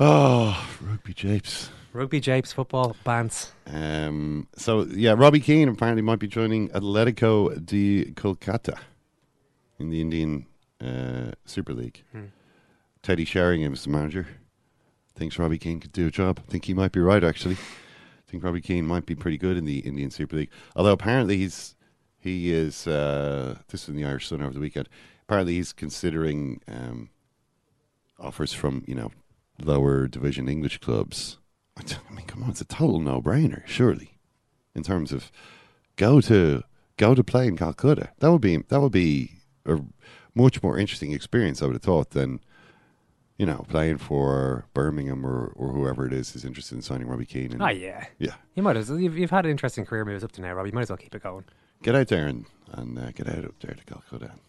Oh, 0.00 0.68
rugby 0.80 1.14
japes. 1.14 1.70
Rugby, 1.92 2.18
japes, 2.18 2.52
football, 2.52 2.96
bands. 3.04 3.52
Um, 3.68 4.48
so 4.56 4.86
yeah, 4.90 5.14
Robbie 5.16 5.38
Keane 5.38 5.68
apparently 5.68 6.02
might 6.02 6.18
be 6.18 6.26
joining 6.26 6.68
Atletico 6.70 7.64
de 7.64 8.06
Kolkata 8.06 8.76
in 9.78 9.90
the 9.90 10.00
Indian 10.00 10.46
uh, 10.82 11.32
Super 11.44 11.72
League. 11.72 12.02
Hmm. 12.12 12.26
Teddy 13.02 13.24
Sheringham 13.24 13.72
is 13.72 13.84
the 13.84 13.90
manager. 13.90 14.26
Thinks 15.14 15.38
Robbie 15.38 15.58
Keane 15.58 15.80
could 15.80 15.92
do 15.92 16.06
a 16.06 16.10
job. 16.10 16.40
I 16.46 16.50
think 16.50 16.64
he 16.64 16.74
might 16.74 16.92
be 16.92 17.00
right 17.00 17.22
actually. 17.22 17.56
I 17.56 18.30
think 18.30 18.44
Robbie 18.44 18.60
Keane 18.60 18.86
might 18.86 19.04
be 19.04 19.14
pretty 19.14 19.36
good 19.38 19.56
in 19.56 19.64
the 19.64 19.80
Indian 19.80 20.10
Super 20.10 20.36
League. 20.36 20.50
Although 20.74 20.92
apparently 20.92 21.36
he's 21.36 21.74
he 22.18 22.52
is 22.52 22.86
uh, 22.86 23.58
this 23.68 23.82
is 23.82 23.88
in 23.90 23.96
the 23.96 24.04
Irish 24.04 24.28
Sun 24.28 24.42
over 24.42 24.54
the 24.54 24.60
weekend. 24.60 24.88
Apparently 25.24 25.54
he's 25.54 25.72
considering 25.72 26.60
um, 26.68 27.10
offers 28.18 28.52
from 28.52 28.84
you 28.86 28.94
know 28.94 29.10
lower 29.62 30.06
division 30.06 30.48
English 30.48 30.78
clubs. 30.78 31.38
I 31.76 31.82
mean, 32.12 32.26
come 32.26 32.42
on, 32.42 32.50
it's 32.50 32.60
a 32.60 32.66
total 32.66 33.00
no-brainer, 33.00 33.66
surely, 33.66 34.18
in 34.74 34.82
terms 34.82 35.10
of 35.10 35.32
go 35.96 36.20
to 36.22 36.62
go 36.96 37.14
to 37.14 37.24
play 37.24 37.46
in 37.46 37.56
Calcutta. 37.56 38.10
That 38.18 38.30
would 38.30 38.40
be 38.40 38.58
that 38.58 38.80
would 38.80 38.92
be 38.92 39.32
a 39.66 39.80
much 40.34 40.62
more 40.62 40.78
interesting 40.78 41.12
experience. 41.12 41.62
I 41.62 41.66
would 41.66 41.74
have 41.74 41.82
thought 41.82 42.10
than 42.10 42.40
you 43.38 43.46
know 43.46 43.64
playing 43.68 43.98
for 43.98 44.66
Birmingham 44.74 45.26
or, 45.26 45.52
or 45.56 45.72
whoever 45.72 46.06
it 46.06 46.12
is 46.12 46.34
is 46.36 46.44
interested 46.44 46.74
in 46.76 46.82
signing 46.82 47.08
Robbie 47.08 47.26
Keane. 47.26 47.52
And 47.52 47.62
Oh 47.62 47.68
yeah, 47.68 48.06
yeah. 48.18 48.34
You 48.54 48.62
might 48.62 48.76
as 48.76 48.90
well. 48.90 48.98
You've, 49.00 49.16
you've 49.16 49.30
had 49.30 49.44
an 49.44 49.50
interesting 49.50 49.84
career 49.84 50.04
moves 50.04 50.24
up 50.24 50.32
to 50.32 50.40
now, 50.40 50.52
Robbie. 50.54 50.70
You 50.70 50.74
might 50.74 50.82
as 50.82 50.90
well 50.90 50.96
keep 50.96 51.14
it 51.14 51.22
going. 51.22 51.44
Get 51.82 51.94
out 51.94 52.08
there 52.08 52.26
and 52.26 52.46
and 52.72 52.98
uh, 52.98 53.10
get 53.12 53.28
out 53.28 53.44
up 53.44 53.58
there 53.60 53.74
to 53.74 53.84
Calcutta. 53.84 54.30
And 54.32 54.40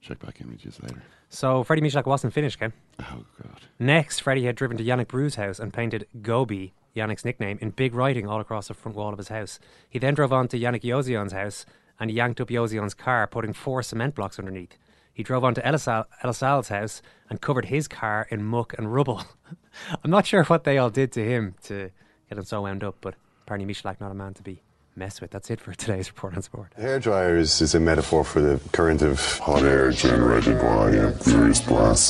check 0.00 0.18
back 0.18 0.40
in 0.40 0.50
with 0.50 0.64
you 0.64 0.72
later. 0.82 1.02
So 1.28 1.64
Freddie 1.64 1.82
Michalak 1.82 2.06
wasn't 2.06 2.32
finished, 2.32 2.58
Ken. 2.58 2.72
Oh 3.00 3.24
god. 3.42 3.60
Next, 3.78 4.20
Freddie 4.20 4.44
had 4.44 4.56
driven 4.56 4.76
to 4.76 4.84
Yannick 4.84 5.08
Bru's 5.08 5.34
house 5.34 5.58
and 5.58 5.72
painted 5.72 6.06
Gobi, 6.22 6.74
Yannick's 6.94 7.24
nickname, 7.24 7.58
in 7.60 7.70
big 7.70 7.94
writing 7.94 8.28
all 8.28 8.40
across 8.40 8.68
the 8.68 8.74
front 8.74 8.96
wall 8.96 9.12
of 9.12 9.18
his 9.18 9.28
house. 9.28 9.58
He 9.88 9.98
then 9.98 10.14
drove 10.14 10.32
on 10.32 10.48
to 10.48 10.58
Yannick 10.58 10.82
Jauzion's 10.82 11.32
house 11.32 11.66
and 11.98 12.10
yanked 12.10 12.40
up 12.40 12.48
Jauzion's 12.48 12.94
car, 12.94 13.26
putting 13.26 13.52
four 13.52 13.82
cement 13.82 14.14
blocks 14.14 14.38
underneath. 14.38 14.76
He 15.14 15.22
drove 15.22 15.44
on 15.44 15.54
to 15.54 15.62
Elisal, 15.62 16.06
Elisal's 16.22 16.68
house 16.68 17.00
and 17.30 17.40
covered 17.40 17.66
his 17.66 17.86
car 17.86 18.26
in 18.30 18.42
muck 18.42 18.74
and 18.76 18.92
rubble. 18.92 19.22
I'm 20.04 20.10
not 20.10 20.26
sure 20.26 20.44
what 20.44 20.64
they 20.64 20.76
all 20.76 20.90
did 20.90 21.12
to 21.12 21.24
him 21.24 21.54
to 21.64 21.90
get 22.28 22.36
him 22.36 22.44
so 22.44 22.62
wound 22.62 22.82
up, 22.82 22.96
but 23.00 23.14
apparently 23.42 23.72
Michalak 23.72 24.00
not 24.00 24.10
a 24.10 24.14
man 24.14 24.34
to 24.34 24.42
be 24.42 24.60
messed 24.96 25.20
with. 25.20 25.30
That's 25.30 25.50
it 25.50 25.60
for 25.60 25.72
today's 25.74 26.08
report 26.08 26.34
on 26.34 26.42
sport. 26.42 26.72
Hair 26.76 26.98
dryers 26.98 27.60
is 27.60 27.76
a 27.76 27.80
metaphor 27.80 28.24
for 28.24 28.40
the 28.40 28.60
current 28.72 29.02
of 29.02 29.20
hot 29.38 29.62
air 29.62 29.92
generated 29.92 30.60
by 30.60 30.90
a 30.90 31.12
furious 31.12 31.60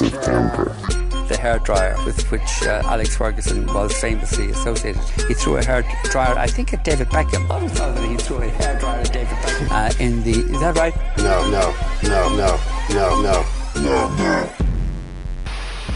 of 0.00 0.22
temper. 0.22 1.13
The 1.28 1.36
hair 1.36 1.58
dryer 1.58 1.96
with 2.04 2.30
which 2.30 2.62
uh, 2.62 2.82
Alex 2.84 3.16
Ferguson 3.16 3.66
was 3.72 3.92
famously 3.98 4.50
associated. 4.50 5.02
He 5.26 5.34
threw 5.34 5.56
a 5.56 5.64
hair 5.64 5.82
dryer, 6.04 6.36
I 6.36 6.46
think, 6.46 6.72
at 6.72 6.84
David 6.84 7.08
Beckham. 7.08 7.50
I 7.50 7.54
always 7.54 7.72
thought 7.72 7.94
that 7.94 8.08
he 8.08 8.16
threw 8.16 8.38
a 8.38 8.48
hair 8.48 8.78
dryer 8.78 9.00
at 9.00 9.12
David 9.12 9.36
Beckham. 9.38 9.68
Uh, 9.70 10.02
in 10.02 10.22
the, 10.22 10.30
is 10.30 10.60
that 10.60 10.76
right? 10.76 10.94
No, 11.18 11.50
no, 11.50 11.74
no, 12.02 12.36
no, 12.36 12.58
no, 12.96 13.22
no, 13.22 13.44
no, 13.76 14.16
no. 14.16 14.50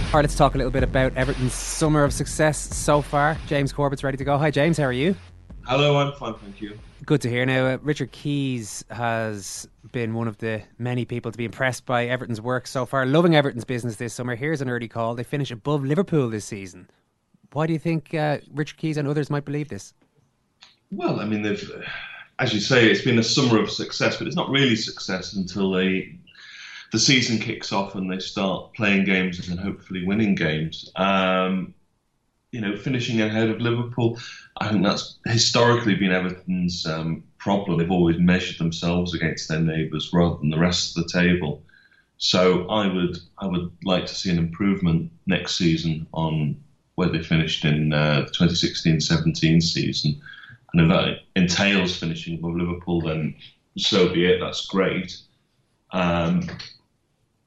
All 0.08 0.14
right, 0.14 0.22
let's 0.22 0.36
talk 0.36 0.54
a 0.54 0.58
little 0.58 0.70
bit 0.70 0.82
about 0.82 1.12
Everton's 1.16 1.52
summer 1.52 2.02
of 2.02 2.12
success 2.14 2.56
so 2.74 3.02
far. 3.02 3.36
James 3.46 3.72
Corbett's 3.72 4.02
ready 4.02 4.16
to 4.16 4.24
go. 4.24 4.38
Hi, 4.38 4.50
James. 4.50 4.78
How 4.78 4.84
are 4.84 4.92
you? 4.92 5.14
Hello, 5.66 5.98
I'm 5.98 6.14
fine, 6.14 6.34
thank 6.34 6.62
you. 6.62 6.78
Good 7.08 7.22
to 7.22 7.30
hear. 7.30 7.46
Now, 7.46 7.64
uh, 7.68 7.78
Richard 7.80 8.12
Keys 8.12 8.84
has 8.90 9.66
been 9.92 10.12
one 10.12 10.28
of 10.28 10.36
the 10.36 10.60
many 10.76 11.06
people 11.06 11.32
to 11.32 11.38
be 11.38 11.46
impressed 11.46 11.86
by 11.86 12.06
Everton's 12.06 12.38
work 12.38 12.66
so 12.66 12.84
far. 12.84 13.06
Loving 13.06 13.34
Everton's 13.34 13.64
business 13.64 13.96
this 13.96 14.12
summer. 14.12 14.36
Here's 14.36 14.60
an 14.60 14.68
early 14.68 14.88
call. 14.88 15.14
They 15.14 15.24
finish 15.24 15.50
above 15.50 15.82
Liverpool 15.82 16.28
this 16.28 16.44
season. 16.44 16.90
Why 17.54 17.66
do 17.66 17.72
you 17.72 17.78
think 17.78 18.12
uh, 18.12 18.40
Richard 18.52 18.76
Keys 18.76 18.98
and 18.98 19.08
others 19.08 19.30
might 19.30 19.46
believe 19.46 19.70
this? 19.70 19.94
Well, 20.90 21.18
I 21.18 21.24
mean, 21.24 21.40
they've, 21.40 21.82
as 22.40 22.52
you 22.52 22.60
say, 22.60 22.90
it's 22.90 23.00
been 23.00 23.18
a 23.18 23.22
summer 23.22 23.58
of 23.58 23.70
success, 23.70 24.18
but 24.18 24.26
it's 24.26 24.36
not 24.36 24.50
really 24.50 24.76
success 24.76 25.32
until 25.32 25.70
they 25.70 26.14
the 26.92 26.98
season 26.98 27.38
kicks 27.38 27.72
off 27.72 27.94
and 27.94 28.12
they 28.12 28.18
start 28.18 28.74
playing 28.74 29.06
games 29.06 29.48
and 29.48 29.58
hopefully 29.58 30.04
winning 30.04 30.34
games. 30.34 30.92
Um, 30.94 31.72
you 32.52 32.60
know, 32.60 32.76
finishing 32.76 33.20
ahead 33.20 33.50
of 33.50 33.60
Liverpool, 33.60 34.18
I 34.60 34.68
think 34.68 34.82
that's 34.82 35.18
historically 35.26 35.94
been 35.94 36.12
Everton's 36.12 36.86
um, 36.86 37.22
problem. 37.38 37.78
They've 37.78 37.90
always 37.90 38.18
measured 38.18 38.58
themselves 38.58 39.14
against 39.14 39.48
their 39.48 39.60
neighbours 39.60 40.10
rather 40.12 40.36
than 40.38 40.50
the 40.50 40.58
rest 40.58 40.96
of 40.96 41.04
the 41.04 41.10
table. 41.12 41.62
So 42.18 42.66
I 42.68 42.86
would 42.92 43.18
I 43.38 43.46
would 43.46 43.70
like 43.84 44.06
to 44.06 44.14
see 44.14 44.30
an 44.30 44.38
improvement 44.38 45.10
next 45.26 45.56
season 45.56 46.06
on 46.12 46.56
where 46.96 47.08
they 47.08 47.22
finished 47.22 47.64
in 47.64 47.92
uh, 47.92 48.22
the 48.22 48.30
2016-17 48.32 49.62
season. 49.62 50.18
And 50.72 50.82
if 50.82 50.88
that 50.88 51.18
entails 51.36 51.96
finishing 51.96 52.34
above 52.34 52.56
Liverpool, 52.56 53.02
then 53.02 53.34
so 53.78 54.12
be 54.12 54.26
it. 54.26 54.40
That's 54.40 54.66
great. 54.66 55.16
Um, 55.92 56.42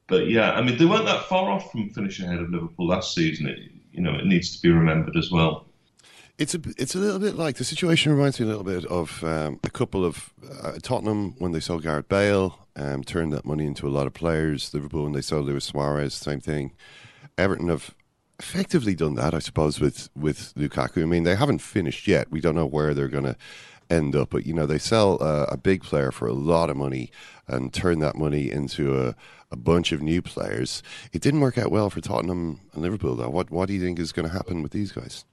but 0.08 0.28
yeah, 0.28 0.52
I 0.52 0.62
mean, 0.62 0.78
they 0.78 0.86
weren't 0.86 1.06
that 1.06 1.26
far 1.26 1.50
off 1.50 1.72
from 1.72 1.90
finishing 1.90 2.26
ahead 2.26 2.40
of 2.42 2.50
Liverpool 2.50 2.88
last 2.88 3.14
season. 3.14 3.48
It, 3.48 3.60
you 3.92 4.02
know, 4.02 4.16
it 4.16 4.26
needs 4.26 4.56
to 4.56 4.62
be 4.62 4.70
remembered 4.70 5.16
as 5.18 5.32
well. 5.32 5.66
It's 6.38 6.56
a 6.56 6.62
it's 6.78 6.96
a 6.96 6.98
little 6.98 7.20
bit 7.20 7.36
like 7.36 7.58
the 7.58 7.64
situation 7.64 8.12
reminds 8.12 8.40
me 8.40 8.46
a 8.46 8.50
little 8.50 8.64
bit 8.64 8.86
of 8.86 9.24
um, 9.24 9.60
a 9.64 9.70
couple 9.70 10.04
of 10.04 10.34
uh, 10.64 10.74
Tottenham 10.82 11.36
when 11.38 11.52
they 11.52 11.60
sold 11.60 11.84
Gareth 11.84 12.10
Bale, 12.10 12.58
um, 12.76 13.04
turned 13.04 13.32
that 13.34 13.46
money 13.46 13.66
into 13.66 13.88
a 13.88 13.92
lot 13.92 14.08
of 14.08 14.14
players. 14.14 14.74
Liverpool 14.74 15.04
when 15.04 15.14
they 15.14 15.22
sold 15.22 15.46
Luis 15.46 15.66
Suarez, 15.66 16.14
same 16.14 16.40
thing. 16.40 16.72
Everton 17.38 17.68
have 17.68 17.94
effectively 18.40 18.96
done 18.96 19.14
that, 19.16 19.36
I 19.36 19.40
suppose, 19.40 19.80
with 19.80 20.10
with 20.16 20.54
Lukaku. 20.56 21.04
I 21.04 21.06
mean, 21.06 21.24
they 21.24 21.36
haven't 21.36 21.60
finished 21.60 22.08
yet. 22.08 22.32
We 22.32 22.42
don't 22.42 22.56
know 22.56 22.66
where 22.66 22.94
they're 22.94 23.08
going 23.08 23.26
to 23.26 23.36
end 23.92 24.16
up, 24.16 24.30
but 24.30 24.46
you 24.46 24.54
know, 24.54 24.66
they 24.66 24.78
sell 24.78 25.22
uh, 25.22 25.46
a 25.50 25.58
big 25.58 25.84
player 25.84 26.12
for 26.12 26.28
a 26.28 26.34
lot 26.34 26.70
of 26.70 26.78
money 26.78 27.12
and 27.48 27.74
turn 27.74 28.00
that 28.00 28.16
money 28.16 28.50
into 28.50 29.00
a, 29.00 29.16
a 29.52 29.56
bunch 29.56 29.92
of 29.92 30.02
new 30.02 30.22
players. 30.22 30.82
It 31.12 31.22
didn't 31.22 31.42
work 31.42 31.58
out 31.58 31.72
well 31.72 31.90
for 31.90 32.02
Tottenham 32.02 32.62
and 32.74 32.82
Liverpool, 32.82 33.16
though. 33.16 33.30
What 33.30 33.52
what 33.52 33.68
do 33.68 33.74
you 33.74 33.82
think 33.82 34.00
is 34.00 34.12
going 34.12 34.28
to 34.28 34.34
happen 34.34 34.64
with 34.64 34.72
these 34.72 34.92
guys? 34.92 35.26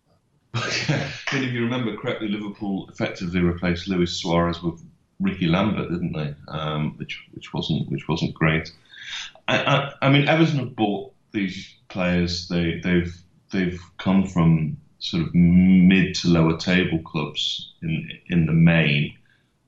Mean, 0.54 1.44
if 1.44 1.52
you 1.52 1.62
remember 1.62 1.96
correctly, 1.96 2.28
Liverpool 2.28 2.88
effectively 2.90 3.40
replaced 3.40 3.86
Luis 3.86 4.12
Suarez 4.12 4.62
with 4.62 4.82
Rickie 5.20 5.46
Lambert, 5.46 5.90
didn't 5.90 6.12
they? 6.12 6.34
Um, 6.48 6.96
which 6.96 7.26
which 7.32 7.52
wasn't 7.52 7.90
which 7.90 8.08
wasn't 8.08 8.34
great. 8.34 8.72
I, 9.46 9.58
I, 9.58 9.92
I 10.02 10.10
mean, 10.10 10.28
Everton 10.28 10.58
have 10.58 10.76
bought 10.76 11.12
these 11.32 11.74
players. 11.88 12.48
They 12.48 12.80
they've 12.82 13.14
they've 13.52 13.80
come 13.98 14.26
from 14.26 14.78
sort 14.98 15.22
of 15.24 15.34
mid 15.34 16.14
to 16.16 16.28
lower 16.28 16.56
table 16.56 16.98
clubs 17.00 17.72
in 17.82 18.10
in 18.26 18.46
the 18.46 18.52
main, 18.52 19.16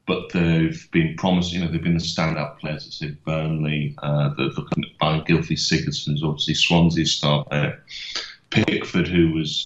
but 0.07 0.33
they've 0.33 0.88
been 0.93 1.14
promising. 1.16 1.61
You 1.61 1.66
know, 1.66 1.73
they've 1.73 1.83
been 1.83 1.95
the 1.95 2.01
standout 2.01 2.59
players. 2.59 2.87
I 2.87 2.90
say 2.90 3.16
Burnley. 3.25 3.95
Uh, 4.03 4.31
they're 4.37 4.51
Gylfi 4.51 5.57
Sigurdsson, 5.57 6.23
obviously 6.23 6.55
Swansea's 6.55 7.12
star 7.12 7.47
there. 7.51 7.83
Pickford, 8.51 9.07
who 9.07 9.33
was 9.33 9.64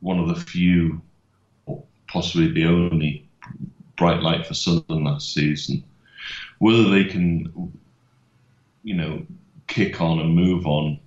one 0.00 0.18
of 0.18 0.28
the 0.28 0.36
few, 0.36 1.02
or 1.66 1.82
possibly 2.08 2.50
the 2.50 2.64
only, 2.64 3.28
bright 3.96 4.22
light 4.22 4.46
for 4.46 4.54
Sunderland 4.54 5.04
last 5.04 5.34
season. 5.34 5.84
Whether 6.58 6.88
they 6.88 7.04
can, 7.04 7.72
you 8.82 8.94
know, 8.94 9.26
kick 9.66 10.00
on 10.00 10.20
and 10.20 10.34
move 10.34 10.66
on, 10.66 10.98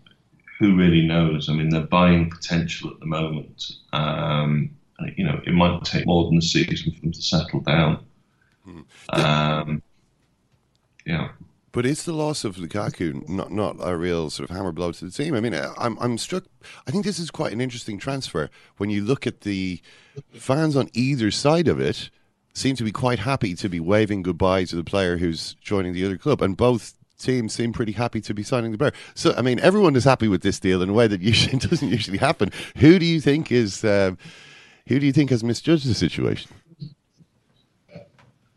who 0.60 0.76
really 0.76 1.02
knows? 1.02 1.50
I 1.50 1.54
mean, 1.54 1.70
they're 1.70 1.82
buying 1.82 2.30
potential 2.30 2.92
at 2.92 3.00
the 3.00 3.06
moment. 3.06 3.72
Um, 3.94 4.72
you 5.16 5.24
know, 5.24 5.42
it 5.48 5.54
might 5.54 5.84
take 5.86 6.06
more 6.06 6.30
than 6.30 6.38
a 6.38 6.42
season 6.42 6.94
for 6.94 7.00
them 7.00 7.14
to 7.14 7.22
settle 7.22 7.62
down. 7.62 8.06
Um, 9.10 9.82
yeah. 11.06 11.30
But 11.72 11.86
is 11.86 12.04
the 12.04 12.14
loss 12.14 12.44
of 12.44 12.58
Lukaku 12.58 13.28
not 13.30 13.52
not 13.52 13.78
a 13.80 13.96
real 13.96 14.30
sort 14.30 14.50
of 14.50 14.56
hammer 14.56 14.72
blow 14.72 14.92
to 14.92 15.06
the 15.06 15.12
team? 15.12 15.34
I 15.34 15.40
mean, 15.40 15.54
I'm 15.78 15.98
I'm 16.00 16.18
struck. 16.18 16.44
I 16.86 16.92
think 16.92 17.06
this 17.06 17.20
is 17.20 17.32
quite 17.32 17.54
an 17.54 17.62
interesting 17.62 17.98
transfer 17.98 18.50
when 18.78 18.90
you 18.90 19.04
look 19.04 19.26
at 19.26 19.42
the 19.42 19.80
fans 20.34 20.76
on 20.76 20.90
either 20.94 21.32
side 21.32 21.68
of 21.68 21.80
it 21.80 22.10
seem 22.54 22.76
to 22.76 22.84
be 22.84 22.92
quite 22.92 23.20
happy 23.20 23.56
to 23.56 23.70
be 23.70 23.80
waving 23.80 24.24
goodbye 24.24 24.66
to 24.66 24.76
the 24.76 24.84
player 24.84 25.18
who's 25.18 25.56
joining 25.62 25.94
the 25.94 26.04
other 26.04 26.18
club, 26.18 26.42
and 26.42 26.58
both 26.58 26.96
teams 27.20 27.54
seem 27.54 27.74
pretty 27.74 27.92
happy 27.92 28.22
to 28.22 28.34
be 28.34 28.44
signing 28.44 28.72
the 28.72 28.78
player. 28.78 28.94
So, 29.14 29.34
I 29.38 29.42
mean, 29.42 29.60
everyone 29.60 29.96
is 29.96 30.04
happy 30.04 30.28
with 30.28 30.42
this 30.42 30.60
deal 30.60 30.82
in 30.82 30.90
a 30.90 30.94
way 30.94 31.08
that 31.08 31.22
usually 31.22 31.60
doesn't 31.60 31.90
usually 31.90 32.18
happen. 32.18 32.52
Who 32.78 33.00
do 33.00 33.06
you 33.06 33.22
think 33.22 33.52
is 33.52 33.84
um, 33.84 34.18
who 34.88 35.00
do 35.00 35.06
you 35.06 35.14
think 35.14 35.30
has 35.30 35.44
misjudged 35.44 35.88
the 35.88 35.94
situation? 35.94 36.52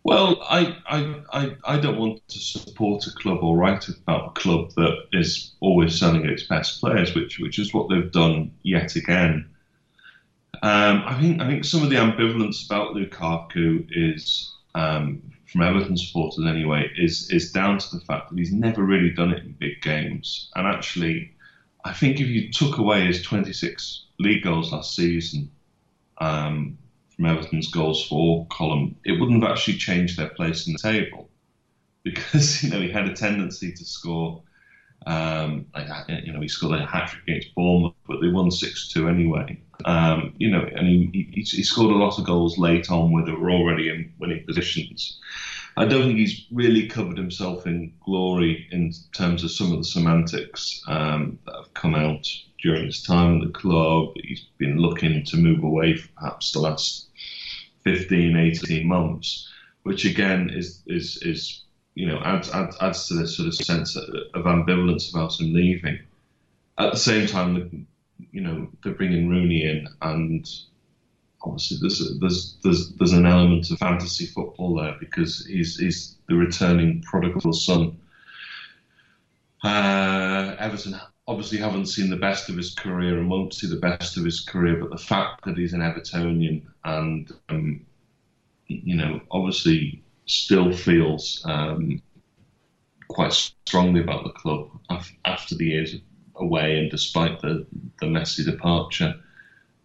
Well, 0.04 0.42
I, 0.42 0.76
I, 0.86 1.22
I, 1.32 1.56
I 1.64 1.78
don't 1.78 1.98
want 1.98 2.26
to 2.26 2.38
support 2.38 3.06
a 3.06 3.12
club 3.12 3.38
or 3.40 3.56
write 3.56 3.88
about 3.88 4.30
a 4.30 4.30
club 4.30 4.72
that 4.76 5.04
is 5.12 5.52
always 5.60 5.96
selling 5.96 6.26
its 6.26 6.42
best 6.42 6.80
players, 6.80 7.14
which 7.14 7.38
which 7.38 7.58
is 7.58 7.72
what 7.72 7.88
they've 7.88 8.10
done 8.10 8.50
yet 8.62 8.96
again. 8.96 9.48
Um, 10.62 11.02
I 11.06 11.20
think 11.20 11.40
I 11.40 11.46
think 11.46 11.64
some 11.64 11.82
of 11.82 11.90
the 11.90 11.96
ambivalence 11.96 12.66
about 12.66 12.94
Lukaku 12.94 13.86
is 13.90 14.52
um, 14.74 15.22
from 15.52 15.62
Everton 15.62 15.96
supporters 15.96 16.44
anyway 16.46 16.88
is 16.96 17.28
is 17.30 17.52
down 17.52 17.78
to 17.78 17.86
the 17.92 18.00
fact 18.00 18.30
that 18.30 18.38
he's 18.38 18.52
never 18.52 18.82
really 18.82 19.10
done 19.10 19.30
it 19.30 19.42
in 19.44 19.52
big 19.58 19.80
games. 19.82 20.48
And 20.56 20.66
actually, 20.66 21.30
I 21.84 21.92
think 21.92 22.20
if 22.20 22.28
you 22.28 22.50
took 22.50 22.78
away 22.78 23.06
his 23.06 23.22
26 23.22 24.04
league 24.18 24.42
goals 24.42 24.72
last 24.72 24.96
season, 24.96 25.50
um, 26.20 26.76
from 27.14 27.26
Everton's 27.26 27.68
goals 27.68 28.06
for 28.06 28.46
column, 28.50 28.96
it 29.04 29.20
wouldn't 29.20 29.42
have 29.42 29.50
actually 29.50 29.76
changed 29.76 30.16
their 30.16 30.30
place 30.30 30.66
in 30.66 30.72
the 30.72 30.78
table 30.78 31.28
because 32.02 32.62
you 32.62 32.70
know 32.70 32.80
he 32.80 32.90
had 32.90 33.06
a 33.06 33.14
tendency 33.14 33.72
to 33.72 33.84
score 33.84 34.42
Um, 35.06 35.66
like 35.74 35.88
you 36.24 36.32
know, 36.32 36.40
he 36.40 36.48
scored 36.48 36.80
a 36.80 36.86
hat 36.86 37.08
trick 37.10 37.22
against 37.24 37.54
Bournemouth, 37.54 37.94
but 38.06 38.20
they 38.20 38.28
won 38.28 38.50
six 38.50 38.88
two 38.88 39.08
anyway. 39.08 39.60
Um, 39.84 40.34
you 40.36 40.50
know, 40.50 40.60
and 40.60 40.86
he, 40.86 41.30
he, 41.32 41.42
he 41.42 41.62
scored 41.62 41.90
a 41.90 41.98
lot 41.98 42.18
of 42.18 42.24
goals 42.24 42.58
late 42.58 42.90
on 42.90 43.10
where 43.10 43.24
they 43.24 43.32
were 43.32 43.50
already 43.50 43.88
in 43.88 44.12
winning 44.18 44.44
positions. 44.46 45.18
I 45.76 45.86
don't 45.86 46.02
think 46.02 46.18
he's 46.18 46.46
really 46.52 46.86
covered 46.86 47.16
himself 47.16 47.66
in 47.66 47.92
glory 48.04 48.68
in 48.70 48.92
terms 49.12 49.42
of 49.42 49.50
some 49.50 49.72
of 49.72 49.78
the 49.78 49.84
semantics 49.84 50.82
um, 50.86 51.38
that 51.46 51.56
have 51.56 51.74
come 51.74 51.94
out 51.94 52.28
during 52.62 52.84
his 52.84 53.02
time 53.02 53.40
at 53.40 53.46
the 53.46 53.52
club. 53.52 54.12
He's 54.22 54.46
been 54.58 54.78
looking 54.78 55.24
to 55.24 55.36
move 55.36 55.64
away 55.64 55.96
for 55.96 56.08
perhaps 56.12 56.52
the 56.52 56.60
last 56.60 57.08
15, 57.84 58.36
18 58.36 58.86
months, 58.86 59.48
which 59.82 60.04
again 60.04 60.50
is 60.50 60.82
is 60.86 61.16
is 61.22 61.62
you 61.94 62.06
know 62.06 62.20
adds 62.24 62.50
adds, 62.50 62.76
adds 62.80 63.08
to 63.08 63.14
this 63.14 63.36
sort 63.36 63.48
of 63.48 63.54
sense 63.54 63.96
of 63.96 64.44
ambivalence 64.44 65.10
about 65.10 65.38
him 65.38 65.52
leaving. 65.52 65.98
At 66.78 66.92
the 66.92 66.98
same 66.98 67.26
time, 67.26 67.86
you 68.30 68.40
know 68.40 68.68
they're 68.82 68.94
bringing 68.94 69.28
Rooney 69.28 69.64
in, 69.64 69.88
and 70.00 70.48
obviously 71.42 71.78
there's 71.80 72.18
there's 72.18 72.56
there's 72.62 72.92
there's 72.94 73.12
an 73.12 73.26
element 73.26 73.70
of 73.70 73.78
fantasy 73.78 74.26
football 74.26 74.76
there 74.76 74.96
because 75.00 75.44
he's 75.46 75.78
he's 75.78 76.16
the 76.28 76.34
returning 76.34 77.02
prodigal 77.02 77.52
son. 77.52 77.98
Uh, 79.62 80.56
Everton 80.58 80.98
obviously 81.28 81.58
haven't 81.58 81.86
seen 81.86 82.10
the 82.10 82.16
best 82.16 82.48
of 82.48 82.56
his 82.56 82.74
career 82.74 83.18
and 83.18 83.30
won't 83.30 83.54
see 83.54 83.68
the 83.68 83.76
best 83.76 84.16
of 84.16 84.24
his 84.24 84.40
career, 84.40 84.76
but 84.76 84.90
the 84.90 84.98
fact 84.98 85.44
that 85.44 85.56
he's 85.56 85.72
an 85.72 85.80
Evertonian 85.80 86.62
and 86.84 87.30
um, 87.48 87.84
you 88.66 88.96
know 88.96 89.20
obviously 89.30 90.01
still 90.26 90.72
feels 90.72 91.42
um, 91.44 92.00
quite 93.08 93.32
strongly 93.32 94.00
about 94.00 94.24
the 94.24 94.30
club 94.30 94.68
after 95.24 95.54
the 95.54 95.66
years 95.66 95.96
away 96.36 96.78
and 96.78 96.90
despite 96.90 97.40
the 97.40 97.66
the 98.00 98.06
messy 98.06 98.44
departure. 98.44 99.14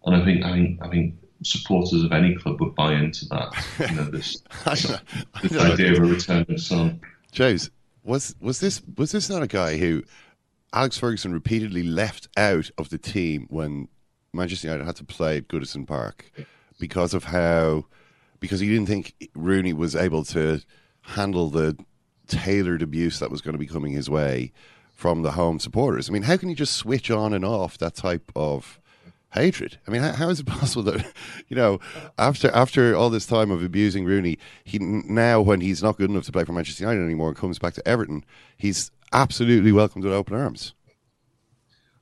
And 0.04 0.16
I 0.16 0.24
think 0.24 0.44
I 0.44 0.52
think 0.52 0.82
I 0.82 0.88
think 0.88 1.14
supporters 1.42 2.02
of 2.02 2.12
any 2.12 2.34
club 2.34 2.60
would 2.60 2.74
buy 2.74 2.94
into 2.94 3.26
that. 3.26 3.88
You 3.90 3.96
know, 3.96 4.04
this, 4.04 4.42
this 5.42 5.56
idea 5.56 5.92
of 5.92 5.98
a 5.98 6.02
returning 6.02 6.58
son. 6.58 7.00
James, 7.32 7.70
was 8.04 8.34
was 8.40 8.60
this 8.60 8.82
was 8.96 9.12
this 9.12 9.28
not 9.28 9.42
a 9.42 9.46
guy 9.46 9.76
who 9.76 10.02
Alex 10.72 10.98
Ferguson 10.98 11.32
repeatedly 11.32 11.82
left 11.82 12.28
out 12.36 12.70
of 12.78 12.88
the 12.90 12.98
team 12.98 13.46
when 13.50 13.88
Manchester 14.32 14.68
United 14.68 14.84
had 14.84 14.96
to 14.96 15.04
play 15.04 15.38
at 15.38 15.48
Goodison 15.48 15.86
Park 15.86 16.30
because 16.78 17.14
of 17.14 17.24
how 17.24 17.86
because 18.40 18.60
he 18.60 18.68
didn't 18.68 18.86
think 18.86 19.14
Rooney 19.34 19.72
was 19.72 19.96
able 19.96 20.24
to 20.26 20.60
handle 21.02 21.50
the 21.50 21.76
tailored 22.26 22.82
abuse 22.82 23.18
that 23.18 23.30
was 23.30 23.40
going 23.40 23.54
to 23.54 23.58
be 23.58 23.66
coming 23.66 23.92
his 23.92 24.10
way 24.10 24.52
from 24.92 25.22
the 25.22 25.32
home 25.32 25.58
supporters. 25.58 26.08
I 26.08 26.12
mean, 26.12 26.22
how 26.22 26.36
can 26.36 26.48
you 26.48 26.54
just 26.54 26.74
switch 26.74 27.10
on 27.10 27.32
and 27.32 27.44
off 27.44 27.78
that 27.78 27.94
type 27.94 28.30
of 28.34 28.80
hatred. 29.32 29.78
I 29.86 29.90
mean, 29.90 30.02
how, 30.02 30.12
how 30.12 30.28
is 30.28 30.40
it 30.40 30.46
possible 30.46 30.82
that 30.84 31.12
you 31.48 31.56
know 31.56 31.80
after 32.18 32.50
after 32.50 32.94
all 32.94 33.10
this 33.10 33.26
time 33.26 33.50
of 33.50 33.62
abusing 33.62 34.04
Rooney, 34.04 34.38
he 34.64 34.78
now 34.78 35.40
when 35.40 35.60
he's 35.60 35.82
not 35.82 35.98
good 35.98 36.10
enough 36.10 36.24
to 36.24 36.32
play 36.32 36.44
for 36.44 36.52
Manchester 36.52 36.84
United 36.84 37.04
anymore 37.04 37.28
and 37.28 37.36
comes 37.36 37.58
back 37.58 37.74
to 37.74 37.86
Everton, 37.86 38.24
he's 38.56 38.90
absolutely 39.12 39.72
welcomed 39.72 40.04
with 40.04 40.14
open 40.14 40.36
arms. 40.36 40.74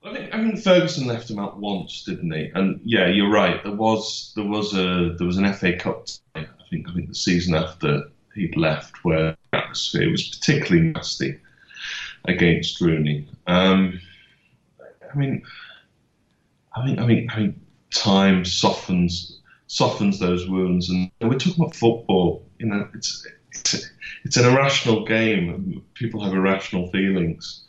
I 0.06 0.12
think, 0.12 0.34
I 0.34 0.36
think 0.38 0.62
Ferguson 0.62 1.06
left 1.08 1.28
him 1.28 1.40
out 1.40 1.58
once, 1.58 2.04
didn't 2.04 2.30
he? 2.30 2.50
And 2.54 2.80
yeah, 2.84 3.08
you're 3.08 3.30
right. 3.30 3.62
There 3.64 3.74
was 3.74 4.32
there 4.36 4.44
was 4.44 4.72
a 4.72 5.14
there 5.18 5.26
was 5.26 5.36
an 5.36 5.52
FA 5.52 5.76
Cup. 5.76 6.06
I 6.36 6.46
think 6.70 6.88
I 6.88 6.94
think 6.94 7.08
the 7.08 7.14
season 7.14 7.56
after 7.56 8.04
he'd 8.34 8.56
left, 8.56 9.04
where 9.04 9.36
the 9.50 9.58
atmosphere 9.58 10.08
was 10.08 10.28
particularly 10.28 10.92
nasty 10.92 11.40
against 12.24 12.80
Rooney. 12.80 13.28
Um, 13.48 14.00
I 15.12 15.18
mean, 15.18 15.42
I 16.76 16.86
think 16.86 17.00
I 17.00 17.06
think 17.06 17.32
I 17.32 17.36
think 17.36 17.56
time 17.90 18.44
softens 18.44 19.40
softens 19.66 20.20
those 20.20 20.48
wounds, 20.48 20.88
and 20.88 21.10
we're 21.20 21.36
talking 21.36 21.64
about 21.64 21.74
football. 21.74 22.46
You 22.60 22.66
know, 22.66 22.88
it's 22.94 23.26
it's, 23.50 23.90
it's 24.24 24.36
an 24.36 24.44
irrational 24.44 25.04
game. 25.04 25.82
People 25.94 26.22
have 26.22 26.32
irrational 26.32 26.92
feelings 26.92 27.64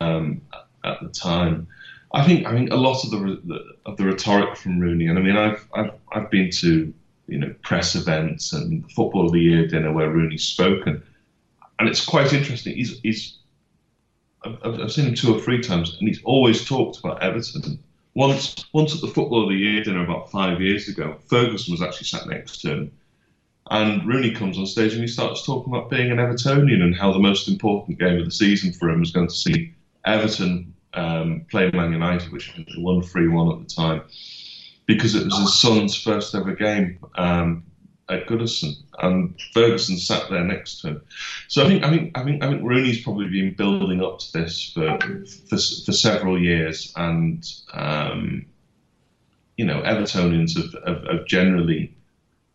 um, 0.00 0.42
at 0.84 1.00
the 1.00 1.08
time. 1.08 1.66
I 2.12 2.24
think 2.24 2.46
I 2.46 2.52
think 2.52 2.72
a 2.72 2.76
lot 2.76 3.04
of 3.04 3.10
the 3.10 3.76
of 3.86 3.96
the 3.96 4.04
rhetoric 4.04 4.56
from 4.56 4.78
Rooney, 4.78 5.06
and 5.06 5.18
I 5.18 5.22
mean 5.22 5.36
I've 5.36 5.66
I've 5.74 5.92
I've 6.12 6.30
been 6.30 6.50
to 6.62 6.92
you 7.26 7.38
know 7.38 7.54
press 7.62 7.94
events 7.94 8.52
and 8.52 8.90
football 8.92 9.26
of 9.26 9.32
the 9.32 9.40
year 9.40 9.66
dinner 9.66 9.92
where 9.92 10.10
Rooney's 10.10 10.44
spoken, 10.44 11.02
and 11.78 11.88
it's 11.88 12.04
quite 12.04 12.32
interesting. 12.32 12.76
He's 12.76 13.00
he's 13.00 13.38
I've, 14.44 14.80
I've 14.80 14.92
seen 14.92 15.06
him 15.06 15.14
two 15.14 15.34
or 15.34 15.40
three 15.40 15.60
times, 15.60 15.96
and 15.98 16.08
he's 16.08 16.22
always 16.22 16.64
talked 16.64 16.98
about 16.98 17.22
Everton 17.22 17.78
once, 18.14 18.66
once 18.72 18.94
at 18.94 19.00
the 19.00 19.08
Football 19.08 19.42
of 19.42 19.48
the 19.48 19.56
Year 19.56 19.82
dinner 19.82 20.04
about 20.04 20.30
five 20.30 20.60
years 20.60 20.88
ago, 20.88 21.16
Ferguson 21.26 21.72
was 21.72 21.82
actually 21.82 22.06
sat 22.06 22.28
next 22.28 22.60
to 22.60 22.70
him. 22.70 22.92
And 23.70 24.06
Rooney 24.06 24.30
comes 24.30 24.58
on 24.58 24.66
stage 24.66 24.92
and 24.92 25.00
he 25.00 25.08
starts 25.08 25.44
talking 25.44 25.72
about 25.72 25.90
being 25.90 26.10
an 26.10 26.18
Evertonian 26.18 26.82
and 26.82 26.94
how 26.94 27.12
the 27.12 27.18
most 27.18 27.48
important 27.48 27.98
game 27.98 28.18
of 28.18 28.24
the 28.24 28.30
season 28.30 28.72
for 28.72 28.88
him 28.88 29.00
was 29.00 29.10
going 29.10 29.26
to 29.26 29.34
see 29.34 29.72
Everton 30.04 30.74
um, 30.94 31.46
play 31.50 31.70
Man 31.70 31.92
United, 31.92 32.32
which 32.32 32.54
was 32.56 32.76
1 32.76 33.02
3 33.02 33.28
1 33.28 33.52
at 33.52 33.68
the 33.68 33.74
time, 33.74 34.02
because 34.86 35.14
it 35.14 35.24
was 35.24 35.38
his 35.38 35.60
son's 35.60 35.96
first 35.96 36.34
ever 36.34 36.54
game. 36.54 36.98
Um, 37.16 37.64
at 38.08 38.26
Goodison, 38.26 38.74
and 38.98 39.34
Ferguson 39.52 39.96
sat 39.96 40.28
there 40.28 40.44
next 40.44 40.80
to 40.80 40.88
him. 40.88 41.02
So 41.48 41.64
I 41.64 41.68
think 41.68 41.84
I 41.84 41.90
think 41.90 42.18
I 42.18 42.24
think 42.24 42.42
I 42.42 42.48
think 42.48 42.62
Rooney's 42.62 43.02
probably 43.02 43.28
been 43.28 43.54
building 43.54 44.02
up 44.02 44.18
to 44.18 44.32
this 44.32 44.72
for 44.72 44.98
for, 45.48 45.56
for 45.56 45.92
several 45.92 46.40
years, 46.40 46.92
and 46.96 47.44
um, 47.72 48.44
you 49.56 49.64
know 49.64 49.80
Evertonians 49.82 50.56
have, 50.56 50.74
have, 50.86 51.06
have, 51.06 51.26
generally 51.26 51.94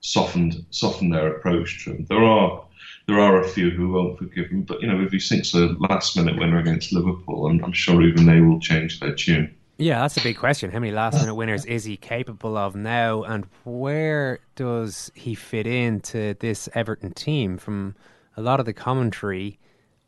softened 0.02 0.66
softened 0.70 1.14
their 1.14 1.36
approach 1.36 1.84
to 1.84 1.92
him. 1.92 2.06
There 2.10 2.24
are 2.24 2.64
there 3.10 3.20
are 3.20 3.42
a 3.42 3.48
few 3.48 3.72
who 3.72 3.90
won't 3.90 4.20
forgive 4.20 4.52
him, 4.52 4.62
but 4.62 4.82
you 4.82 4.88
know 4.88 5.02
if 5.02 5.12
he 5.12 5.20
sinks 5.20 5.54
a 5.56 5.70
last 5.90 6.16
minute 6.16 6.38
winner 6.38 6.60
against 6.60 6.94
Liverpool, 6.94 7.48
I'm, 7.48 7.64
I'm 7.66 7.74
sure 7.74 8.04
even 8.04 8.28
they 8.28 8.40
will 8.40 8.60
change 8.60 9.00
their 9.00 9.16
tune. 9.16 9.56
Yeah, 9.78 10.02
that's 10.02 10.18
a 10.18 10.22
big 10.22 10.38
question. 10.38 10.70
How 10.70 10.80
many 10.80 10.92
last 10.92 11.16
minute 11.16 11.34
winners 11.34 11.66
is 11.66 11.86
he 11.86 11.98
capable 11.98 12.56
of 12.56 12.76
now, 12.76 13.24
and 13.24 13.48
where 13.64 14.40
does 14.56 15.12
he 15.16 15.34
fit 15.34 15.66
into 15.66 16.36
this 16.40 16.70
Everton 16.76 17.14
team? 17.14 17.58
From 17.58 17.96
a 18.38 18.42
lot 18.42 18.60
of 18.60 18.68
the 18.68 18.74
commentary 18.74 19.58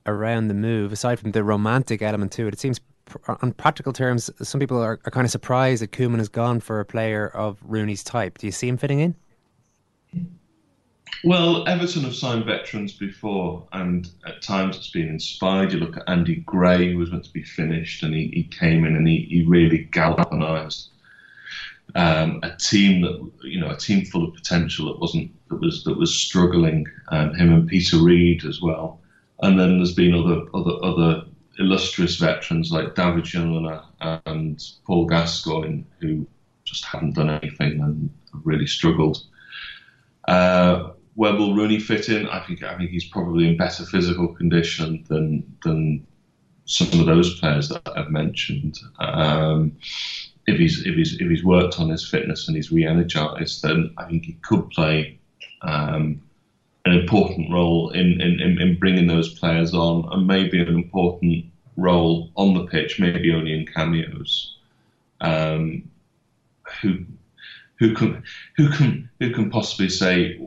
around 0.05 0.47
the 0.49 0.53
move, 0.53 0.91
aside 0.91 1.19
from 1.19 1.31
the 1.31 1.43
romantic 1.43 2.03
element 2.03 2.31
to 2.33 2.47
it, 2.47 2.53
it 2.53 2.59
seems, 2.59 2.79
on 3.41 3.53
practical 3.53 3.93
terms, 3.93 4.29
some 4.43 4.59
people 4.59 4.77
are, 4.77 4.99
are 5.05 5.11
kind 5.11 5.25
of 5.25 5.31
surprised 5.31 5.81
that 5.81 5.91
Koeman 5.91 6.19
has 6.19 6.29
gone 6.29 6.59
for 6.59 6.79
a 6.79 6.85
player 6.85 7.29
of 7.29 7.57
Rooney's 7.63 8.03
type. 8.03 8.37
Do 8.37 8.45
you 8.45 8.51
see 8.51 8.67
him 8.67 8.77
fitting 8.77 8.99
in? 8.99 9.15
Well, 11.23 11.67
Everton 11.67 12.03
have 12.03 12.15
signed 12.15 12.45
veterans 12.45 12.93
before, 12.93 13.67
and 13.73 14.09
at 14.25 14.41
times 14.41 14.75
it's 14.75 14.89
been 14.89 15.07
inspired. 15.07 15.71
You 15.71 15.79
look 15.79 15.97
at 15.97 16.03
Andy 16.07 16.37
Gray, 16.37 16.91
who 16.91 16.97
was 16.97 17.11
meant 17.11 17.25
to 17.25 17.33
be 17.33 17.43
finished, 17.43 18.01
and 18.01 18.13
he, 18.13 18.27
he 18.33 18.43
came 18.43 18.85
in 18.85 18.95
and 18.95 19.07
he, 19.07 19.27
he 19.29 19.45
really 19.45 19.79
galvanised 19.91 20.89
um, 21.95 22.39
a 22.43 22.55
team 22.57 23.01
that 23.01 23.31
you 23.43 23.59
know 23.59 23.69
a 23.69 23.77
team 23.77 24.05
full 24.05 24.27
of 24.27 24.33
potential 24.33 24.87
that 24.87 24.99
wasn't 24.99 25.31
that 25.49 25.61
was 25.61 25.83
that 25.83 25.97
was 25.97 26.13
struggling. 26.13 26.87
Um, 27.09 27.35
him 27.35 27.53
and 27.53 27.67
Peter 27.67 27.97
Reid 27.97 28.45
as 28.45 28.61
well, 28.61 28.99
and 29.41 29.59
then 29.59 29.77
there's 29.77 29.93
been 29.93 30.13
other 30.13 30.41
other 30.53 30.83
other 30.83 31.25
illustrious 31.59 32.15
veterans 32.15 32.71
like 32.71 32.95
David 32.95 33.25
Ginola 33.25 33.83
and 34.25 34.63
Paul 34.85 35.05
Gascoigne 35.05 35.83
who 35.99 36.25
just 36.63 36.85
haven't 36.85 37.15
done 37.15 37.29
anything 37.29 37.81
and 37.81 38.09
really 38.43 38.65
struggled. 38.65 39.23
Uh, 40.27 40.91
where 41.15 41.33
will 41.33 41.55
Rooney 41.55 41.79
fit 41.79 42.09
in? 42.09 42.27
I 42.27 42.45
think 42.45 42.63
I 42.63 42.77
think 42.77 42.91
he's 42.91 43.05
probably 43.05 43.47
in 43.47 43.57
better 43.57 43.85
physical 43.85 44.29
condition 44.29 45.05
than 45.09 45.43
than 45.63 46.05
some 46.65 46.99
of 46.99 47.05
those 47.05 47.39
players 47.39 47.69
that 47.69 47.81
I've 47.95 48.09
mentioned. 48.09 48.79
Um, 48.99 49.77
if 50.47 50.57
he's 50.57 50.85
if 50.85 50.95
he's 50.95 51.13
if 51.19 51.29
he's 51.29 51.43
worked 51.43 51.79
on 51.79 51.89
his 51.89 52.07
fitness 52.07 52.47
and 52.47 52.55
he's 52.55 52.71
re-energized, 52.71 53.61
then 53.61 53.93
I 53.97 54.05
think 54.05 54.25
he 54.25 54.33
could 54.41 54.69
play 54.69 55.19
um, 55.61 56.21
an 56.85 56.93
important 56.93 57.51
role 57.51 57.89
in, 57.91 58.19
in, 58.21 58.59
in 58.59 58.79
bringing 58.79 59.07
those 59.07 59.37
players 59.37 59.73
on, 59.73 60.07
and 60.11 60.25
maybe 60.25 60.59
an 60.59 60.67
important 60.67 61.45
role 61.77 62.31
on 62.35 62.53
the 62.53 62.65
pitch, 62.65 62.99
maybe 62.99 63.33
only 63.33 63.53
in 63.53 63.65
cameos. 63.65 64.57
Um, 65.19 65.83
who 66.81 67.05
who 67.77 67.93
can 67.93 68.23
who 68.55 68.69
can 68.69 69.09
who 69.19 69.31
can 69.31 69.49
possibly 69.49 69.89
say 69.89 70.39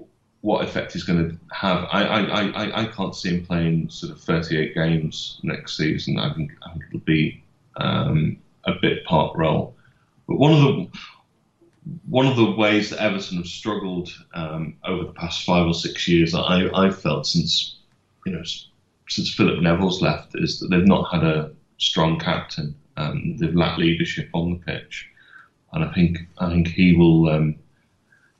what 0.44 0.62
effect 0.62 0.92
he's 0.92 1.04
going 1.04 1.26
to 1.26 1.38
have. 1.56 1.88
I, 1.90 2.02
I, 2.04 2.42
I, 2.50 2.82
I 2.82 2.84
can't 2.88 3.16
see 3.16 3.30
him 3.30 3.46
playing 3.46 3.88
sort 3.88 4.12
of 4.12 4.20
38 4.20 4.74
games 4.74 5.40
next 5.42 5.74
season. 5.74 6.18
I 6.18 6.34
think, 6.34 6.52
I 6.66 6.72
think 6.72 6.84
it'll 6.86 7.00
be 7.00 7.42
um, 7.78 8.36
a 8.64 8.72
bit 8.74 9.06
part 9.06 9.34
role. 9.38 9.74
But 10.28 10.38
one 10.38 10.52
of 10.52 10.58
the 10.60 10.88
one 12.10 12.26
of 12.26 12.36
the 12.36 12.50
ways 12.50 12.90
that 12.90 13.00
Everton 13.00 13.38
have 13.38 13.46
struggled 13.46 14.10
um, 14.34 14.76
over 14.84 15.04
the 15.04 15.12
past 15.12 15.46
five 15.46 15.66
or 15.66 15.72
six 15.72 16.06
years, 16.06 16.34
I, 16.34 16.68
I've 16.74 17.00
felt 17.00 17.26
since 17.26 17.78
you 18.26 18.32
know 18.32 18.42
since 19.08 19.32
Philip 19.34 19.62
Neville's 19.62 20.02
left 20.02 20.32
is 20.34 20.60
that 20.60 20.68
they've 20.68 20.86
not 20.86 21.10
had 21.10 21.24
a 21.24 21.52
strong 21.78 22.18
captain. 22.18 22.74
Um, 22.98 23.38
they've 23.38 23.54
lacked 23.54 23.78
leadership 23.78 24.28
on 24.34 24.50
the 24.50 24.72
pitch, 24.72 25.08
and 25.72 25.82
I 25.82 25.92
think 25.94 26.18
I 26.36 26.50
think 26.50 26.68
he 26.68 26.94
will 26.94 27.30
um, 27.30 27.56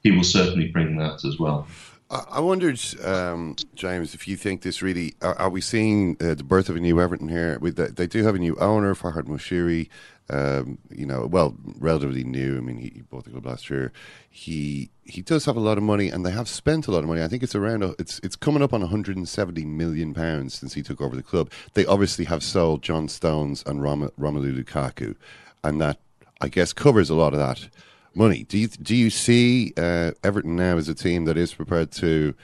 he 0.03 0.11
will 0.11 0.23
certainly 0.23 0.69
bring 0.69 0.99
that 0.99 1.25
as 1.25 1.39
well. 1.39 1.67
I 2.11 2.41
wondered, 2.41 2.79
um, 3.03 3.57
James, 3.75 4.15
if 4.15 4.29
you 4.29 4.37
think 4.37 4.63
this 4.63 4.83
really 4.83 5.15
are, 5.23 5.35
are 5.37 5.49
we 5.49 5.61
seeing 5.61 6.17
uh, 6.21 6.35
the 6.35 6.45
birth 6.45 6.69
of 6.69 6.77
a 6.77 6.81
new 6.81 7.01
Everton 7.01 7.29
here? 7.29 7.59
They 7.59 8.07
do 8.07 8.23
have 8.25 8.35
a 8.35 8.39
new 8.39 8.57
owner, 8.57 8.95
Farhad 8.95 9.25
Moshiri. 9.25 9.89
Um, 10.31 10.79
you 10.91 11.05
know, 11.07 11.27
well, 11.27 11.55
relatively 11.79 12.25
new. 12.25 12.57
I 12.57 12.61
mean, 12.61 12.79
he, 12.79 12.91
he, 12.95 13.01
bought 13.03 13.25
the 13.25 13.31
club 13.31 13.45
last 13.45 13.69
year. 13.69 13.93
He 14.31 14.91
he 15.05 15.21
does 15.21 15.45
have 15.45 15.57
a 15.57 15.61
lot 15.61 15.77
of 15.77 15.85
money, 15.85 16.09
and 16.09 16.25
they 16.25 16.31
have 16.31 16.49
spent 16.49 16.87
a 16.87 16.91
lot 16.91 17.01
of 17.01 17.07
money. 17.07 17.23
I 17.23 17.29
think 17.29 17.43
it's 17.43 17.55
around 17.55 17.83
it's 17.99 18.21
it's 18.23 18.37
coming 18.37 18.63
up 18.63 18.73
on 18.73 18.81
170 18.81 19.65
million 19.65 20.15
pounds 20.15 20.55
since 20.55 20.75
he 20.75 20.83
took 20.83 21.01
over 21.01 21.17
the 21.17 21.23
club. 21.23 21.51
They 21.75 21.85
obviously 21.85 22.25
have 22.27 22.43
sold 22.43 22.83
John 22.83 23.09
Stones 23.09 23.63
and 23.67 23.83
Rom, 23.83 24.11
Romelu 24.19 24.63
Lukaku, 24.63 25.15
and 25.63 25.81
that 25.81 25.99
I 26.41 26.49
guess 26.49 26.73
covers 26.73 27.11
a 27.11 27.15
lot 27.15 27.35
of 27.35 27.39
that 27.39 27.69
money. 28.17 28.45
Do 28.45 28.59
you 28.59 28.69
do 28.69 28.95
you 28.95 29.11
see 29.11 29.73
uh, 29.77 30.13
Everton 30.23 30.57
now 30.57 30.77
as 30.77 30.89
a 30.89 30.95
team 30.95 31.25
that 31.25 31.37
is 31.37 31.55
prepared 31.55 31.91
to, 31.93 32.35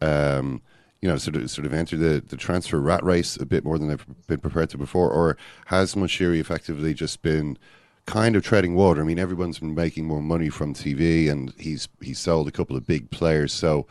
um, 0.00 0.62
you 1.00 1.08
know, 1.08 1.16
sort 1.16 1.36
of 1.36 1.50
sort 1.50 1.66
of 1.66 1.72
enter 1.72 1.96
the, 1.96 2.22
the 2.26 2.36
transfer 2.36 2.80
rat 2.80 3.02
race 3.04 3.36
a 3.36 3.46
bit 3.46 3.64
more 3.64 3.78
than 3.78 3.88
they've 3.88 4.06
been 4.26 4.40
prepared 4.40 4.70
to 4.70 4.78
before, 4.78 5.10
or 5.10 5.36
has 5.66 5.94
Moshiri 5.94 6.40
effectively 6.40 6.94
just 6.94 7.22
been 7.22 7.58
kind 8.06 8.36
of 8.36 8.42
treading 8.42 8.74
water? 8.74 9.02
I 9.02 9.04
mean, 9.04 9.18
everyone's 9.18 9.58
been 9.58 9.74
making 9.74 10.06
more 10.06 10.22
money 10.22 10.48
from 10.48 10.74
TV, 10.74 11.30
and 11.30 11.52
he's 11.58 11.88
he's 12.00 12.18
sold 12.18 12.48
a 12.48 12.52
couple 12.52 12.76
of 12.76 12.86
big 12.86 13.10
players. 13.10 13.52
So, 13.52 13.86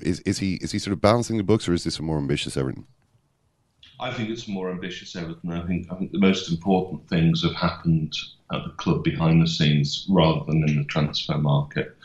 is 0.00 0.20
is 0.20 0.38
he 0.38 0.54
is 0.56 0.72
he 0.72 0.78
sort 0.78 0.92
of 0.92 1.00
balancing 1.00 1.36
the 1.36 1.44
books, 1.44 1.68
or 1.68 1.74
is 1.74 1.84
this 1.84 1.98
a 1.98 2.02
more 2.02 2.18
ambitious 2.18 2.56
Everton? 2.56 2.86
I 4.00 4.10
think 4.12 4.30
it's 4.30 4.48
more 4.48 4.70
ambitious 4.70 5.14
Everton. 5.14 5.52
I 5.52 5.66
think 5.66 5.86
I 5.92 5.94
think 5.94 6.10
the 6.10 6.18
most 6.18 6.50
important 6.50 7.06
things 7.08 7.42
have 7.42 7.54
happened 7.54 8.16
at 8.50 8.64
the 8.64 8.70
club 8.70 9.04
behind 9.04 9.42
the 9.42 9.46
scenes 9.46 10.06
rather 10.08 10.40
than 10.46 10.66
in 10.66 10.78
the 10.78 10.84
transfer 10.84 11.36
market. 11.36 11.96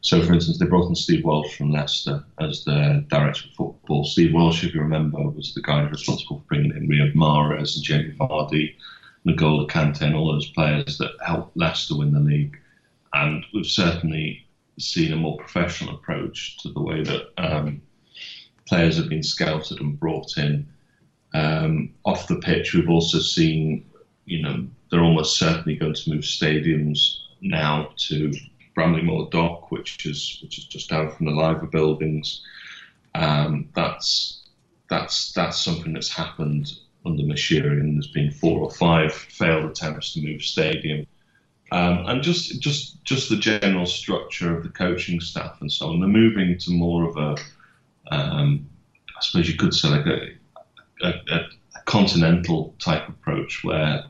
So, 0.00 0.22
for 0.22 0.34
instance, 0.34 0.58
they 0.58 0.66
brought 0.66 0.88
in 0.88 0.94
Steve 0.94 1.24
Walsh 1.24 1.56
from 1.56 1.70
Leicester 1.70 2.24
as 2.40 2.64
the 2.64 3.04
director 3.08 3.48
of 3.48 3.54
football. 3.54 4.04
Steve 4.04 4.34
Walsh, 4.34 4.64
if 4.64 4.74
you 4.74 4.80
remember, 4.80 5.20
was 5.22 5.54
the 5.54 5.62
guy 5.62 5.82
responsible 5.82 6.38
for 6.38 6.44
bringing 6.48 6.72
in 6.72 6.88
Riyad 6.88 7.14
Mahrez 7.14 7.76
and 7.76 7.84
Jamie 7.84 8.14
Vardy, 8.18 8.74
N'Golo 9.24 9.68
Kante, 9.68 10.02
and 10.02 10.14
all 10.14 10.32
those 10.32 10.50
players 10.50 10.98
that 10.98 11.12
helped 11.24 11.56
Leicester 11.56 11.96
win 11.96 12.12
the 12.12 12.20
league. 12.20 12.58
And 13.14 13.44
we've 13.54 13.66
certainly 13.66 14.44
seen 14.78 15.12
a 15.12 15.16
more 15.16 15.38
professional 15.38 15.94
approach 15.94 16.58
to 16.58 16.68
the 16.70 16.82
way 16.82 17.02
that 17.02 17.32
um, 17.38 17.80
players 18.68 18.96
have 18.96 19.08
been 19.08 19.22
scouted 19.22 19.80
and 19.80 19.98
brought 19.98 20.36
in. 20.36 20.66
Um, 21.36 21.92
off 22.04 22.28
the 22.28 22.36
pitch, 22.36 22.72
we've 22.72 22.88
also 22.88 23.18
seen, 23.18 23.84
you 24.24 24.40
know, 24.42 24.66
they're 24.90 25.04
almost 25.04 25.38
certainly 25.38 25.76
going 25.76 25.94
to 25.94 26.10
move 26.10 26.24
stadiums 26.24 27.18
now 27.42 27.90
to 28.08 28.32
Bramley-Moore 28.74 29.28
Dock, 29.30 29.70
which 29.70 30.06
is 30.06 30.38
which 30.42 30.58
is 30.58 30.64
just 30.64 30.88
down 30.88 31.10
from 31.10 31.26
the 31.26 31.32
Liver 31.32 31.66
buildings. 31.66 32.42
Um, 33.14 33.68
that's 33.74 34.42
that's 34.88 35.32
that's 35.32 35.60
something 35.60 35.92
that's 35.92 36.12
happened 36.22 36.72
under 37.04 37.22
Moshiri, 37.22 37.80
and 37.80 37.96
there's 37.96 38.12
been 38.12 38.30
four 38.30 38.60
or 38.60 38.70
five 38.70 39.12
failed 39.12 39.70
attempts 39.70 40.14
to 40.14 40.22
move 40.22 40.42
stadium. 40.42 41.06
Um, 41.72 42.06
and 42.06 42.22
just 42.22 42.60
just 42.60 43.02
just 43.04 43.28
the 43.28 43.36
general 43.36 43.86
structure 43.86 44.56
of 44.56 44.62
the 44.62 44.70
coaching 44.70 45.20
staff 45.20 45.60
and 45.60 45.70
so 45.70 45.88
on. 45.88 46.00
They're 46.00 46.08
moving 46.08 46.56
to 46.58 46.70
more 46.70 47.08
of 47.08 47.16
a, 47.16 47.36
um, 48.14 48.68
I 49.08 49.20
suppose 49.20 49.48
you 49.48 49.56
could 49.56 49.74
say 49.74 49.88
like 49.88 50.06
a, 50.06 50.30
a, 51.02 51.12
a 51.30 51.80
continental 51.84 52.74
type 52.78 53.08
approach 53.08 53.62
where 53.64 54.04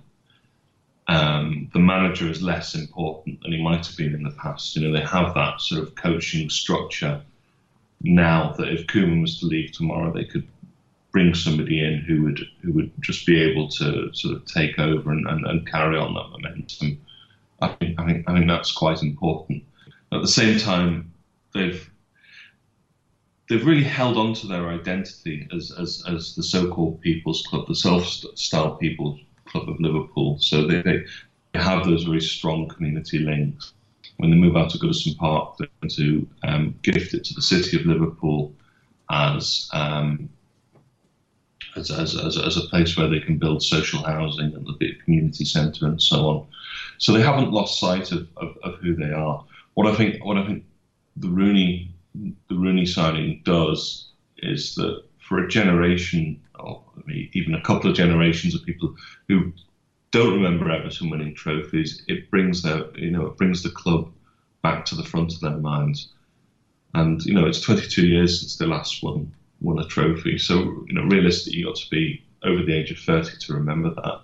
um, 1.08 1.70
the 1.72 1.78
manager 1.78 2.28
is 2.28 2.42
less 2.42 2.74
important 2.74 3.40
than 3.42 3.52
he 3.52 3.62
might 3.62 3.86
have 3.86 3.96
been 3.96 4.14
in 4.14 4.22
the 4.22 4.30
past. 4.30 4.74
You 4.74 4.86
know, 4.86 4.92
they 4.92 5.04
have 5.04 5.34
that 5.34 5.60
sort 5.60 5.82
of 5.82 5.94
coaching 5.94 6.50
structure 6.50 7.22
now 8.02 8.52
that 8.58 8.68
if 8.68 8.86
Koeman 8.86 9.20
was 9.20 9.38
to 9.40 9.46
leave 9.46 9.72
tomorrow, 9.72 10.12
they 10.12 10.24
could 10.24 10.46
bring 11.12 11.32
somebody 11.32 11.82
in 11.82 12.00
who 12.00 12.22
would 12.24 12.40
who 12.62 12.72
would 12.72 12.90
just 13.00 13.24
be 13.24 13.40
able 13.40 13.68
to 13.68 14.12
sort 14.12 14.36
of 14.36 14.44
take 14.44 14.78
over 14.78 15.12
and, 15.12 15.26
and, 15.26 15.46
and 15.46 15.66
carry 15.66 15.96
on 15.96 16.12
that 16.14 16.28
momentum. 16.30 16.98
I 17.62 17.68
think 17.68 17.98
I 17.98 18.04
think 18.04 18.28
I 18.28 18.34
think 18.34 18.48
that's 18.48 18.72
quite 18.72 19.02
important. 19.02 19.62
At 20.12 20.20
the 20.20 20.28
same 20.28 20.58
time, 20.58 21.12
they've 21.54 21.90
they've 23.48 23.66
really 23.66 23.84
held 23.84 24.16
on 24.16 24.34
to 24.34 24.46
their 24.46 24.68
identity 24.68 25.48
as 25.54 25.72
as, 25.78 26.02
as 26.08 26.34
the 26.34 26.42
so-called 26.42 27.00
People's 27.00 27.42
Club, 27.46 27.66
the 27.66 27.74
self-style 27.74 28.76
People's 28.76 29.20
Club 29.46 29.68
of 29.68 29.80
Liverpool. 29.80 30.38
So 30.38 30.66
they, 30.66 30.82
they 30.82 31.04
have 31.54 31.84
those 31.84 32.04
very 32.04 32.20
strong 32.20 32.68
community 32.68 33.18
links. 33.18 33.72
When 34.18 34.30
they 34.30 34.36
move 34.36 34.56
out 34.56 34.70
to 34.70 34.78
Goodison 34.78 35.16
Park, 35.16 35.56
they're 35.58 35.68
going 35.80 35.90
to 35.90 36.28
um, 36.44 36.74
gift 36.82 37.14
it 37.14 37.24
to 37.24 37.34
the 37.34 37.42
city 37.42 37.78
of 37.78 37.86
Liverpool 37.86 38.52
as, 39.10 39.68
um, 39.72 40.28
as, 41.76 41.90
as, 41.90 42.16
as, 42.16 42.38
as, 42.38 42.56
a 42.56 42.62
place 42.68 42.96
where 42.96 43.08
they 43.08 43.20
can 43.20 43.36
build 43.36 43.62
social 43.62 44.02
housing 44.02 44.54
and 44.54 44.66
there'll 44.66 44.94
community 45.04 45.44
centre 45.44 45.86
and 45.86 46.00
so 46.00 46.28
on. 46.28 46.46
So 46.98 47.12
they 47.12 47.22
haven't 47.22 47.52
lost 47.52 47.78
sight 47.78 48.10
of, 48.10 48.26
of, 48.38 48.56
of 48.62 48.74
who 48.76 48.96
they 48.96 49.12
are. 49.12 49.44
What 49.74 49.86
I 49.86 49.94
think, 49.94 50.24
what 50.24 50.38
I 50.38 50.46
think 50.46 50.64
the 51.16 51.28
Rooney, 51.28 51.90
the 52.48 52.56
Rooney 52.56 52.86
signing 52.86 53.40
does 53.44 54.08
is 54.38 54.74
that 54.76 55.02
for 55.18 55.38
a 55.38 55.48
generation 55.48 56.40
or 56.58 56.82
even 57.32 57.54
a 57.54 57.60
couple 57.60 57.90
of 57.90 57.96
generations 57.96 58.54
of 58.54 58.64
people 58.64 58.94
who 59.28 59.52
don't 60.10 60.34
remember 60.34 60.70
Everton 60.70 61.10
winning 61.10 61.34
trophies, 61.34 62.02
it 62.08 62.30
brings 62.30 62.62
their, 62.62 62.84
you 62.96 63.10
know, 63.10 63.26
it 63.26 63.36
brings 63.36 63.62
the 63.62 63.70
club 63.70 64.10
back 64.62 64.84
to 64.86 64.94
the 64.94 65.04
front 65.04 65.34
of 65.34 65.40
their 65.40 65.58
minds. 65.58 66.08
And 66.94 67.22
you 67.24 67.34
know, 67.34 67.46
it's 67.46 67.60
22 67.60 68.06
years 68.06 68.40
since 68.40 68.56
they 68.56 68.66
last 68.66 69.02
won 69.02 69.32
won 69.60 69.78
a 69.78 69.86
trophy. 69.86 70.38
So 70.38 70.84
you 70.88 70.94
know, 70.94 71.02
realistically, 71.02 71.58
you 71.58 71.66
got 71.66 71.76
to 71.76 71.90
be 71.90 72.22
over 72.42 72.62
the 72.62 72.74
age 72.74 72.90
of 72.90 72.98
30 72.98 73.36
to 73.38 73.54
remember 73.54 73.94
that. 73.94 74.20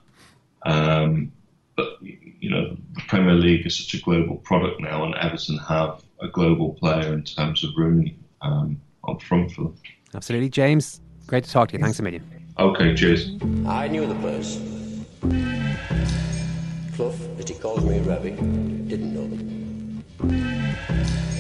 Um, 0.65 1.33
but 1.77 1.99
you 2.01 2.51
know, 2.51 2.77
the 2.95 3.01
Premier 3.09 3.35
League 3.35 3.67
is 3.67 3.77
such 3.77 3.95
a 3.95 4.03
global 4.03 4.37
product 4.37 4.81
now, 4.81 5.05
and 5.05 5.15
Everton 5.17 5.59
have 5.59 6.03
a 6.23 6.29
global 6.29 6.75
player 6.75 7.13
in 7.13 7.25
terms 7.25 7.65
of 7.65 7.71
Rooney 7.77 8.17
um, 8.41 8.81
up 9.09 9.21
front 9.23 9.51
for 9.51 9.63
them. 9.63 9.77
Absolutely, 10.15 10.49
James. 10.49 11.01
Great 11.27 11.45
to 11.45 11.51
talk 11.51 11.69
to 11.71 11.77
you. 11.77 11.83
Thanks 11.83 11.99
a 11.99 12.03
million. 12.03 12.25
Okay, 12.59 12.95
cheers. 12.95 13.31
I 13.67 13.89
knew 13.89 14.07
the 14.07 14.15
place. 14.17 14.61
Clough, 16.95 17.15
as 17.39 17.49
he 17.49 17.55
calls 17.55 17.85
me 17.85 17.99
Revie, 18.01 18.37
didn't 18.89 19.15
know 19.15 19.27
them. 19.27 20.05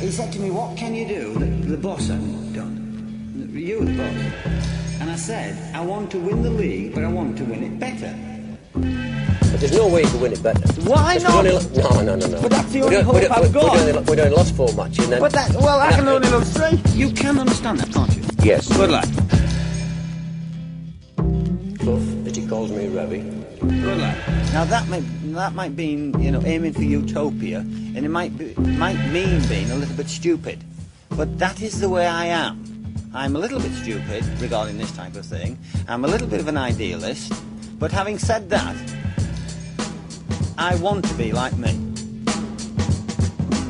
He 0.00 0.10
said 0.10 0.32
to 0.32 0.40
me, 0.40 0.50
What 0.50 0.76
can 0.76 0.94
you 0.94 1.06
do 1.06 1.34
that 1.34 1.68
the 1.68 1.76
boss 1.76 2.08
hasn't 2.08 2.54
done? 2.54 2.82
You, 3.52 3.84
the 3.84 3.92
boss. 3.92 5.00
And 5.00 5.10
I 5.10 5.16
said, 5.16 5.74
I 5.74 5.80
want 5.80 6.10
to 6.12 6.18
win 6.18 6.42
the 6.42 6.50
league, 6.50 6.94
but 6.94 7.04
I 7.04 7.08
want 7.08 7.36
to 7.38 7.44
win 7.44 7.62
it 7.62 7.78
better. 7.78 8.14
But 9.52 9.60
there's 9.60 9.72
no 9.76 9.86
way 9.86 10.02
you 10.02 10.08
can 10.08 10.20
win 10.20 10.32
it 10.32 10.42
better. 10.42 10.66
Why 10.82 11.18
not? 11.18 11.46
Only, 11.46 11.52
no, 11.76 11.90
no, 12.00 12.16
no, 12.16 12.26
no. 12.26 12.42
But 12.42 12.50
that's 12.50 12.72
the 12.72 12.82
only 12.82 13.02
hope 13.02 13.14
we're, 13.14 13.30
I've 13.30 13.40
we're, 13.42 13.52
got. 13.52 13.78
Only, 13.78 13.92
we're 13.92 14.24
only 14.24 14.34
lost 14.34 14.56
four 14.56 14.72
matches. 14.72 15.04
And 15.04 15.12
then, 15.12 15.20
but 15.20 15.32
that, 15.32 15.50
well, 15.56 15.78
I 15.78 15.92
can 15.92 16.08
only 16.08 16.28
look 16.30 16.44
straight. 16.44 16.80
You 16.94 17.10
can 17.10 17.38
understand 17.38 17.78
that, 17.80 17.92
can't 17.92 18.16
you? 18.16 18.22
Yes. 18.42 18.66
Good 18.74 18.90
luck. 18.90 19.04
Clough, 21.78 22.26
as 22.26 22.34
he 22.34 22.46
calls 22.46 22.70
me 22.70 22.86
Revie. 22.86 23.22
Good 23.60 23.98
luck. 23.98 24.16
Now 24.52 24.64
that 24.64 24.88
might 24.88 25.04
that 25.34 25.54
might 25.54 25.72
mean 25.72 26.18
you 26.20 26.30
know 26.30 26.42
aiming 26.44 26.72
for 26.72 26.82
utopia, 26.82 27.58
and 27.58 27.98
it 27.98 28.08
might 28.08 28.36
be, 28.36 28.54
might 28.54 28.98
mean 29.10 29.46
being 29.48 29.70
a 29.70 29.76
little 29.76 29.94
bit 29.96 30.08
stupid, 30.08 30.64
but 31.10 31.38
that 31.38 31.60
is 31.60 31.80
the 31.80 31.88
way 31.88 32.06
I 32.06 32.26
am. 32.26 32.62
I'm 33.14 33.36
a 33.36 33.38
little 33.38 33.60
bit 33.60 33.72
stupid 33.72 34.24
regarding 34.40 34.78
this 34.78 34.92
type 34.92 35.14
of 35.16 35.26
thing. 35.26 35.58
I'm 35.88 36.04
a 36.04 36.08
little 36.08 36.26
bit 36.26 36.40
of 36.40 36.48
an 36.48 36.56
idealist, 36.56 37.32
but 37.78 37.92
having 37.92 38.18
said 38.18 38.48
that, 38.50 38.76
I 40.62 40.76
want 40.76 41.04
to 41.06 41.14
be 41.14 41.32
like 41.32 41.58
me. 41.58 41.72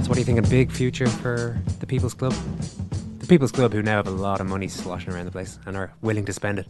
So, 0.03 0.09
what 0.09 0.12
do 0.12 0.18
you 0.20 0.26
think? 0.26 0.38
A 0.38 0.51
big 0.51 0.70
future 0.70 1.07
for 1.07 1.59
the 1.80 1.86
People's 1.86 2.12
Club? 2.12 2.34
The 3.18 3.26
People's 3.26 3.51
Club, 3.51 3.72
who 3.72 3.80
now 3.80 3.97
have 3.97 4.07
a 4.07 4.11
lot 4.11 4.43
of 4.43 4.47
money 4.47 4.68
sloshing 4.68 5.11
around 5.11 5.24
the 5.24 5.30
place 5.30 5.59
and 5.64 5.74
are 5.74 5.95
willing 6.03 6.26
to 6.26 6.34
spend 6.34 6.59
it. 6.59 6.66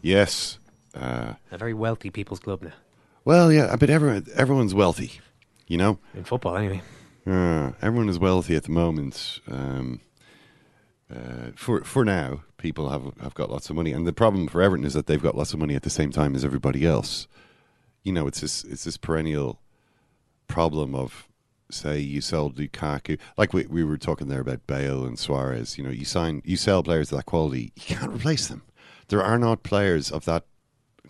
Yes. 0.00 0.58
Uh, 0.94 1.34
a 1.50 1.58
very 1.58 1.74
wealthy 1.74 2.08
People's 2.08 2.40
Club 2.40 2.62
now. 2.62 2.72
Well, 3.26 3.52
yeah, 3.52 3.76
but 3.76 3.90
everyone, 3.90 4.26
everyone's 4.34 4.72
wealthy, 4.72 5.20
you 5.66 5.76
know? 5.76 5.98
In 6.14 6.24
football, 6.24 6.56
anyway. 6.56 6.80
Uh, 7.26 7.72
everyone 7.82 8.08
is 8.08 8.18
wealthy 8.18 8.56
at 8.56 8.64
the 8.64 8.72
moment. 8.72 9.38
Um, 9.46 10.00
uh, 11.14 11.50
for 11.56 11.84
for 11.84 12.06
now, 12.06 12.42
people 12.56 12.88
have 12.88 13.12
have 13.20 13.34
got 13.34 13.50
lots 13.50 13.68
of 13.68 13.76
money, 13.76 13.92
and 13.92 14.06
the 14.06 14.14
problem 14.14 14.48
for 14.48 14.62
Everton 14.62 14.86
is 14.86 14.94
that 14.94 15.08
they've 15.08 15.22
got 15.22 15.36
lots 15.36 15.52
of 15.52 15.58
money 15.58 15.74
at 15.74 15.82
the 15.82 15.90
same 15.90 16.10
time 16.10 16.34
as 16.34 16.42
everybody 16.42 16.86
else. 16.86 17.28
You 18.02 18.12
know, 18.12 18.26
it's 18.26 18.40
this 18.40 18.64
it's 18.64 18.84
this 18.84 18.96
perennial 18.96 19.60
problem 20.48 20.94
of 20.94 21.28
say 21.70 21.98
you 21.98 22.20
sell 22.20 22.50
Lukaku, 22.50 23.18
like 23.36 23.52
we 23.52 23.66
we 23.66 23.84
were 23.84 23.98
talking 23.98 24.28
there 24.28 24.40
about 24.40 24.66
Bale 24.66 25.04
and 25.04 25.18
Suarez. 25.18 25.78
You 25.78 25.84
know, 25.84 25.90
you 25.90 26.04
sign 26.04 26.42
you 26.44 26.56
sell 26.56 26.82
players 26.82 27.10
of 27.12 27.18
that 27.18 27.26
quality, 27.26 27.72
you 27.76 27.96
can't 27.96 28.12
replace 28.12 28.48
them. 28.48 28.62
there 29.08 29.22
are 29.22 29.38
not 29.38 29.62
players 29.62 30.10
of 30.10 30.24
that 30.24 30.44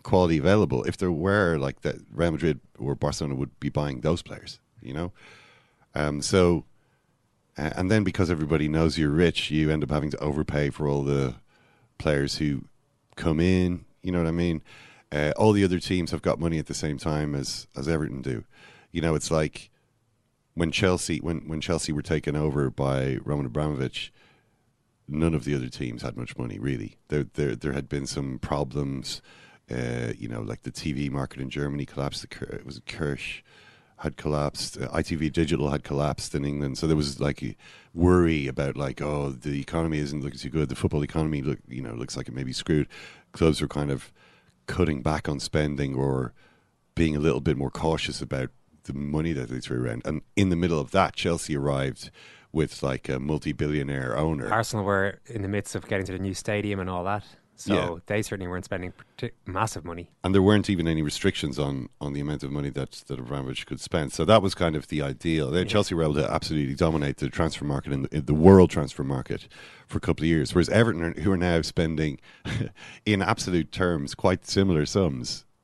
quality 0.02 0.38
available. 0.38 0.82
If 0.84 0.96
there 0.96 1.12
were, 1.12 1.56
like 1.58 1.82
that, 1.82 1.96
Real 2.12 2.32
Madrid 2.32 2.60
or 2.78 2.94
Barcelona 2.94 3.36
would 3.36 3.58
be 3.60 3.68
buying 3.68 4.00
those 4.00 4.22
players. 4.22 4.58
You 4.80 4.94
know, 4.94 5.12
um, 5.94 6.22
so 6.22 6.64
and 7.56 7.90
then 7.90 8.02
because 8.02 8.30
everybody 8.30 8.68
knows 8.68 8.98
you're 8.98 9.10
rich, 9.10 9.50
you 9.50 9.70
end 9.70 9.82
up 9.82 9.90
having 9.90 10.10
to 10.10 10.18
overpay 10.18 10.70
for 10.70 10.88
all 10.88 11.02
the 11.02 11.34
players 11.98 12.36
who 12.36 12.64
come 13.16 13.40
in. 13.40 13.84
You 14.02 14.12
know 14.12 14.18
what 14.18 14.28
I 14.28 14.32
mean? 14.32 14.62
Uh, 15.12 15.32
all 15.36 15.52
the 15.52 15.64
other 15.64 15.78
teams 15.78 16.10
have 16.10 16.22
got 16.22 16.40
money 16.40 16.58
at 16.58 16.66
the 16.66 16.74
same 16.74 16.96
time 16.96 17.34
as 17.34 17.66
as 17.76 17.86
Everton 17.86 18.22
do. 18.22 18.44
You 18.90 19.02
know, 19.02 19.14
it's 19.14 19.30
like 19.30 19.70
when 20.54 20.70
Chelsea 20.70 21.18
when 21.18 21.48
when 21.48 21.60
Chelsea 21.60 21.92
were 21.92 22.02
taken 22.02 22.34
over 22.34 22.70
by 22.70 23.18
Roman 23.24 23.46
Abramovich, 23.46 24.12
none 25.06 25.34
of 25.34 25.44
the 25.44 25.54
other 25.54 25.68
teams 25.68 26.02
had 26.02 26.16
much 26.16 26.36
money 26.38 26.58
really. 26.58 26.96
There 27.08 27.24
there 27.34 27.54
there 27.54 27.72
had 27.72 27.88
been 27.88 28.06
some 28.06 28.38
problems. 28.38 29.20
Uh, 29.70 30.12
you 30.18 30.28
know, 30.28 30.42
like 30.42 30.62
the 30.62 30.72
TV 30.72 31.10
market 31.10 31.40
in 31.40 31.48
Germany 31.48 31.86
collapsed. 31.86 32.26
It 32.40 32.66
was 32.66 32.80
Kirch 32.86 33.42
had 33.98 34.16
collapsed. 34.16 34.76
Uh, 34.76 34.88
ITV 34.88 35.32
Digital 35.32 35.70
had 35.70 35.84
collapsed 35.84 36.34
in 36.34 36.44
England, 36.44 36.76
so 36.76 36.86
there 36.86 36.96
was 36.96 37.20
like 37.20 37.42
a 37.42 37.54
worry 37.94 38.48
about 38.48 38.76
like, 38.76 39.00
oh, 39.00 39.30
the 39.30 39.60
economy 39.60 39.98
isn't 39.98 40.22
looking 40.22 40.38
too 40.38 40.50
good. 40.50 40.68
The 40.68 40.74
football 40.74 41.04
economy, 41.04 41.42
look, 41.42 41.60
you 41.68 41.80
know, 41.80 41.94
looks 41.94 42.16
like 42.16 42.28
it 42.28 42.34
may 42.34 42.42
be 42.42 42.52
screwed. 42.52 42.88
Clubs 43.30 43.60
were 43.60 43.68
kind 43.68 43.90
of 43.90 44.12
cutting 44.72 45.02
back 45.02 45.28
on 45.28 45.38
spending 45.38 45.94
or 45.94 46.32
being 46.94 47.14
a 47.14 47.20
little 47.20 47.40
bit 47.42 47.58
more 47.58 47.70
cautious 47.70 48.22
about 48.22 48.48
the 48.84 48.94
money 48.94 49.34
that 49.34 49.50
they 49.50 49.60
threw 49.60 49.84
around. 49.84 50.00
And 50.06 50.22
in 50.34 50.48
the 50.48 50.56
middle 50.56 50.80
of 50.80 50.92
that, 50.92 51.14
Chelsea 51.14 51.54
arrived 51.54 52.10
with 52.52 52.82
like 52.82 53.06
a 53.10 53.18
multi-billionaire 53.18 54.16
owner. 54.16 54.50
Arsenal 54.50 54.86
were 54.86 55.20
in 55.26 55.42
the 55.42 55.48
midst 55.48 55.74
of 55.74 55.86
getting 55.88 56.06
to 56.06 56.12
the 56.12 56.18
new 56.18 56.32
stadium 56.32 56.80
and 56.80 56.88
all 56.88 57.04
that. 57.04 57.22
So 57.54 57.74
Yeah. 57.74 57.96
they 58.06 58.22
certainly 58.22 58.48
weren't 58.48 58.64
spending 58.64 58.94
massive 59.46 59.84
money. 59.84 60.08
and 60.24 60.34
there 60.34 60.42
weren't 60.42 60.70
even 60.70 60.88
any 60.88 61.02
restrictions 61.02 61.58
on, 61.58 61.90
on 62.00 62.14
the 62.14 62.20
amount 62.20 62.42
of 62.42 62.50
money 62.50 62.70
that 62.70 63.04
that 63.08 63.18
Abramovich 63.20 63.66
could 63.66 63.78
spend. 63.78 64.12
So 64.12 64.24
that 64.24 64.40
was 64.42 64.54
kind 64.54 64.74
of 64.74 64.88
the 64.88 65.02
ideal. 65.02 65.50
Then 65.50 65.68
Chelsea 65.68 65.94
were 65.94 66.02
able 66.02 66.14
to 66.14 66.30
absolutely 66.32 66.74
dominate 66.74 67.18
the 67.18 67.28
transfer 67.28 67.66
market 67.66 67.92
in 67.92 68.02
the, 68.04 68.16
in 68.16 68.24
the 68.24 68.34
world 68.34 68.70
transfer 68.70 69.04
market 69.04 69.48
for 69.92 69.98
a 69.98 70.00
couple 70.00 70.24
of 70.24 70.28
years, 70.28 70.54
whereas 70.54 70.68
Everton, 70.70 71.02
are, 71.04 71.12
who 71.20 71.30
are 71.30 71.36
now 71.36 71.60
spending, 71.62 72.18
in 73.06 73.22
absolute 73.22 73.70
terms, 73.70 74.14
quite 74.14 74.46
similar 74.46 74.86
sums. 74.86 75.44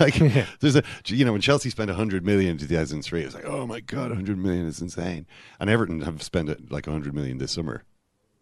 Like 0.00 0.14
there's 0.60 0.76
a 0.76 0.82
you 1.06 1.24
know 1.24 1.32
when 1.32 1.40
Chelsea 1.40 1.70
spent 1.70 1.88
100 1.88 2.26
million 2.26 2.50
in 2.50 2.58
2003 2.58 3.22
it 3.22 3.24
was 3.24 3.34
like 3.34 3.46
oh 3.46 3.64
my 3.64 3.78
god 3.80 4.08
100 4.08 4.36
million 4.36 4.66
is 4.66 4.82
insane 4.82 5.24
and 5.60 5.70
Everton 5.70 6.02
have 6.02 6.20
spent 6.22 6.48
it 6.50 6.70
like 6.70 6.86
100 6.86 7.14
million 7.14 7.38
this 7.38 7.52
summer 7.52 7.84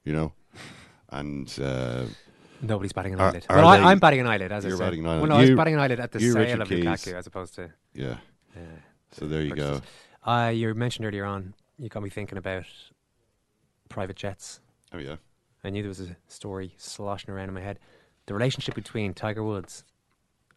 you 0.02 0.12
know 0.14 0.32
and 1.10 1.56
uh, 1.62 2.04
Nobody's 2.62 2.92
batting 2.94 3.12
an 3.12 3.20
are- 3.20 3.28
eyelid. 3.28 3.46
are 3.48 3.56
well, 3.58 3.68
I, 3.68 3.76
they- 3.76 3.84
I'm 3.84 3.98
batting 3.98 4.20
an 4.20 4.26
eyelid, 4.26 4.50
as 4.50 4.64
You're 4.64 4.74
I 4.74 4.78
said. 4.78 4.84
batting 4.84 5.00
an 5.00 5.06
eyelid. 5.06 5.20
Well, 5.20 5.28
no, 5.30 5.36
I 5.36 5.40
was 5.42 5.50
batting 5.50 5.74
an 5.74 5.80
eyelid 5.80 6.00
at 6.00 6.10
the 6.10 6.20
you, 6.20 6.32
sale 6.32 6.42
Richard 6.42 6.60
of 6.62 6.68
Keys. 6.68 6.84
Lukaku 6.84 7.14
as 7.14 7.26
opposed 7.26 7.54
to. 7.56 7.70
Yeah. 7.94 8.16
uh, 8.56 8.60
So 9.12 9.26
there 9.26 9.42
you 9.42 9.54
go. 9.54 9.82
Uh, 10.24 10.50
you 10.54 10.72
mentioned 10.74 11.06
earlier 11.06 11.26
on, 11.26 11.54
you 11.78 11.88
got 11.90 12.02
me 12.02 12.10
thinking 12.10 12.38
about 12.38 12.64
private 13.88 14.16
jets. 14.16 14.60
Oh, 14.92 14.98
yeah. 14.98 15.16
I 15.62 15.70
knew 15.70 15.82
there 15.82 15.88
was 15.88 16.00
a 16.00 16.16
story 16.28 16.74
sloshing 16.76 17.30
around 17.30 17.48
in 17.48 17.54
my 17.54 17.60
head. 17.60 17.78
The 18.26 18.34
relationship 18.34 18.74
between 18.74 19.14
Tiger 19.14 19.42
Woods 19.42 19.84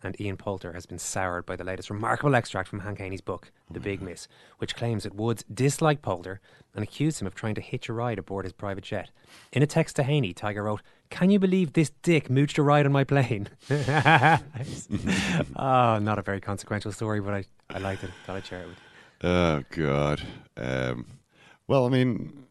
and 0.03 0.19
Ian 0.19 0.37
Poulter 0.37 0.73
has 0.73 0.85
been 0.85 0.99
soured 0.99 1.45
by 1.45 1.55
the 1.55 1.63
latest 1.63 1.89
remarkable 1.89 2.35
extract 2.35 2.67
from 2.69 2.79
Hank 2.79 2.99
Haney's 2.99 3.21
book, 3.21 3.51
The 3.71 3.79
Big 3.79 4.01
Miss, 4.01 4.27
which 4.57 4.75
claims 4.75 5.03
that 5.03 5.15
Woods 5.15 5.45
disliked 5.53 6.01
Poulter 6.01 6.41
and 6.75 6.83
accused 6.83 7.21
him 7.21 7.27
of 7.27 7.35
trying 7.35 7.55
to 7.55 7.61
hitch 7.61 7.87
a 7.89 7.93
ride 7.93 8.19
aboard 8.19 8.45
his 8.45 8.53
private 8.53 8.83
jet. 8.83 9.09
In 9.51 9.63
a 9.63 9.67
text 9.67 9.95
to 9.97 10.03
Haney, 10.03 10.33
Tiger 10.33 10.63
wrote, 10.63 10.81
Can 11.09 11.29
you 11.29 11.39
believe 11.39 11.73
this 11.73 11.91
dick 12.01 12.27
mooched 12.29 12.57
a 12.57 12.61
ride 12.63 12.85
on 12.85 12.91
my 12.91 13.03
plane? 13.03 13.49
oh, 13.69 14.39
not 15.55 16.19
a 16.19 16.23
very 16.23 16.41
consequential 16.41 16.91
story, 16.91 17.21
but 17.21 17.33
I, 17.33 17.45
I 17.69 17.77
liked 17.79 18.03
it. 18.03 18.11
Thought 18.25 18.37
I'd 18.37 18.45
share 18.45 18.63
it 18.63 18.67
with 18.67 18.77
you. 18.77 19.29
Oh 19.29 19.63
God. 19.69 20.21
Um, 20.57 21.05
well, 21.67 21.85
I 21.85 21.89
mean, 21.89 22.45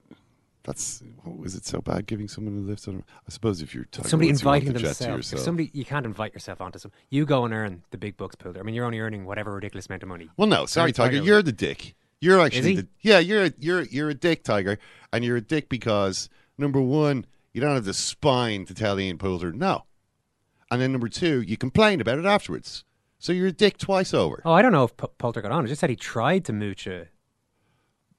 that's 0.65 1.03
oh, 1.27 1.43
is 1.45 1.55
it 1.55 1.67
so 1.67 1.81
bad 1.81 2.07
giving 2.07 2.29
someone 2.29 2.57
a 2.57 2.61
lift 2.61 2.87
on? 2.87 3.03
I 3.27 3.31
suppose 3.31 3.63
if 3.63 3.75
you're 3.75 3.85
Tiger 3.85 4.09
somebody 4.09 4.31
Woods, 4.31 4.43
you 4.43 4.47
want 4.47 4.63
inviting 4.63 4.75
the 4.75 4.81
jet 4.81 4.97
to 4.97 5.05
themselves. 5.05 5.33
If 5.33 5.39
somebody, 5.41 5.71
you 5.73 5.85
can't 5.85 6.07
invite 6.07 6.33
yourself 6.33 6.61
onto 6.61 6.79
some. 6.79 6.93
You 7.11 7.25
go 7.27 7.45
and 7.45 7.53
earn 7.53 7.83
the 7.91 7.99
big 7.99 8.17
bucks, 8.17 8.37
Poulter. 8.37 8.61
I 8.61 8.63
mean, 8.63 8.75
you're 8.75 8.85
only 8.85 9.01
earning 9.01 9.25
whatever 9.25 9.53
ridiculous 9.53 9.87
amount 9.87 10.03
of 10.03 10.09
money. 10.09 10.31
Well, 10.37 10.49
no, 10.49 10.67
sorry, 10.67 10.93
Tiger, 10.93 11.19
Tiger 11.19 11.25
you're 11.25 11.43
the 11.43 11.53
dick. 11.53 11.95
You're 12.21 12.41
actually 12.41 12.69
he? 12.69 12.77
the 12.77 12.89
yeah. 13.01 13.19
You're 13.19 13.47
a, 13.47 13.53
you're 13.59 13.83
you're 13.83 14.11
a 14.11 14.15
dick, 14.15 14.45
Tiger, 14.45 14.79
and 15.13 15.25
you're 15.25 15.37
a 15.37 15.43
dick 15.43 15.69
because 15.69 16.29
number 16.57 16.81
one, 16.81 17.27
you 17.53 17.61
don't 17.61 17.75
have 17.75 17.85
the 17.85 17.95
spine 17.95 18.65
to 18.67 18.75
tell 18.75 19.01
Ian 19.01 19.19
Poulter 19.19 19.53
no, 19.53 19.87
and 20.71 20.81
then 20.81 20.93
number 20.93 21.09
two, 21.09 21.43
you 21.43 21.57
complained 21.57 22.01
about 22.01 22.19
it 22.19 22.25
afterwards. 22.25 22.85
So 23.19 23.33
you're 23.33 23.49
a 23.49 23.53
dick 23.53 23.79
twice 23.79 24.13
over. 24.13 24.43
Oh, 24.45 24.53
I 24.53 24.63
don't 24.63 24.73
know 24.73 24.83
if 24.83 24.97
P- 24.97 25.07
Poulter 25.17 25.43
got 25.43 25.53
on. 25.53 25.65
I 25.65 25.69
just 25.69 25.81
said 25.81 25.91
he 25.91 25.97
tried 25.97 26.45
to 26.47 26.53
mooch 26.53 26.89
a 26.89 27.09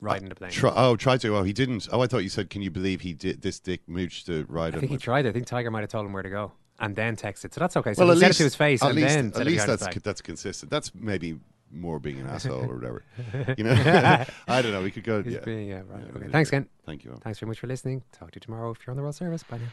ride 0.03 0.21
in 0.21 0.29
the 0.29 0.35
plane. 0.35 0.51
Try, 0.51 0.71
oh, 0.75 0.95
tried 0.95 1.21
to. 1.21 1.35
Oh, 1.37 1.43
he 1.43 1.53
didn't. 1.53 1.87
Oh, 1.91 2.01
I 2.01 2.07
thought 2.07 2.19
you 2.19 2.29
said, 2.29 2.49
"Can 2.49 2.61
you 2.61 2.71
believe 2.71 3.01
he 3.01 3.13
did 3.13 3.41
this 3.41 3.59
dick 3.59 3.81
mooch 3.87 4.25
to 4.25 4.45
ride?" 4.49 4.75
I 4.75 4.79
think 4.79 4.89
he 4.91 4.95
my 4.95 4.99
tried. 4.99 5.27
I 5.27 5.31
think 5.31 5.47
Tiger 5.47 5.71
might 5.71 5.81
have 5.81 5.89
told 5.89 6.05
him 6.05 6.13
where 6.13 6.23
to 6.23 6.29
go 6.29 6.51
and 6.79 6.95
then 6.95 7.15
texted. 7.15 7.53
So 7.53 7.59
that's 7.59 7.77
okay. 7.77 7.93
So 7.93 8.05
well, 8.05 8.15
he 8.15 8.17
at 8.17 8.19
said 8.19 8.27
least, 8.27 8.35
it 8.35 8.37
to 8.37 8.43
his 8.45 8.55
face 8.55 8.83
at 8.83 8.89
and 8.89 8.95
least, 8.95 9.15
then 9.15 9.33
at 9.35 9.45
least 9.47 9.67
that's 9.67 9.83
back. 9.83 10.03
that's 10.03 10.21
consistent. 10.21 10.69
That's 10.71 10.93
maybe 10.93 11.39
more 11.71 11.99
being 11.99 12.19
an 12.19 12.27
asshole 12.27 12.69
or 12.69 12.75
whatever. 12.75 13.03
You 13.57 13.63
know, 13.63 14.25
I 14.47 14.61
don't 14.61 14.71
know. 14.71 14.81
We 14.83 14.91
could 14.91 15.03
go. 15.03 15.23
He's 15.23 15.33
yeah. 15.33 15.39
being, 15.39 15.69
yeah, 15.69 15.81
right. 15.87 16.03
Yeah, 16.05 16.17
okay. 16.17 16.27
Thanks 16.29 16.49
again. 16.49 16.67
Thank 16.85 17.03
you. 17.03 17.19
Thanks 17.23 17.39
very 17.39 17.47
much 17.47 17.59
for 17.59 17.67
listening. 17.67 18.03
Talk 18.11 18.31
to 18.31 18.37
you 18.37 18.41
tomorrow 18.41 18.71
if 18.71 18.85
you're 18.85 18.91
on 18.91 18.97
the 18.97 19.03
World 19.03 19.15
Service. 19.15 19.43
Bye 19.43 19.57
now. 19.57 19.63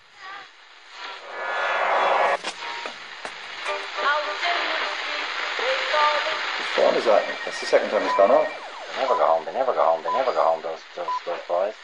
Whose 6.59 6.67
phone 6.77 6.95
is 6.95 7.05
that? 7.05 7.25
That's 7.45 7.61
the 7.61 7.67
second 7.67 7.91
time 7.91 8.03
it's 8.03 8.17
gone 8.17 8.31
off. 8.31 8.70
They 8.95 9.03
never 9.03 9.15
go 9.15 9.27
home, 9.27 9.45
they 9.45 9.53
never 9.53 9.73
go 9.73 9.85
home, 9.85 10.03
they 10.03 10.13
never 10.13 10.33
go 10.33 10.43
home, 10.43 10.63
those, 10.63 10.81
those, 10.97 11.07
those 11.27 11.41
boys. 11.49 11.75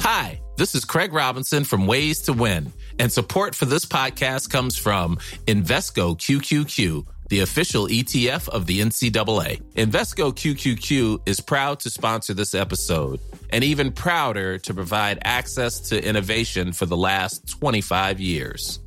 Hi, 0.00 0.40
this 0.56 0.74
is 0.74 0.84
Craig 0.84 1.12
Robinson 1.12 1.64
from 1.64 1.86
Ways 1.86 2.20
to 2.22 2.32
Win, 2.32 2.72
and 2.98 3.10
support 3.10 3.54
for 3.54 3.64
this 3.64 3.86
podcast 3.86 4.50
comes 4.50 4.76
from 4.76 5.16
Invesco 5.46 6.18
QQQ, 6.18 7.06
the 7.28 7.40
official 7.40 7.86
ETF 7.86 8.48
of 8.48 8.66
the 8.66 8.80
NCAA. 8.80 9.62
Invesco 9.74 10.34
QQQ 10.34 11.26
is 11.26 11.40
proud 11.40 11.80
to 11.80 11.90
sponsor 11.90 12.34
this 12.34 12.54
episode 12.54 13.20
and 13.50 13.64
even 13.64 13.92
prouder 13.92 14.58
to 14.58 14.74
provide 14.74 15.20
access 15.22 15.80
to 15.88 16.04
innovation 16.04 16.72
for 16.72 16.84
the 16.84 16.96
last 16.96 17.48
25 17.48 18.20
years. 18.20 18.81